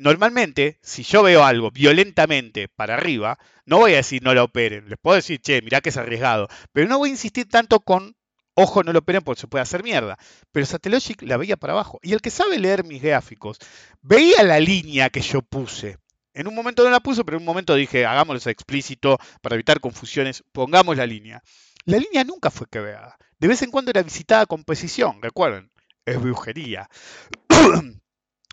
normalmente, 0.00 0.78
si 0.82 1.02
yo 1.02 1.22
veo 1.22 1.44
algo 1.44 1.70
violentamente 1.70 2.68
para 2.68 2.94
arriba, 2.94 3.38
no 3.66 3.78
voy 3.78 3.92
a 3.92 3.96
decir 3.96 4.22
no 4.22 4.34
lo 4.34 4.44
operen. 4.44 4.88
Les 4.88 4.98
puedo 4.98 5.16
decir, 5.16 5.40
che, 5.40 5.62
mirá 5.62 5.80
que 5.80 5.90
es 5.90 5.96
arriesgado. 5.96 6.48
Pero 6.72 6.88
no 6.88 6.98
voy 6.98 7.10
a 7.10 7.12
insistir 7.12 7.48
tanto 7.48 7.80
con, 7.80 8.16
ojo, 8.54 8.82
no 8.82 8.92
lo 8.92 9.00
operen 9.00 9.22
porque 9.22 9.42
se 9.42 9.46
puede 9.46 9.62
hacer 9.62 9.82
mierda. 9.82 10.18
Pero 10.52 10.66
Satellogic 10.66 11.22
la 11.22 11.36
veía 11.36 11.56
para 11.56 11.74
abajo. 11.74 11.98
Y 12.02 12.14
el 12.14 12.20
que 12.20 12.30
sabe 12.30 12.58
leer 12.58 12.84
mis 12.84 13.02
gráficos, 13.02 13.58
veía 14.00 14.42
la 14.42 14.58
línea 14.58 15.10
que 15.10 15.20
yo 15.20 15.42
puse. 15.42 15.98
En 16.32 16.46
un 16.46 16.54
momento 16.54 16.82
no 16.82 16.90
la 16.90 17.00
puse, 17.00 17.24
pero 17.24 17.36
en 17.36 17.42
un 17.42 17.46
momento 17.46 17.74
dije, 17.74 18.06
hagámoslo 18.06 18.50
explícito 18.50 19.18
para 19.42 19.56
evitar 19.56 19.80
confusiones, 19.80 20.44
pongamos 20.52 20.96
la 20.96 21.06
línea. 21.06 21.42
La 21.84 21.98
línea 21.98 22.24
nunca 22.24 22.50
fue 22.50 22.66
quebrada. 22.68 23.16
De 23.38 23.48
vez 23.48 23.62
en 23.62 23.70
cuando 23.70 23.90
era 23.90 24.02
visitada 24.02 24.46
con 24.46 24.64
precisión, 24.64 25.20
recuerden, 25.20 25.70
es 26.06 26.20
brujería. 26.20 26.88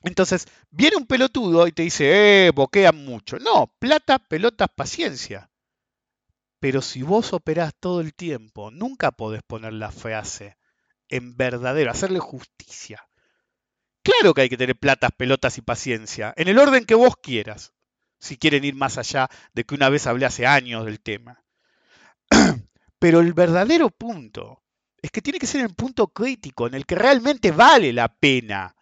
Entonces, 0.08 0.48
viene 0.72 0.98
un 0.98 1.06
pelotudo 1.06 1.68
y 1.68 1.72
te 1.72 1.84
dice, 1.84 2.48
eh, 2.48 2.52
boquean 2.52 3.06
mucho. 3.06 3.38
No, 3.40 3.74
plata, 3.80 4.20
pelotas, 4.20 4.70
paciencia. 4.76 5.50
Pero 6.60 6.82
si 6.82 7.04
vos 7.04 7.34
operás 7.34 7.74
todo 7.80 8.02
el 8.02 8.14
tiempo, 8.14 8.72
nunca 8.72 9.12
podés 9.12 9.44
poner 9.44 9.74
la 9.74 9.92
frase 9.92 10.58
en 11.10 11.38
verdadero, 11.38 11.92
hacerle 11.92 12.20
justicia. 12.20 13.08
Claro 14.02 14.34
que 14.34 14.42
hay 14.42 14.50
que 14.50 14.58
tener 14.58 14.78
platas, 14.78 15.12
pelotas 15.16 15.58
y 15.58 15.62
paciencia, 15.62 16.34
en 16.38 16.48
el 16.48 16.58
orden 16.58 16.86
que 16.86 16.96
vos 16.96 17.16
quieras, 17.22 17.74
si 18.20 18.38
quieren 18.38 18.64
ir 18.64 18.76
más 18.76 18.98
allá 18.98 19.30
de 19.54 19.66
que 19.66 19.76
una 19.76 19.90
vez 19.90 20.08
hablé 20.08 20.26
hace 20.26 20.48
años 20.48 20.86
del 20.86 21.00
tema. 21.02 21.44
Pero 23.00 23.20
el 23.20 23.34
verdadero 23.34 23.90
punto 23.90 24.64
es 25.02 25.12
que 25.12 25.22
tiene 25.22 25.40
que 25.40 25.46
ser 25.46 25.62
el 25.62 25.76
punto 25.76 26.08
crítico 26.08 26.68
en 26.68 26.74
el 26.74 26.86
que 26.86 26.96
realmente 26.96 27.52
vale 27.52 27.94
la 27.94 28.08
pena 28.08 28.77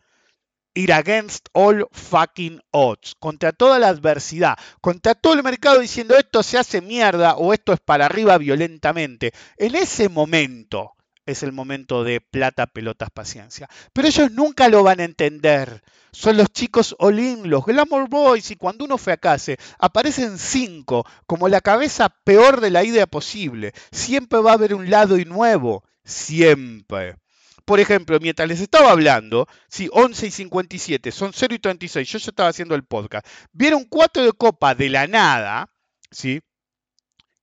ir 0.76 0.94
against 0.94 1.48
all 1.54 1.88
fucking 1.92 2.62
odds, 2.72 3.16
contra 3.20 3.52
toda 3.52 3.80
la 3.80 3.88
adversidad, 3.88 4.58
contra 4.82 5.16
todo 5.16 5.34
el 5.34 5.44
mercado 5.44 5.80
diciendo 5.80 6.16
esto 6.16 6.44
se 6.44 6.58
hace 6.58 6.82
mierda 6.82 7.36
o 7.38 7.54
esto 7.54 7.74
es 7.74 7.80
para 7.80 8.06
arriba 8.06 8.38
violentamente. 8.38 9.34
En 9.58 9.74
ese 9.74 10.10
momento 10.10 10.92
es 11.26 11.42
el 11.42 11.52
momento 11.52 12.04
de 12.04 12.22
plata, 12.22 12.68
pelotas, 12.68 13.10
paciencia. 13.10 13.68
Pero 13.94 14.08
ellos 14.08 14.32
nunca 14.32 14.70
lo 14.70 14.84
van 14.84 15.00
a 15.00 15.06
entender. 15.06 15.82
Son 16.12 16.38
los 16.38 16.52
chicos 16.52 16.96
Olin, 17.00 17.50
los 17.50 17.66
Glamour 17.66 18.08
Boys, 18.10 18.52
y 18.52 18.56
cuando 18.56 18.86
uno 18.86 18.98
fracase, 18.98 19.58
aparecen 19.80 20.38
cinco, 20.38 21.06
como 21.26 21.50
la 21.50 21.62
cabeza 21.62 22.10
peor 22.24 22.62
de 22.62 22.70
la 22.70 22.84
idea 22.84 23.08
posible. 23.08 23.74
Siempre 23.92 24.40
va 24.40 24.52
a 24.52 24.54
haber 24.54 24.76
un 24.76 24.90
lado 24.90 25.18
y 25.18 25.26
nuevo. 25.26 25.84
Siempre. 26.04 27.18
Por 27.66 27.80
ejemplo, 27.80 28.20
mientras 28.22 28.48
les 28.48 28.62
estaba 28.62 28.92
hablando, 28.92 29.48
sí, 29.68 29.90
11 29.92 30.28
y 30.28 30.32
57, 30.32 31.12
son 31.12 31.32
0 31.34 31.56
y 31.56 31.60
36, 31.60 32.08
yo 32.08 32.20
ya 32.20 32.30
estaba 32.30 32.50
haciendo 32.50 32.76
el 32.76 32.84
podcast, 32.84 33.26
vieron 33.52 33.86
cuatro 33.86 34.24
de 34.24 34.32
copa 34.34 34.76
de 34.76 34.90
la 34.90 35.08
nada, 35.08 35.70
¿sí? 36.12 36.42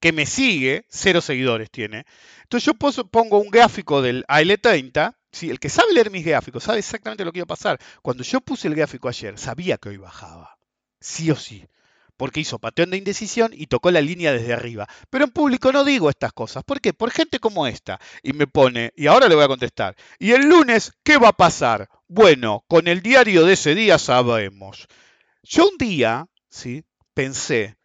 Que 0.00 0.12
me 0.12 0.26
sigue, 0.26 0.86
cero 0.88 1.20
seguidores 1.20 1.70
tiene. 1.70 2.04
Entonces 2.42 2.66
yo 2.66 3.04
pongo 3.04 3.38
un 3.38 3.50
gráfico 3.50 4.00
del 4.00 4.24
AL30, 4.28 5.16
¿sí? 5.32 5.50
El 5.50 5.58
que 5.58 5.68
sabe 5.68 5.92
leer 5.92 6.10
mis 6.10 6.24
gráficos 6.24 6.64
sabe 6.64 6.78
exactamente 6.78 7.24
lo 7.24 7.32
que 7.32 7.40
iba 7.40 7.44
a 7.44 7.46
pasar. 7.46 7.80
Cuando 8.00 8.22
yo 8.22 8.40
puse 8.40 8.68
el 8.68 8.74
gráfico 8.74 9.08
ayer, 9.08 9.38
sabía 9.38 9.76
que 9.76 9.88
hoy 9.88 9.96
bajaba. 9.96 10.56
Sí 11.00 11.30
o 11.30 11.36
sí 11.36 11.66
porque 12.22 12.38
hizo 12.38 12.60
pateón 12.60 12.90
de 12.90 12.98
indecisión 12.98 13.50
y 13.52 13.66
tocó 13.66 13.90
la 13.90 14.00
línea 14.00 14.30
desde 14.30 14.52
arriba. 14.52 14.88
Pero 15.10 15.24
en 15.24 15.32
público 15.32 15.72
no 15.72 15.82
digo 15.82 16.08
estas 16.08 16.32
cosas. 16.32 16.62
¿Por 16.62 16.80
qué? 16.80 16.92
Por 16.92 17.10
gente 17.10 17.40
como 17.40 17.66
esta. 17.66 17.98
Y 18.22 18.32
me 18.32 18.46
pone, 18.46 18.92
y 18.94 19.08
ahora 19.08 19.26
le 19.26 19.34
voy 19.34 19.42
a 19.42 19.48
contestar. 19.48 19.96
¿Y 20.20 20.30
el 20.30 20.48
lunes 20.48 20.92
qué 21.02 21.16
va 21.16 21.30
a 21.30 21.36
pasar? 21.36 21.88
Bueno, 22.06 22.64
con 22.68 22.86
el 22.86 23.02
diario 23.02 23.44
de 23.44 23.54
ese 23.54 23.74
día 23.74 23.98
sabemos. 23.98 24.86
Yo 25.42 25.68
un 25.68 25.76
día, 25.78 26.28
¿sí? 26.48 26.84
Pensé, 27.12 27.76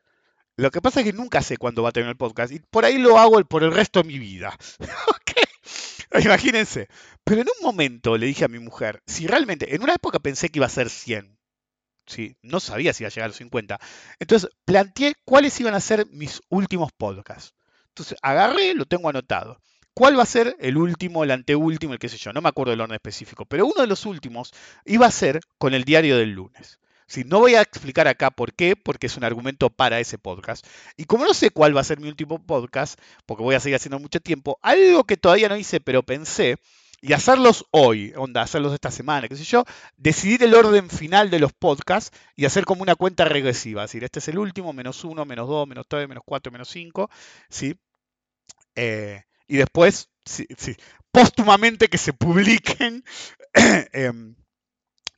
lo 0.56 0.70
que 0.70 0.82
pasa 0.82 1.00
es 1.00 1.08
que 1.08 1.14
nunca 1.14 1.42
sé 1.42 1.58
cuándo 1.58 1.82
va 1.82 1.90
a 1.90 1.94
tener 1.94 2.10
el 2.10 2.16
podcast 2.16 2.54
y 2.54 2.60
por 2.60 2.86
ahí 2.86 3.00
lo 3.00 3.18
hago 3.18 3.44
por 3.46 3.64
el 3.64 3.74
resto 3.74 4.04
de 4.04 4.08
mi 4.08 4.20
vida. 4.20 4.56
Imagínense. 6.24 6.90
Pero 7.24 7.42
en 7.42 7.48
un 7.48 7.66
momento 7.66 8.16
le 8.16 8.28
dije 8.28 8.46
a 8.46 8.50
mi 8.50 8.60
mujer, 8.60 9.02
si 9.08 9.26
realmente, 9.26 9.74
en 9.74 9.82
una 9.82 9.96
época 9.96 10.20
pensé 10.20 10.50
que 10.50 10.60
iba 10.60 10.68
a 10.68 10.70
ser 10.70 10.92
100, 10.92 11.37
no 12.42 12.60
sabía 12.60 12.94
si 12.94 13.04
iba 13.04 13.08
a 13.08 13.12
llegar 13.12 13.26
a 13.26 13.28
los 13.30 13.38
50. 13.38 13.80
Entonces 14.20 14.50
planteé 14.66 15.16
cuáles 15.26 15.60
iban 15.60 15.74
a 15.74 15.80
ser 15.80 16.08
mis 16.12 16.42
últimos 16.50 16.92
podcasts. 16.92 17.54
Entonces 17.90 18.18
agarré, 18.22 18.74
lo 18.74 18.86
tengo 18.86 19.10
anotado. 19.10 19.60
¿Cuál 19.98 20.18
va 20.18 20.22
a 20.22 20.28
ser 20.28 20.56
el 20.60 20.78
último, 20.78 21.24
el 21.24 21.32
anteúltimo, 21.32 21.94
el 21.94 22.00
qué 22.00 22.08
sé 22.08 22.18
yo? 22.18 22.32
No 22.32 22.40
me 22.40 22.50
acuerdo 22.50 22.70
del 22.70 22.82
orden 22.82 22.94
específico, 22.94 23.46
pero 23.46 23.66
uno 23.66 23.82
de 23.82 23.88
los 23.88 24.06
últimos 24.06 24.54
iba 24.86 25.08
a 25.08 25.12
ser 25.12 25.40
con 25.58 25.74
el 25.74 25.86
diario 25.86 26.18
del 26.18 26.34
lunes. 26.34 26.80
no 27.26 27.40
voy 27.40 27.56
a 27.56 27.64
explicar 27.64 28.08
acá 28.08 28.30
por 28.30 28.54
qué, 28.54 28.76
porque 28.76 29.08
es 29.08 29.18
un 29.18 29.24
argumento 29.24 29.72
para 29.72 30.00
ese 30.00 30.20
podcast. 30.20 30.64
Y 30.98 31.06
como 31.06 31.26
no 31.26 31.34
sé 31.34 31.50
cuál 31.50 31.76
va 31.76 31.82
a 31.82 31.84
ser 31.84 32.00
mi 32.00 32.10
último 32.10 32.46
podcast, 32.46 33.00
porque 33.26 33.42
voy 33.42 33.56
a 33.56 33.60
seguir 33.60 33.78
haciendo 33.78 33.98
mucho 33.98 34.20
tiempo, 34.20 34.60
algo 34.62 35.04
que 35.06 35.18
todavía 35.18 35.50
no 35.50 35.58
hice, 35.58 35.80
pero 35.80 36.04
pensé, 36.04 36.58
y 37.02 37.14
hacerlos 37.14 37.66
hoy, 37.72 38.14
onda, 38.16 38.42
hacerlos 38.42 38.74
esta 38.74 38.92
semana, 38.92 39.28
qué 39.28 39.36
sé 39.36 39.44
yo, 39.44 39.64
decidir 39.98 40.44
el 40.44 40.56
orden 40.56 40.90
final 40.90 41.30
de 41.30 41.40
los 41.40 41.54
podcasts 41.54 42.18
y 42.36 42.46
hacer 42.46 42.66
como 42.66 42.82
una 42.82 42.96
cuenta 42.96 43.26
regresiva. 43.26 43.84
Es 43.84 43.92
decir, 43.92 44.04
este 44.04 44.20
es 44.20 44.28
el 44.30 44.40
último, 44.40 44.74
menos 44.74 45.04
uno, 45.04 45.26
menos 45.26 45.48
dos, 45.48 45.68
menos 45.68 45.86
tres, 45.88 46.08
menos 46.08 46.24
cuatro, 46.26 46.52
menos 46.52 46.70
cinco, 46.70 47.10
¿sí? 47.50 47.76
Eh, 48.76 49.24
y 49.48 49.58
después, 49.58 50.10
sí, 50.26 50.48
póstumamente 51.12 51.88
que 51.88 51.98
se 51.98 52.14
publiquen 52.14 53.04
em, 53.94 54.36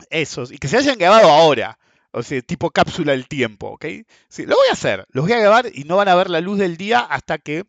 esos 0.09 0.51
y 0.51 0.57
que 0.57 0.67
se 0.67 0.77
hayan 0.77 0.97
grabado 0.97 1.30
ahora. 1.30 1.80
O 2.11 2.23
sea, 2.23 2.41
tipo 2.41 2.71
cápsula 2.71 3.11
del 3.11 3.27
tiempo, 3.27 3.67
¿ok? 3.67 3.86
Sí, 4.30 4.45
lo 4.45 4.55
voy 4.55 4.67
a 4.69 4.73
hacer, 4.73 5.05
los 5.11 5.25
voy 5.25 5.34
a 5.34 5.39
grabar 5.39 5.67
y 5.73 5.84
no 5.84 5.97
van 5.97 6.07
a 6.07 6.15
ver 6.15 6.30
la 6.30 6.41
luz 6.41 6.57
del 6.57 6.75
día 6.75 6.99
hasta 7.01 7.38
que 7.38 7.65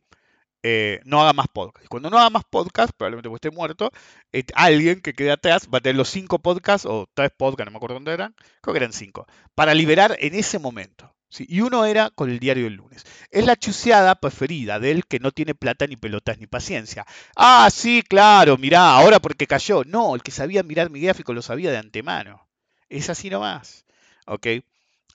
eh, 0.62 1.00
no 1.04 1.20
haga 1.20 1.32
más 1.32 1.46
podcast. 1.48 1.86
Cuando 1.88 2.10
no 2.10 2.18
haga 2.18 2.30
más 2.30 2.44
podcast, 2.44 2.92
probablemente 2.96 3.28
porque 3.28 3.48
esté 3.48 3.56
muerto, 3.56 3.90
eh, 4.32 4.44
alguien 4.54 5.00
que 5.00 5.14
quede 5.14 5.32
atrás 5.32 5.68
va 5.72 5.78
a 5.78 5.80
tener 5.80 5.96
los 5.96 6.08
cinco 6.08 6.38
podcasts, 6.38 6.86
o 6.86 7.08
tres 7.14 7.30
podcasts, 7.36 7.66
no 7.66 7.72
me 7.72 7.76
acuerdo 7.78 7.94
dónde 7.94 8.12
eran, 8.12 8.34
creo 8.60 8.74
que 8.74 8.78
eran 8.78 8.92
cinco, 8.92 9.26
para 9.54 9.74
liberar 9.74 10.16
en 10.20 10.34
ese 10.34 10.58
momento. 10.58 11.14
Y 11.38 11.60
uno 11.60 11.84
era 11.84 12.10
con 12.10 12.28
el 12.28 12.40
diario 12.40 12.64
del 12.64 12.74
lunes. 12.74 13.04
Es 13.30 13.46
la 13.46 13.54
chuseada 13.56 14.16
preferida 14.16 14.80
del 14.80 15.06
que 15.06 15.20
no 15.20 15.30
tiene 15.30 15.54
plata, 15.54 15.86
ni 15.86 15.96
pelotas, 15.96 16.38
ni 16.38 16.46
paciencia. 16.48 17.06
Ah, 17.36 17.68
sí, 17.72 18.02
claro, 18.02 18.58
mirá, 18.58 18.90
ahora 18.94 19.20
porque 19.20 19.46
cayó. 19.46 19.84
No, 19.84 20.16
el 20.16 20.22
que 20.22 20.32
sabía 20.32 20.64
mirar 20.64 20.90
mi 20.90 21.00
gráfico 21.00 21.32
lo 21.32 21.42
sabía 21.42 21.70
de 21.70 21.78
antemano. 21.78 22.48
Es 22.88 23.10
así 23.10 23.30
nomás. 23.30 23.86
¿Ok? 24.26 24.46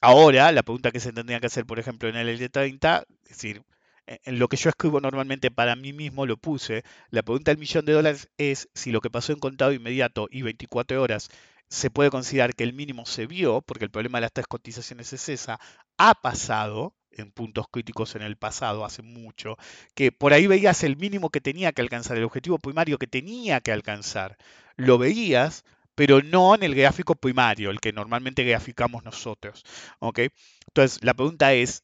Ahora, 0.01 0.51
la 0.51 0.63
pregunta 0.63 0.91
que 0.91 0.99
se 1.01 1.11
tendría 1.11 1.39
que 1.41 1.47
hacer, 1.47 1.65
por 1.65 1.79
ejemplo, 1.79 2.07
en 2.07 2.15
el 2.15 2.39
L30, 2.39 3.05
es 3.23 3.29
decir, 3.29 3.63
en 4.07 4.39
lo 4.39 4.47
que 4.47 4.57
yo 4.57 4.69
escribo 4.69 5.01
normalmente 5.01 5.51
para 5.51 5.75
mí 5.75 5.93
mismo 5.93 6.25
lo 6.25 6.37
puse. 6.37 6.83
La 7.09 7.23
pregunta 7.23 7.51
del 7.51 7.59
millón 7.59 7.85
de 7.85 7.93
dólares 7.93 8.29
es 8.37 8.69
si 8.73 8.91
lo 8.91 9.01
que 9.01 9.09
pasó 9.09 9.33
en 9.33 9.39
contado 9.39 9.73
inmediato 9.73 10.27
y 10.29 10.41
24 10.41 11.01
horas 11.01 11.29
se 11.69 11.89
puede 11.89 12.11
considerar 12.11 12.55
que 12.55 12.63
el 12.63 12.73
mínimo 12.73 13.05
se 13.05 13.25
vio, 13.25 13.61
porque 13.61 13.85
el 13.85 13.91
problema 13.91 14.19
de 14.19 14.23
las 14.23 14.33
tres 14.33 14.47
cotizaciones 14.47 15.11
es 15.13 15.29
esa, 15.29 15.59
ha 15.97 16.13
pasado, 16.15 16.93
en 17.11 17.31
puntos 17.31 17.67
críticos 17.71 18.15
en 18.15 18.21
el 18.21 18.37
pasado, 18.37 18.85
hace 18.85 19.01
mucho, 19.01 19.57
que 19.95 20.11
por 20.11 20.33
ahí 20.33 20.47
veías 20.47 20.83
el 20.83 20.97
mínimo 20.97 21.29
que 21.29 21.41
tenía 21.41 21.71
que 21.71 21.81
alcanzar, 21.81 22.17
el 22.17 22.23
objetivo 22.23 22.59
primario 22.59 22.97
que 22.97 23.07
tenía 23.07 23.61
que 23.61 23.71
alcanzar. 23.71 24.37
Lo 24.75 24.97
veías, 24.97 25.63
pero 25.95 26.21
no 26.21 26.55
en 26.55 26.63
el 26.63 26.75
gráfico 26.75 27.15
primario, 27.15 27.71
el 27.71 27.79
que 27.79 27.93
normalmente 27.93 28.43
graficamos 28.43 29.03
nosotros. 29.03 29.63
¿ok? 29.99 30.19
Entonces, 30.67 31.03
la 31.03 31.13
pregunta 31.13 31.53
es, 31.53 31.83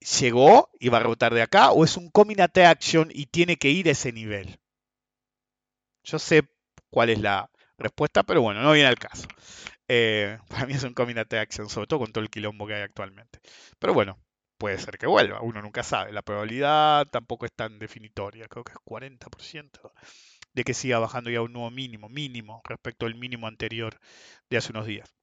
¿llegó 0.00 0.70
y 0.78 0.88
va 0.88 0.98
a 0.98 1.02
rebotar 1.02 1.34
de 1.34 1.42
acá 1.42 1.70
o 1.72 1.84
es 1.84 1.96
un 1.96 2.10
coming 2.10 2.40
action 2.40 3.10
y 3.12 3.26
tiene 3.26 3.56
que 3.56 3.70
ir 3.70 3.88
a 3.88 3.92
ese 3.92 4.12
nivel? 4.12 4.58
Yo 6.04 6.18
sé 6.18 6.48
cuál 6.90 7.10
es 7.10 7.20
la 7.20 7.50
respuesta, 7.78 8.22
pero 8.22 8.42
bueno, 8.42 8.62
no 8.62 8.72
viene 8.72 8.88
al 8.88 8.98
caso. 8.98 9.28
Eh, 9.88 10.38
para 10.48 10.66
mí 10.66 10.74
es 10.74 10.84
un 10.84 10.94
coming 10.94 11.16
action, 11.18 11.68
sobre 11.68 11.86
todo 11.86 12.00
con 12.00 12.12
todo 12.12 12.22
el 12.22 12.30
quilombo 12.30 12.66
que 12.66 12.74
hay 12.74 12.82
actualmente. 12.82 13.40
Pero 13.78 13.94
bueno, 13.94 14.18
puede 14.58 14.78
ser 14.78 14.98
que 14.98 15.06
vuelva, 15.06 15.40
uno 15.42 15.62
nunca 15.62 15.82
sabe. 15.82 16.12
La 16.12 16.22
probabilidad 16.22 17.06
tampoco 17.06 17.46
es 17.46 17.52
tan 17.52 17.78
definitoria, 17.78 18.48
creo 18.48 18.64
que 18.64 18.72
es 18.72 18.78
40% 18.84 19.92
de 20.52 20.64
que 20.64 20.74
siga 20.74 20.98
bajando 20.98 21.30
ya 21.30 21.42
un 21.42 21.52
nuevo 21.52 21.70
mínimo, 21.70 22.08
mínimo, 22.08 22.62
respecto 22.64 23.06
al 23.06 23.14
mínimo 23.14 23.46
anterior 23.46 23.98
de 24.50 24.56
hace 24.56 24.72
unos 24.72 24.86
días. 24.86 25.14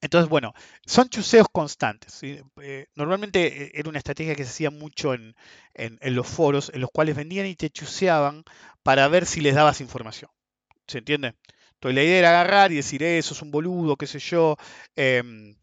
Entonces, 0.00 0.28
bueno, 0.28 0.52
son 0.86 1.08
chuseos 1.08 1.46
constantes. 1.50 2.20
Eh, 2.22 2.86
normalmente 2.94 3.64
eh, 3.64 3.72
era 3.74 3.88
una 3.88 3.98
estrategia 3.98 4.34
que 4.34 4.44
se 4.44 4.50
hacía 4.50 4.70
mucho 4.70 5.14
en, 5.14 5.34
los 6.02 6.26
foros, 6.26 6.70
en 6.74 6.80
los 6.80 6.90
cuales 6.90 7.16
vendían 7.16 7.46
y 7.46 7.56
te 7.56 7.70
chuseaban 7.70 8.44
para 8.82 9.08
ver 9.08 9.26
si 9.26 9.40
les 9.40 9.54
dabas 9.54 9.80
información. 9.80 10.30
¿Se 10.86 10.98
entiende? 10.98 11.34
Entonces 11.74 11.94
la 11.94 12.02
idea 12.02 12.18
era 12.18 12.30
agarrar 12.30 12.72
y 12.72 12.76
decir, 12.76 13.02
eso 13.02 13.34
es 13.34 13.42
un 13.42 13.50
boludo, 13.50 13.96
qué 13.96 14.06
sé 14.06 14.18
yo. 14.18 14.56
Em, 14.96 15.56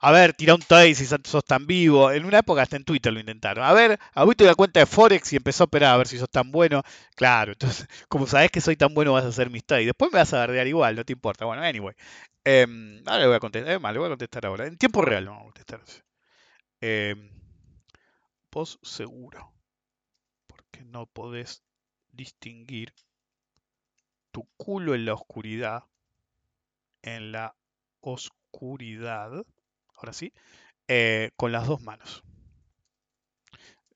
a 0.00 0.12
ver, 0.12 0.34
tira 0.34 0.54
un 0.54 0.60
trade 0.60 0.94
si 0.94 1.06
sos 1.06 1.44
tan 1.44 1.66
vivo. 1.66 2.10
En 2.12 2.24
una 2.24 2.40
época 2.40 2.62
hasta 2.62 2.76
en 2.76 2.84
Twitter 2.84 3.12
lo 3.12 3.20
intentaron. 3.20 3.64
A 3.64 3.72
ver, 3.72 3.98
abriste 4.12 4.44
la 4.44 4.54
cuenta 4.54 4.80
de 4.80 4.86
Forex 4.86 5.32
y 5.32 5.36
empezó 5.36 5.64
a 5.64 5.66
operar 5.66 5.94
a 5.94 5.96
ver 5.96 6.06
si 6.08 6.18
sos 6.18 6.28
tan 6.30 6.50
bueno. 6.50 6.82
Claro, 7.14 7.52
entonces, 7.52 7.88
como 8.08 8.26
sabes 8.26 8.50
que 8.50 8.60
soy 8.60 8.76
tan 8.76 8.92
bueno, 8.92 9.12
vas 9.12 9.24
a 9.24 9.28
hacer 9.28 9.50
mis 9.50 9.64
trades. 9.64 9.86
Después 9.86 10.12
me 10.12 10.18
vas 10.18 10.32
a 10.34 10.40
verdear 10.40 10.66
igual, 10.66 10.96
no 10.96 11.04
te 11.04 11.12
importa. 11.14 11.46
Bueno, 11.46 11.62
anyway. 11.62 11.94
Em, 12.44 13.02
ahora 13.06 13.20
le 13.20 13.26
voy 13.28 13.36
a 13.36 13.40
contestar. 13.40 13.72
Eh, 13.72 13.78
le 13.80 13.98
voy 13.98 14.06
a 14.06 14.10
contestar 14.10 14.46
ahora. 14.46 14.66
En 14.66 14.76
tiempo 14.76 15.00
real 15.02 15.24
no 15.24 15.30
vamos 15.32 15.44
a 15.44 15.52
contestar. 15.52 15.80
Eh, 16.80 17.14
vos 18.52 18.78
seguro. 18.82 19.52
Porque 20.46 20.84
no 20.84 21.06
podés 21.06 21.62
distinguir 22.12 22.92
tu 24.32 24.46
culo 24.58 24.94
en 24.94 25.06
la 25.06 25.14
oscuridad. 25.14 25.84
En 27.02 27.32
la 27.32 27.54
oscuridad 28.00 29.44
ahora 30.04 30.12
sí, 30.12 30.34
eh, 30.86 31.30
con 31.36 31.50
las 31.50 31.66
dos 31.66 31.80
manos. 31.80 32.22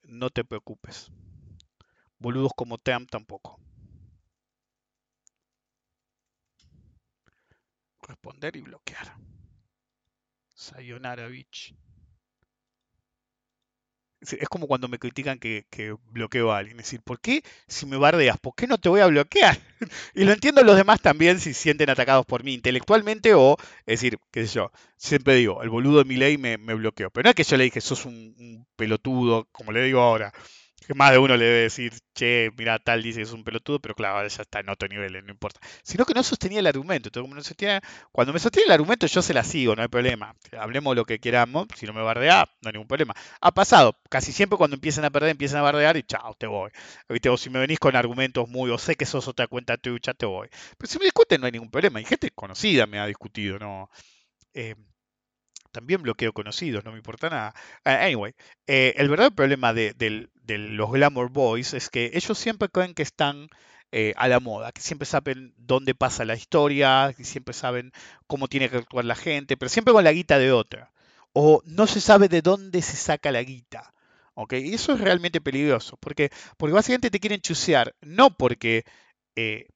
No 0.01 0.31
te 0.31 0.43
preocupes. 0.43 1.11
Boludos 2.17 2.51
como 2.55 2.79
Team 2.79 3.05
tampoco. 3.05 3.59
Responder 8.01 8.55
y 8.55 8.61
bloquear. 8.61 9.15
Sayonara, 10.55 11.27
bitch. 11.27 11.75
Es 14.21 14.49
como 14.49 14.67
cuando 14.67 14.87
me 14.87 14.99
critican 14.99 15.39
que, 15.39 15.65
bloqueo 16.11 16.51
a 16.51 16.57
alguien. 16.57 16.79
Es 16.79 16.87
decir, 16.87 17.01
¿por 17.01 17.19
qué 17.19 17.43
si 17.67 17.85
me 17.85 17.97
bardeas? 17.97 18.37
¿Por 18.37 18.53
qué 18.55 18.67
no 18.67 18.77
te 18.77 18.89
voy 18.89 19.01
a 19.01 19.07
bloquear? 19.07 19.57
y 20.15 20.23
lo 20.25 20.33
entiendo 20.33 20.63
los 20.63 20.75
demás 20.75 21.01
también 21.01 21.39
si 21.39 21.53
sienten 21.53 21.89
atacados 21.89 22.25
por 22.25 22.43
mí 22.43 22.53
intelectualmente 22.53 23.33
o, 23.33 23.57
es 23.85 24.01
decir, 24.01 24.19
qué 24.31 24.45
sé 24.45 24.55
yo, 24.55 24.71
siempre 24.97 25.35
digo, 25.35 25.63
el 25.63 25.69
boludo 25.69 25.99
de 25.99 26.05
mi 26.05 26.15
ley 26.15 26.37
me, 26.37 26.57
me 26.57 26.73
bloqueó. 26.73 27.09
Pero 27.09 27.25
no 27.25 27.29
es 27.29 27.35
que 27.35 27.43
yo 27.43 27.57
le 27.57 27.63
dije, 27.65 27.81
sos 27.81 28.05
un 28.05 28.67
pelotudo, 28.75 29.47
como 29.51 29.71
le 29.71 29.83
digo 29.83 30.01
ahora 30.01 30.33
que 30.89 30.95
más 30.95 31.11
de 31.11 31.19
uno 31.19 31.37
le 31.37 31.45
debe 31.45 31.59
decir, 31.61 31.93
che, 32.15 32.49
mira, 32.57 32.79
tal 32.79 33.03
dice 33.03 33.17
que 33.17 33.23
es 33.23 33.31
un 33.31 33.43
pelotudo, 33.43 33.79
pero 33.79 33.93
claro, 33.93 34.27
ya 34.27 34.41
está 34.41 34.59
en 34.59 34.69
otro 34.69 34.87
nivel, 34.87 35.23
no 35.23 35.31
importa. 35.31 35.59
Sino 35.83 36.03
que 36.03 36.15
no 36.15 36.23
sostenía 36.23 36.57
el 36.59 36.65
argumento. 36.65 37.09
Entonces, 37.09 37.55
cuando 38.11 38.33
me 38.33 38.39
sostiene 38.39 38.65
el 38.65 38.71
argumento, 38.71 39.05
yo 39.05 39.21
se 39.21 39.35
la 39.35 39.43
sigo, 39.43 39.75
no 39.75 39.83
hay 39.83 39.87
problema. 39.87 40.35
Hablemos 40.59 40.95
lo 40.95 41.05
que 41.05 41.19
queramos, 41.19 41.67
si 41.75 41.85
no 41.85 41.93
me 41.93 42.01
bardea, 42.01 42.49
no 42.63 42.69
hay 42.69 42.73
ningún 42.73 42.87
problema. 42.87 43.13
Ha 43.39 43.51
pasado, 43.51 43.99
casi 44.09 44.31
siempre 44.31 44.57
cuando 44.57 44.77
empiezan 44.77 45.05
a 45.05 45.11
perder, 45.11 45.29
empiezan 45.29 45.59
a 45.59 45.61
bardear 45.61 45.95
y 45.95 46.01
chao, 46.01 46.33
te 46.33 46.47
voy. 46.47 46.71
¿Viste? 47.07 47.29
O 47.29 47.37
si 47.37 47.51
me 47.51 47.59
venís 47.59 47.77
con 47.77 47.95
argumentos 47.95 48.49
muy, 48.49 48.71
o 48.71 48.79
sé 48.79 48.95
que 48.95 49.05
sos 49.05 49.27
otra 49.27 49.45
cuenta 49.45 49.77
tuya, 49.77 50.15
te 50.15 50.25
voy. 50.25 50.49
Pero 50.75 50.91
si 50.91 50.97
me 50.97 51.05
discuten, 51.05 51.39
no 51.39 51.45
hay 51.45 51.51
ningún 51.51 51.69
problema. 51.69 52.01
Y 52.01 52.05
gente 52.05 52.31
conocida 52.31 52.87
me 52.87 52.97
ha 52.97 53.05
discutido, 53.05 53.59
¿no? 53.59 53.91
Eh, 54.53 54.75
también 55.71 56.01
bloqueo 56.01 56.33
conocidos, 56.33 56.83
no 56.85 56.91
me 56.91 56.97
importa 56.97 57.29
nada. 57.29 57.53
Anyway, 57.83 58.33
eh, 58.67 58.93
el 58.97 59.09
verdadero 59.09 59.35
problema 59.35 59.73
de, 59.73 60.29
los 60.47 60.91
Glamour 60.91 61.29
Boys 61.31 61.73
es 61.73 61.89
que 61.89 62.11
ellos 62.13 62.37
siempre 62.37 62.69
creen 62.69 62.93
que 62.93 63.03
están 63.03 63.49
eh, 63.91 64.13
a 64.17 64.27
la 64.27 64.39
moda, 64.39 64.71
que 64.71 64.81
siempre 64.81 65.05
saben 65.05 65.53
dónde 65.57 65.95
pasa 65.95 66.25
la 66.25 66.35
historia, 66.35 67.13
que 67.15 67.23
siempre 67.23 67.53
saben 67.53 67.91
cómo 68.27 68.47
tiene 68.47 68.69
que 68.69 68.77
actuar 68.77 69.05
la 69.05 69.15
gente, 69.15 69.57
pero 69.57 69.69
siempre 69.69 69.93
con 69.93 70.03
la 70.03 70.11
guita 70.11 70.39
de 70.39 70.51
otra. 70.51 70.91
O 71.33 71.61
no 71.65 71.87
se 71.87 72.01
sabe 72.01 72.27
de 72.29 72.41
dónde 72.41 72.81
se 72.81 72.97
saca 72.97 73.31
la 73.31 73.43
guita. 73.43 73.93
¿ok? 74.39 74.53
Y 74.53 74.73
eso 74.73 74.93
es 74.93 75.01
realmente 75.01 75.41
peligroso, 75.41 75.97
porque, 75.97 76.31
porque 76.57 76.73
básicamente 76.73 77.11
te 77.11 77.19
quieren 77.19 77.41
chusear, 77.41 77.93
no 78.01 78.35
porque 78.37 78.85
eh, 79.35 79.67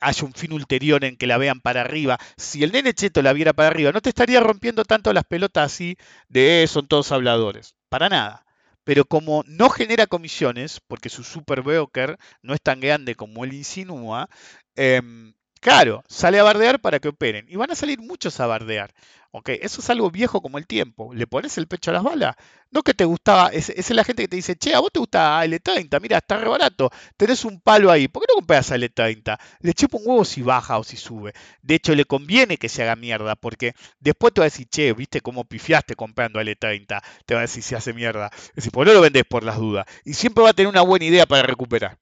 haya 0.00 0.24
un 0.24 0.34
fin 0.34 0.52
ulterior 0.52 1.04
en 1.04 1.16
que 1.16 1.26
la 1.26 1.38
vean 1.38 1.60
para 1.60 1.82
arriba. 1.82 2.18
Si 2.36 2.62
el 2.62 2.72
nene 2.72 2.94
cheto 2.94 3.22
la 3.22 3.32
viera 3.32 3.52
para 3.52 3.68
arriba, 3.68 3.92
no 3.92 4.00
te 4.00 4.10
estaría 4.10 4.40
rompiendo 4.40 4.84
tanto 4.84 5.12
las 5.12 5.24
pelotas 5.24 5.72
así 5.72 5.96
de 6.28 6.62
eh, 6.62 6.66
son 6.66 6.86
todos 6.88 7.12
habladores. 7.12 7.74
Para 7.88 8.08
nada. 8.08 8.44
Pero 8.84 9.04
como 9.04 9.44
no 9.46 9.70
genera 9.70 10.06
comisiones, 10.06 10.80
porque 10.86 11.10
su 11.10 11.22
super 11.24 11.62
broker 11.62 12.18
no 12.42 12.54
es 12.54 12.60
tan 12.62 12.80
grande 12.80 13.14
como 13.14 13.44
él 13.44 13.52
insinúa, 13.52 14.28
em, 14.74 15.34
claro, 15.60 16.04
sale 16.08 16.38
a 16.38 16.42
bardear 16.42 16.80
para 16.80 16.98
que 17.00 17.08
operen. 17.08 17.46
Y 17.48 17.56
van 17.56 17.70
a 17.70 17.74
salir 17.74 18.00
muchos 18.00 18.40
a 18.40 18.46
bardear. 18.46 18.92
Ok, 19.32 19.50
eso 19.60 19.80
es 19.80 19.90
algo 19.90 20.10
viejo 20.10 20.42
como 20.42 20.58
el 20.58 20.66
tiempo. 20.66 21.14
¿Le 21.14 21.26
pones 21.26 21.56
el 21.58 21.68
pecho 21.68 21.90
a 21.90 21.94
las 21.94 22.02
balas? 22.02 22.34
No 22.72 22.82
que 22.82 22.94
te 22.94 23.04
gustaba, 23.04 23.48
esa 23.48 23.72
es 23.72 23.90
la 23.90 24.04
gente 24.04 24.22
que 24.22 24.28
te 24.28 24.36
dice, 24.36 24.56
che, 24.56 24.74
a 24.74 24.80
vos 24.80 24.90
te 24.92 25.00
gusta 25.00 25.44
L30, 25.44 26.00
mira, 26.00 26.18
está 26.18 26.36
re 26.36 26.48
barato, 26.48 26.90
tenés 27.16 27.44
un 27.44 27.60
palo 27.60 27.90
ahí, 27.90 28.06
¿por 28.08 28.22
qué 28.22 28.26
no 28.28 28.36
compras 28.36 28.70
L30? 28.70 29.38
Le 29.60 29.74
chupa 29.74 29.98
un 29.98 30.04
huevo 30.06 30.24
si 30.24 30.42
baja 30.42 30.78
o 30.78 30.84
si 30.84 30.96
sube. 30.96 31.32
De 31.62 31.74
hecho, 31.76 31.94
le 31.94 32.04
conviene 32.04 32.58
que 32.58 32.68
se 32.68 32.82
haga 32.82 32.94
mierda, 32.96 33.34
porque 33.36 33.74
después 33.98 34.32
te 34.34 34.40
va 34.40 34.44
a 34.44 34.50
decir, 34.50 34.68
che, 34.68 34.92
viste 34.92 35.20
cómo 35.20 35.44
pifiaste 35.44 35.96
comprando 35.96 36.40
L30, 36.40 37.02
te 37.26 37.34
va 37.34 37.40
a 37.40 37.42
decir 37.42 37.62
si 37.62 37.74
hace 37.74 37.92
mierda. 37.92 38.30
Es 38.32 38.54
decir, 38.56 38.72
pues 38.72 38.86
no 38.86 38.94
lo 38.94 39.00
vendés 39.00 39.24
por 39.24 39.42
las 39.44 39.56
dudas. 39.58 39.86
Y 40.04 40.14
siempre 40.14 40.44
va 40.44 40.50
a 40.50 40.54
tener 40.54 40.68
una 40.68 40.82
buena 40.82 41.04
idea 41.06 41.26
para 41.26 41.42
recuperar. 41.42 41.98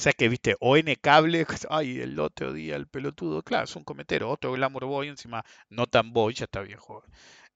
O 0.00 0.02
sea 0.02 0.14
que, 0.14 0.30
viste, 0.30 0.56
ON 0.60 0.94
cable, 0.98 1.46
ay, 1.68 2.00
el 2.00 2.18
otro 2.20 2.54
día, 2.54 2.74
el 2.76 2.86
pelotudo, 2.86 3.42
claro, 3.42 3.64
es 3.64 3.76
un 3.76 3.84
cometero, 3.84 4.30
otro 4.30 4.50
Glamour 4.52 4.86
Boy, 4.86 5.08
encima 5.08 5.44
no 5.68 5.86
tan 5.86 6.14
boy, 6.14 6.32
ya 6.32 6.46
está 6.46 6.62
viejo. 6.62 7.04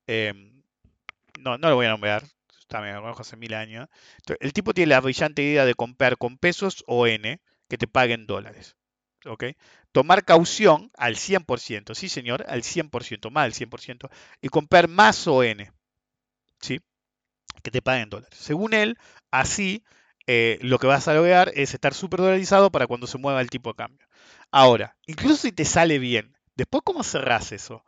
Em, 0.06 0.62
no, 1.40 1.56
no 1.56 1.70
lo 1.70 1.76
voy 1.76 1.86
a 1.86 1.88
nombrar, 1.88 2.22
está 2.60 2.82
lo 2.82 3.18
hace 3.18 3.38
mil 3.38 3.54
años. 3.54 3.88
el 4.40 4.52
tipo 4.52 4.74
tiene 4.74 4.90
la 4.90 5.00
brillante 5.00 5.42
idea 5.42 5.64
de 5.64 5.74
comprar 5.74 6.18
con 6.18 6.36
pesos 6.36 6.84
ON 6.86 7.40
que 7.66 7.78
te 7.78 7.86
paguen 7.88 8.26
dólares. 8.26 8.76
¿Ok? 9.24 9.44
Tomar 9.92 10.26
caución 10.26 10.90
al 10.98 11.16
100%, 11.16 11.94
sí 11.94 12.10
señor, 12.10 12.44
al 12.46 12.62
100%, 12.62 13.30
más 13.30 13.44
del 13.44 13.54
100%, 13.54 14.10
y 14.42 14.48
comprar 14.50 14.88
más 14.88 15.26
ON, 15.26 15.72
¿sí? 16.60 16.78
Que 17.62 17.70
te 17.70 17.80
paguen 17.80 18.10
dólares. 18.10 18.38
Según 18.38 18.74
él, 18.74 18.98
así 19.30 19.82
eh, 20.26 20.58
lo 20.62 20.78
que 20.78 20.86
vas 20.86 21.08
a 21.08 21.14
lograr 21.14 21.52
es 21.54 21.74
estar 21.74 21.94
súper 21.94 22.20
dolarizado 22.20 22.70
para 22.70 22.86
cuando 22.86 23.06
se 23.06 23.18
mueva 23.18 23.40
el 23.40 23.50
tipo 23.50 23.70
de 23.70 23.76
cambio. 23.76 24.06
Ahora, 24.50 24.96
incluso 25.06 25.36
si 25.36 25.52
te 25.52 25.64
sale 25.64 25.98
bien, 25.98 26.36
después 26.56 26.82
cómo 26.84 27.02
cerrás 27.02 27.52
eso? 27.52 27.84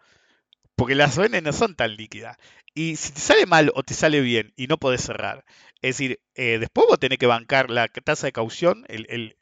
Porque 0.76 0.94
las 0.94 1.16
ON 1.18 1.42
no 1.42 1.52
son 1.52 1.74
tan 1.74 1.96
líquidas. 1.96 2.36
Y 2.74 2.96
si 2.96 3.12
te 3.12 3.20
sale 3.20 3.46
mal 3.46 3.72
o 3.74 3.82
te 3.82 3.94
sale 3.94 4.20
bien 4.20 4.52
y 4.56 4.66
no 4.66 4.78
podés 4.78 5.02
cerrar, 5.02 5.44
es 5.82 5.96
decir, 5.96 6.20
eh, 6.34 6.58
después 6.58 6.86
vos 6.88 6.98
tenés 6.98 7.18
que 7.18 7.26
bancar 7.26 7.70
la 7.70 7.88
tasa 7.88 8.26
de 8.26 8.32
caución, 8.32 8.84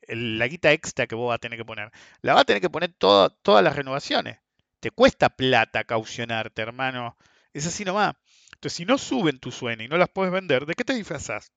la 0.09 0.47
guita 0.47 0.73
extra 0.73 1.07
que 1.07 1.15
vos 1.17 1.29
vas 1.29 1.37
a 1.37 1.39
tener 1.39 1.59
que 1.59 1.65
poner. 1.65 1.91
La 2.23 2.35
vas 2.35 2.43
a 2.43 2.45
tener 2.45 2.63
que 2.63 2.71
poner 2.71 2.93
todas 2.93 3.65
las 3.65 3.77
renovaciones. 3.77 4.39
Te 4.81 4.91
cuesta 4.91 5.31
plata 5.31 5.85
caucionarte, 5.85 6.63
hermano. 6.63 7.17
Es 7.53 7.67
así 7.67 7.85
nomás. 7.85 8.15
Entonces, 8.55 8.77
si 8.77 8.85
no 8.85 8.99
suben 8.99 9.41
tu 9.41 9.51
suena 9.51 9.83
y 9.85 9.89
no 9.89 9.97
las 9.97 10.11
puedes 10.11 10.33
vender, 10.33 10.67
¿de 10.67 10.75
qué 10.75 10.85
te 10.85 10.95
disfrazás? 10.95 11.51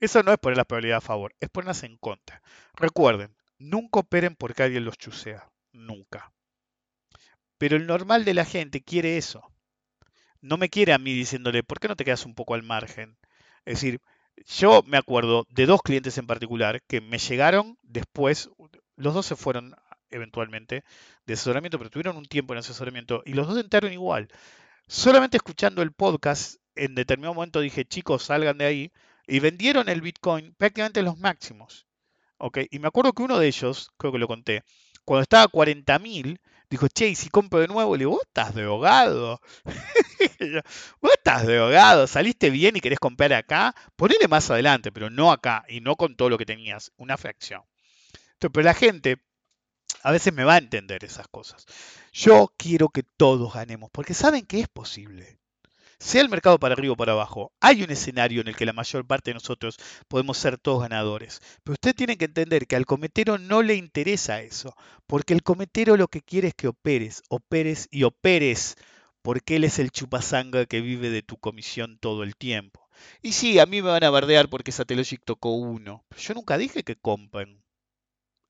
Eso 0.00 0.22
no 0.22 0.32
es 0.32 0.38
poner 0.38 0.56
la 0.56 0.64
probabilidad 0.64 0.98
a 0.98 1.02
favor, 1.02 1.34
es 1.40 1.48
ponerlas 1.48 1.82
en 1.82 1.96
contra. 1.96 2.42
Recuerden, 2.74 3.34
nunca 3.58 4.00
operen 4.00 4.36
porque 4.36 4.62
alguien 4.62 4.84
los 4.84 4.98
chusea. 4.98 5.50
Nunca. 5.72 6.32
Pero 7.58 7.76
el 7.76 7.86
normal 7.86 8.24
de 8.24 8.34
la 8.34 8.44
gente 8.44 8.82
quiere 8.82 9.16
eso. 9.16 9.42
No 10.40 10.56
me 10.56 10.68
quiere 10.68 10.92
a 10.92 10.98
mí 10.98 11.12
diciéndole, 11.14 11.62
¿por 11.62 11.80
qué 11.80 11.88
no 11.88 11.96
te 11.96 12.04
quedas 12.04 12.24
un 12.24 12.34
poco 12.34 12.54
al 12.54 12.62
margen? 12.62 13.16
Es 13.64 13.74
decir, 13.80 14.00
yo 14.46 14.82
me 14.86 14.96
acuerdo 14.96 15.46
de 15.50 15.66
dos 15.66 15.82
clientes 15.82 16.16
en 16.18 16.26
particular 16.26 16.82
que 16.86 17.00
me 17.00 17.18
llegaron 17.18 17.76
después, 17.82 18.50
los 18.96 19.14
dos 19.14 19.26
se 19.26 19.36
fueron 19.36 19.74
eventualmente 20.10 20.84
de 21.26 21.34
asesoramiento, 21.34 21.78
pero 21.78 21.90
tuvieron 21.90 22.16
un 22.16 22.26
tiempo 22.26 22.54
en 22.54 22.60
asesoramiento 22.60 23.22
y 23.26 23.34
los 23.34 23.48
dos 23.48 23.58
entraron 23.58 23.92
igual. 23.92 24.28
Solamente 24.86 25.36
escuchando 25.36 25.82
el 25.82 25.92
podcast 25.92 26.56
en 26.74 26.94
determinado 26.94 27.34
momento 27.34 27.60
dije, 27.60 27.84
chicos, 27.84 28.22
salgan 28.24 28.58
de 28.58 28.64
ahí, 28.64 28.92
y 29.28 29.40
vendieron 29.40 29.88
el 29.88 30.00
Bitcoin 30.00 30.54
prácticamente 30.54 31.02
los 31.02 31.18
máximos. 31.18 31.86
¿ok? 32.38 32.58
Y 32.70 32.78
me 32.78 32.88
acuerdo 32.88 33.12
que 33.12 33.22
uno 33.22 33.38
de 33.38 33.46
ellos, 33.46 33.90
creo 33.98 34.12
que 34.12 34.18
lo 34.18 34.26
conté, 34.26 34.64
cuando 35.04 35.22
estaba 35.22 35.44
a 35.44 35.48
40.000, 35.48 36.40
dijo, 36.70 36.88
che, 36.88 37.14
si 37.14 37.28
compro 37.28 37.60
de 37.60 37.68
nuevo, 37.68 37.94
le 37.94 38.00
digo, 38.00 38.12
vos 38.12 38.22
estás 38.26 38.54
drogado. 38.54 39.40
vos 41.00 41.12
estás 41.16 41.46
drogado, 41.46 42.06
saliste 42.06 42.50
bien 42.50 42.76
y 42.76 42.80
querés 42.80 42.98
comprar 42.98 43.32
acá, 43.32 43.74
ponele 43.96 44.28
más 44.28 44.50
adelante, 44.50 44.92
pero 44.92 45.10
no 45.10 45.32
acá, 45.32 45.64
y 45.68 45.80
no 45.80 45.96
con 45.96 46.16
todo 46.16 46.28
lo 46.30 46.38
que 46.38 46.46
tenías, 46.46 46.92
una 46.96 47.16
fracción. 47.16 47.62
pero 48.38 48.62
la 48.62 48.74
gente 48.74 49.18
a 50.02 50.12
veces 50.12 50.32
me 50.32 50.44
va 50.44 50.54
a 50.54 50.58
entender 50.58 51.04
esas 51.04 51.28
cosas. 51.28 51.66
Yo 52.12 52.52
quiero 52.56 52.88
que 52.88 53.02
todos 53.02 53.54
ganemos, 53.54 53.90
porque 53.90 54.14
saben 54.14 54.46
que 54.46 54.60
es 54.60 54.68
posible 54.68 55.37
sea 55.98 56.22
el 56.22 56.28
mercado 56.28 56.58
para 56.58 56.74
arriba 56.74 56.92
o 56.92 56.96
para 56.96 57.12
abajo, 57.12 57.52
hay 57.60 57.82
un 57.82 57.90
escenario 57.90 58.40
en 58.40 58.48
el 58.48 58.56
que 58.56 58.66
la 58.66 58.72
mayor 58.72 59.06
parte 59.06 59.30
de 59.30 59.34
nosotros 59.34 59.76
podemos 60.06 60.38
ser 60.38 60.58
todos 60.58 60.82
ganadores. 60.82 61.40
Pero 61.64 61.74
usted 61.74 61.94
tiene 61.94 62.16
que 62.16 62.26
entender 62.26 62.66
que 62.66 62.76
al 62.76 62.86
cometero 62.86 63.38
no 63.38 63.62
le 63.62 63.74
interesa 63.74 64.40
eso, 64.40 64.74
porque 65.06 65.34
el 65.34 65.42
cometero 65.42 65.96
lo 65.96 66.08
que 66.08 66.22
quiere 66.22 66.48
es 66.48 66.54
que 66.54 66.68
operes, 66.68 67.22
operes 67.28 67.88
y 67.90 68.04
operes, 68.04 68.76
porque 69.22 69.56
él 69.56 69.64
es 69.64 69.78
el 69.78 69.90
chupasanga 69.90 70.66
que 70.66 70.80
vive 70.80 71.10
de 71.10 71.22
tu 71.22 71.36
comisión 71.36 71.98
todo 71.98 72.22
el 72.22 72.36
tiempo. 72.36 72.88
Y 73.22 73.32
sí, 73.32 73.58
a 73.58 73.66
mí 73.66 73.82
me 73.82 73.90
van 73.90 74.04
a 74.04 74.10
bardear 74.10 74.48
porque 74.48 74.72
Satellogic 74.72 75.22
tocó 75.24 75.54
uno, 75.54 76.04
yo 76.16 76.34
nunca 76.34 76.58
dije 76.58 76.84
que 76.84 76.96
compren. 76.96 77.62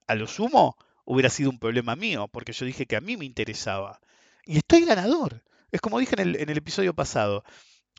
A 0.06 0.14
lo 0.14 0.26
sumo, 0.26 0.76
hubiera 1.04 1.30
sido 1.30 1.50
un 1.50 1.58
problema 1.58 1.96
mío, 1.96 2.28
porque 2.28 2.52
yo 2.52 2.66
dije 2.66 2.86
que 2.86 2.96
a 2.96 3.00
mí 3.00 3.16
me 3.16 3.24
interesaba. 3.24 4.00
Y 4.44 4.58
estoy 4.58 4.84
ganador. 4.84 5.42
Es 5.72 5.80
como 5.80 5.98
dije 5.98 6.14
en 6.20 6.34
el, 6.50 6.56
episodio 6.56 6.94
pasado, 6.94 7.44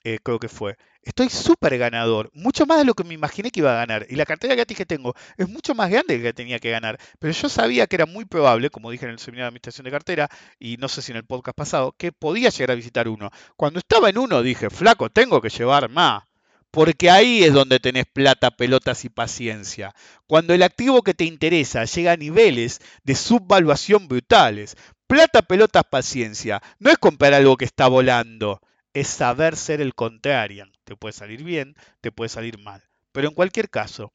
eh, 0.03 0.19
creo 0.23 0.39
que 0.39 0.49
fue. 0.49 0.77
Estoy 1.01 1.29
súper 1.29 1.77
ganador, 1.77 2.29
mucho 2.33 2.65
más 2.65 2.77
de 2.79 2.85
lo 2.85 2.93
que 2.93 3.03
me 3.03 3.13
imaginé 3.13 3.51
que 3.51 3.61
iba 3.61 3.71
a 3.71 3.85
ganar. 3.85 4.05
Y 4.09 4.15
la 4.15 4.25
cartera 4.25 4.55
gratis 4.55 4.77
que 4.77 4.85
tengo 4.85 5.13
es 5.37 5.47
mucho 5.47 5.75
más 5.75 5.89
grande 5.89 6.17
que 6.17 6.23
que 6.23 6.33
tenía 6.33 6.59
que 6.59 6.71
ganar. 6.71 6.99
Pero 7.19 7.33
yo 7.33 7.49
sabía 7.49 7.87
que 7.87 7.95
era 7.95 8.05
muy 8.05 8.25
probable, 8.25 8.69
como 8.69 8.91
dije 8.91 9.05
en 9.05 9.11
el 9.11 9.19
seminario 9.19 9.45
de 9.45 9.49
administración 9.49 9.85
de 9.85 9.91
cartera, 9.91 10.29
y 10.59 10.77
no 10.77 10.87
sé 10.87 11.01
si 11.01 11.11
en 11.11 11.17
el 11.17 11.25
podcast 11.25 11.57
pasado, 11.57 11.93
que 11.97 12.11
podía 12.11 12.49
llegar 12.49 12.71
a 12.71 12.75
visitar 12.75 13.07
uno. 13.07 13.31
Cuando 13.55 13.79
estaba 13.79 14.09
en 14.09 14.17
uno 14.17 14.41
dije, 14.41 14.69
flaco, 14.69 15.09
tengo 15.09 15.41
que 15.41 15.49
llevar 15.49 15.89
más. 15.89 16.28
Porque 16.71 17.09
ahí 17.09 17.43
es 17.43 17.53
donde 17.53 17.79
tenés 17.79 18.05
plata, 18.05 18.51
pelotas 18.51 19.03
y 19.03 19.09
paciencia. 19.09 19.93
Cuando 20.27 20.53
el 20.53 20.61
activo 20.61 21.01
que 21.01 21.15
te 21.15 21.25
interesa 21.25 21.85
llega 21.85 22.11
a 22.11 22.17
niveles 22.17 22.79
de 23.03 23.15
subvaluación 23.15 24.07
brutales. 24.07 24.77
Plata, 25.07 25.41
pelotas, 25.41 25.83
paciencia. 25.89 26.61
No 26.77 26.91
es 26.91 26.99
comprar 26.99 27.33
algo 27.33 27.57
que 27.57 27.65
está 27.65 27.87
volando, 27.87 28.61
es 28.93 29.07
saber 29.07 29.55
ser 29.55 29.81
el 29.81 29.95
contrario. 29.95 30.67
Te 30.83 30.95
puede 30.95 31.13
salir 31.13 31.43
bien, 31.43 31.75
te 32.01 32.11
puede 32.11 32.29
salir 32.29 32.59
mal. 32.59 32.83
Pero 33.11 33.27
en 33.27 33.33
cualquier 33.33 33.69
caso, 33.71 34.13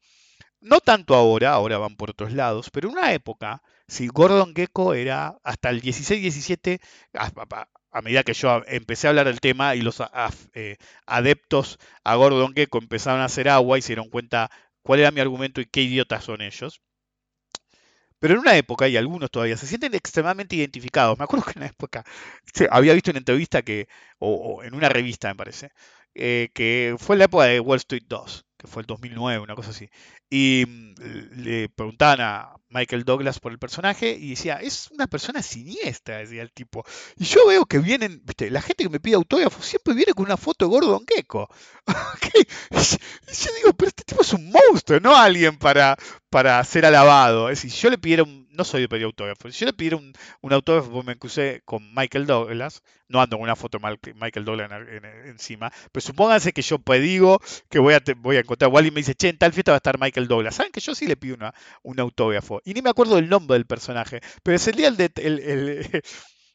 no 0.61 0.79
tanto 0.79 1.15
ahora, 1.15 1.51
ahora 1.51 1.77
van 1.77 1.95
por 1.97 2.11
otros 2.11 2.31
lados, 2.31 2.69
pero 2.71 2.89
en 2.89 2.97
una 2.97 3.13
época, 3.13 3.61
si 3.87 4.07
Gordon 4.07 4.55
Gecko 4.55 4.93
era 4.93 5.37
hasta 5.43 5.69
el 5.69 5.81
16-17, 5.81 6.79
a, 7.95 8.01
medida 8.01 8.23
que 8.23 8.33
yo 8.33 8.61
empecé 8.67 9.07
a 9.07 9.11
hablar 9.11 9.27
del 9.27 9.39
tema 9.39 9.75
y 9.75 9.81
los 9.81 10.01
eh, 10.53 10.77
adeptos 11.05 11.79
a 12.03 12.15
Gordon 12.15 12.53
Gecko 12.53 12.79
empezaron 12.79 13.21
a 13.21 13.25
hacer 13.25 13.49
agua 13.49 13.77
y 13.77 13.81
se 13.81 13.89
dieron 13.89 14.09
cuenta 14.09 14.51
cuál 14.83 14.99
era 14.99 15.11
mi 15.11 15.21
argumento 15.21 15.61
y 15.61 15.65
qué 15.65 15.81
idiotas 15.81 16.25
son 16.25 16.41
ellos. 16.41 16.81
Pero 18.19 18.35
en 18.35 18.39
una 18.39 18.55
época, 18.57 18.87
y 18.87 18.97
algunos 18.97 19.29
todavía, 19.31 19.57
se 19.57 19.67
sienten 19.67 19.93
extremadamente 19.93 20.55
identificados. 20.55 21.17
Me 21.17 21.25
acuerdo 21.25 21.45
que 21.45 21.51
en 21.51 21.59
una 21.59 21.67
época 21.67 22.03
había 22.71 22.93
visto 22.93 23.11
una 23.11 23.19
entrevista 23.19 23.61
que, 23.61 23.87
o, 24.19 24.63
en 24.63 24.73
una 24.73 24.89
revista 24.89 25.27
me 25.29 25.35
parece, 25.35 25.71
eh, 26.15 26.49
que 26.53 26.95
fue 26.97 27.17
la 27.17 27.25
época 27.25 27.45
de 27.45 27.59
Wall 27.59 27.77
Street 27.77 28.03
2, 28.07 28.44
fue 28.67 28.81
el 28.81 28.87
2009, 28.87 29.43
una 29.43 29.55
cosa 29.55 29.71
así. 29.71 29.89
Y 30.29 30.65
mm, 30.67 31.41
le 31.43 31.69
preguntaban 31.69 32.21
a 32.21 32.55
Michael 32.69 33.05
Douglas 33.05 33.39
por 33.39 33.51
el 33.51 33.59
personaje 33.59 34.17
y 34.19 34.31
decía, 34.31 34.55
es 34.55 34.89
una 34.91 35.07
persona 35.07 35.41
siniestra, 35.41 36.17
decía 36.17 36.41
el 36.41 36.51
tipo. 36.51 36.83
Y 37.17 37.25
yo 37.25 37.47
veo 37.47 37.65
que 37.65 37.79
vienen, 37.79 38.21
¿viste? 38.25 38.49
la 38.49 38.61
gente 38.61 38.83
que 38.83 38.89
me 38.89 38.99
pide 38.99 39.15
autógrafo 39.15 39.61
siempre 39.63 39.93
viene 39.93 40.13
con 40.13 40.25
una 40.25 40.37
foto 40.37 40.65
de 40.65 40.69
Gordon 40.71 41.05
Gecko. 41.07 41.49
Y 42.37 43.33
yo 43.33 43.49
digo, 43.57 43.73
pero 43.73 43.89
este 43.89 44.03
tipo 44.03 44.21
es 44.21 44.33
un 44.33 44.51
monstruo, 44.51 44.99
no 44.99 45.15
alguien 45.15 45.57
para, 45.57 45.97
para 46.29 46.63
ser 46.63 46.85
alabado. 46.85 47.49
Es 47.49 47.61
decir, 47.61 47.79
yo 47.81 47.89
le 47.89 47.97
pidiera 47.97 48.23
un, 48.23 48.44
no 48.55 48.63
soy 48.63 48.81
de 48.81 48.89
pedir 48.89 49.05
autógrafo, 49.05 49.49
si 49.51 49.59
yo 49.59 49.65
le 49.67 49.73
pidiera 49.73 49.97
un, 49.97 50.13
un 50.41 50.53
autógrafo, 50.53 50.91
pues 50.91 51.05
me 51.05 51.17
crucé 51.17 51.61
con 51.65 51.93
Michael 51.93 52.25
Douglas, 52.25 52.81
no 53.07 53.21
ando 53.21 53.37
con 53.37 53.43
una 53.43 53.55
foto 53.55 53.77
de 53.77 54.13
Michael 54.15 54.45
Douglas 54.45 54.71
encima, 55.25 55.71
pero 55.91 56.05
supónganse 56.05 56.53
que 56.53 56.61
yo 56.61 56.79
pedigo 56.79 57.39
que 57.69 57.79
voy 57.79 57.93
a, 57.93 58.01
voy 58.17 58.37
a 58.37 58.39
encontrar, 58.39 58.71
Wally 58.71 58.91
me 58.91 59.01
dice, 59.01 59.15
che, 59.15 59.29
en 59.29 59.37
tal 59.37 59.53
fiesta 59.53 59.71
va 59.71 59.75
a 59.75 59.77
estar 59.77 59.99
Michael 59.99 60.27
Douglas. 60.27 60.55
¿Saben 60.55 60.71
que 60.71 60.79
yo 60.79 60.95
sí 60.95 61.05
le 61.07 61.17
pido 61.17 61.35
una, 61.35 61.53
un 61.83 61.99
autógrafo? 61.99 62.61
Y 62.65 62.73
ni 62.73 62.81
me 62.81 62.89
acuerdo 62.89 63.15
del 63.15 63.29
nombre 63.29 63.55
del 63.57 63.65
personaje, 63.65 64.21
pero 64.43 64.55
es 64.55 64.67
el 64.67 64.75
día 64.75 64.87
el, 64.87 64.99
el, 65.39 66.01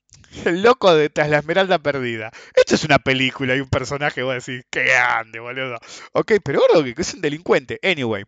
el 0.45 0.63
loco 0.63 0.95
de 0.95 1.09
Tras 1.11 1.29
la 1.29 1.39
Esmeralda 1.39 1.79
Perdida. 1.79 2.31
Esto 2.55 2.75
es 2.75 2.85
una 2.85 2.99
película 2.99 3.57
y 3.57 3.61
un 3.61 3.69
personaje, 3.69 4.23
voy 4.23 4.33
a 4.33 4.35
decir, 4.35 4.65
qué 4.71 4.85
grande, 4.85 5.41
boludo. 5.41 5.79
Ok, 6.13 6.33
pero 6.45 6.61
Gordon 6.61 6.85
Gecko 6.85 7.03
es 7.03 7.15
un 7.15 7.21
delincuente. 7.21 7.79
Anyway, 7.83 8.25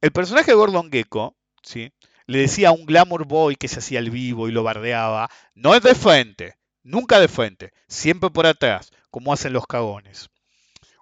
el 0.00 0.12
personaje 0.12 0.52
de 0.52 0.56
Gordon 0.56 0.90
Gecko, 0.90 1.36
¿sí? 1.62 1.92
Le 2.26 2.38
decía 2.38 2.70
a 2.70 2.72
un 2.72 2.86
glamour 2.86 3.26
boy 3.26 3.56
que 3.56 3.68
se 3.68 3.80
hacía 3.80 3.98
el 3.98 4.10
vivo 4.10 4.48
y 4.48 4.52
lo 4.52 4.62
bardeaba, 4.62 5.28
no 5.54 5.74
es 5.74 5.82
de 5.82 5.94
frente, 5.94 6.56
nunca 6.82 7.20
de 7.20 7.28
frente, 7.28 7.72
siempre 7.86 8.30
por 8.30 8.46
atrás, 8.46 8.90
como 9.10 9.32
hacen 9.32 9.52
los 9.52 9.66
cagones. 9.66 10.30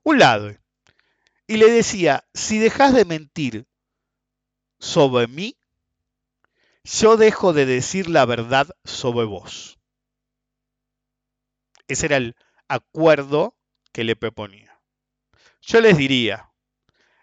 Un 0.03 0.19
lado. 0.19 0.51
Y 1.47 1.57
le 1.57 1.71
decía, 1.71 2.25
si 2.35 2.59
dejas 2.59 2.95
de 2.95 3.05
mentir 3.05 3.67
sobre 4.79 5.29
mí, 5.29 5.57
yo 6.85 7.17
dejo 7.17 7.53
de 7.53 7.67
decir 7.67 8.11
la 8.11 8.25
verdad 8.25 8.69
sobre 8.85 9.25
vos. 9.25 9.79
Ese 11.87 12.07
era 12.07 12.17
el 12.17 12.35
acuerdo 12.69 13.57
que 13.93 14.03
le 14.03 14.17
proponía. 14.17 14.81
Yo 15.61 15.81
les 15.81 15.97
diría, 15.97 16.51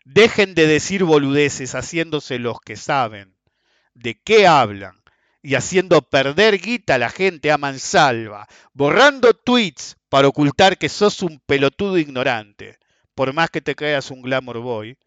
dejen 0.06 0.56
de 0.56 0.68
decir 0.68 1.04
boludeces 1.04 1.76
haciéndose 1.76 2.40
los 2.40 2.62
que 2.62 2.78
saben 2.78 3.39
de 3.94 4.20
qué 4.20 4.48
hablan 4.48 5.00
y 5.42 5.56
haciendo 5.56 6.02
perder 6.02 6.60
guita 6.60 6.96
a 6.96 6.98
la 6.98 7.10
gente 7.10 7.52
a 7.52 7.58
mansalva, 7.58 8.48
borrando 8.74 9.34
tweets 9.34 9.98
para 10.10 10.28
ocultar 10.28 10.78
que 10.78 10.90
sos 10.90 11.22
un 11.22 11.40
pelotudo 11.40 11.98
ignorante, 11.98 12.78
por 13.16 13.34
más 13.34 13.50
que 13.50 13.62
te 13.62 13.76
creas 13.76 14.12
un 14.12 14.22
glamour 14.22 14.60
boy, 14.60 14.98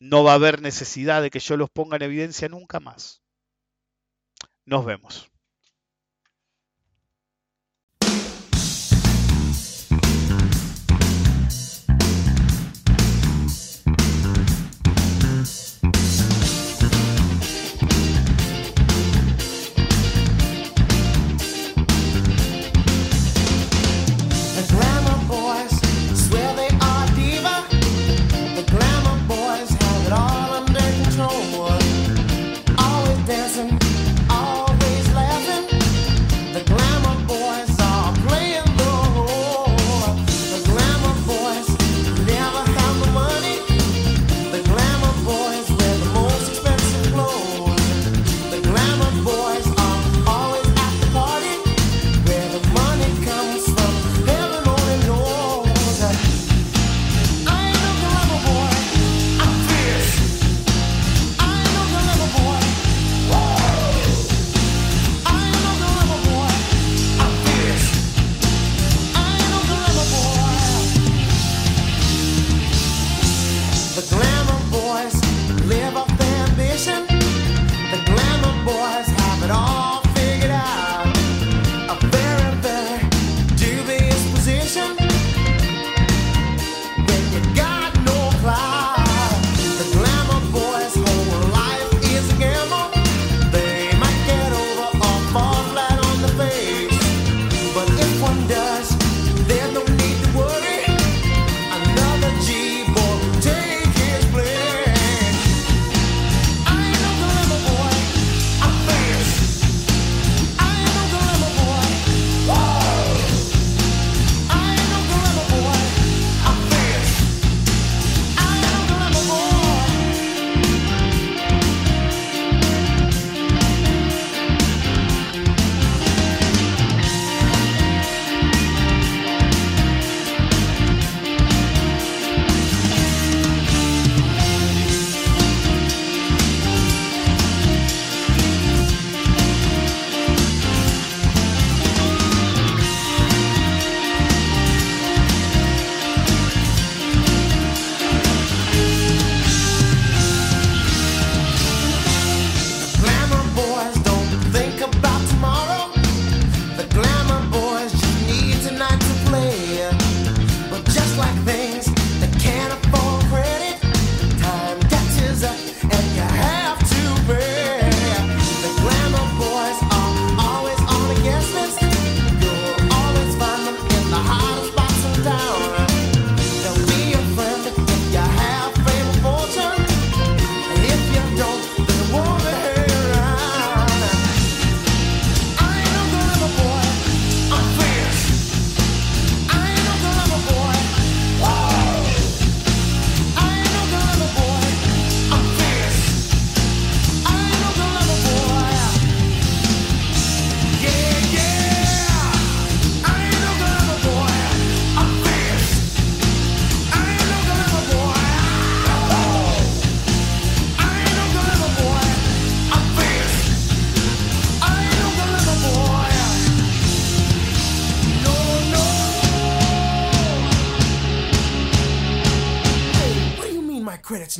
no 0.00 0.24
va 0.24 0.32
a 0.32 0.36
haber 0.36 0.60
necesidad 0.60 1.22
de 1.22 1.30
que 1.30 1.40
yo 1.40 1.56
los 1.56 1.70
ponga 1.70 1.96
en 1.96 2.02
evidencia 2.02 2.48
nunca 2.48 2.80
más. 2.80 3.22
Nos 4.64 4.84
vemos. 4.84 5.29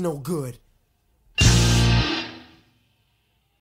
No 0.00 0.16
good. 0.16 0.58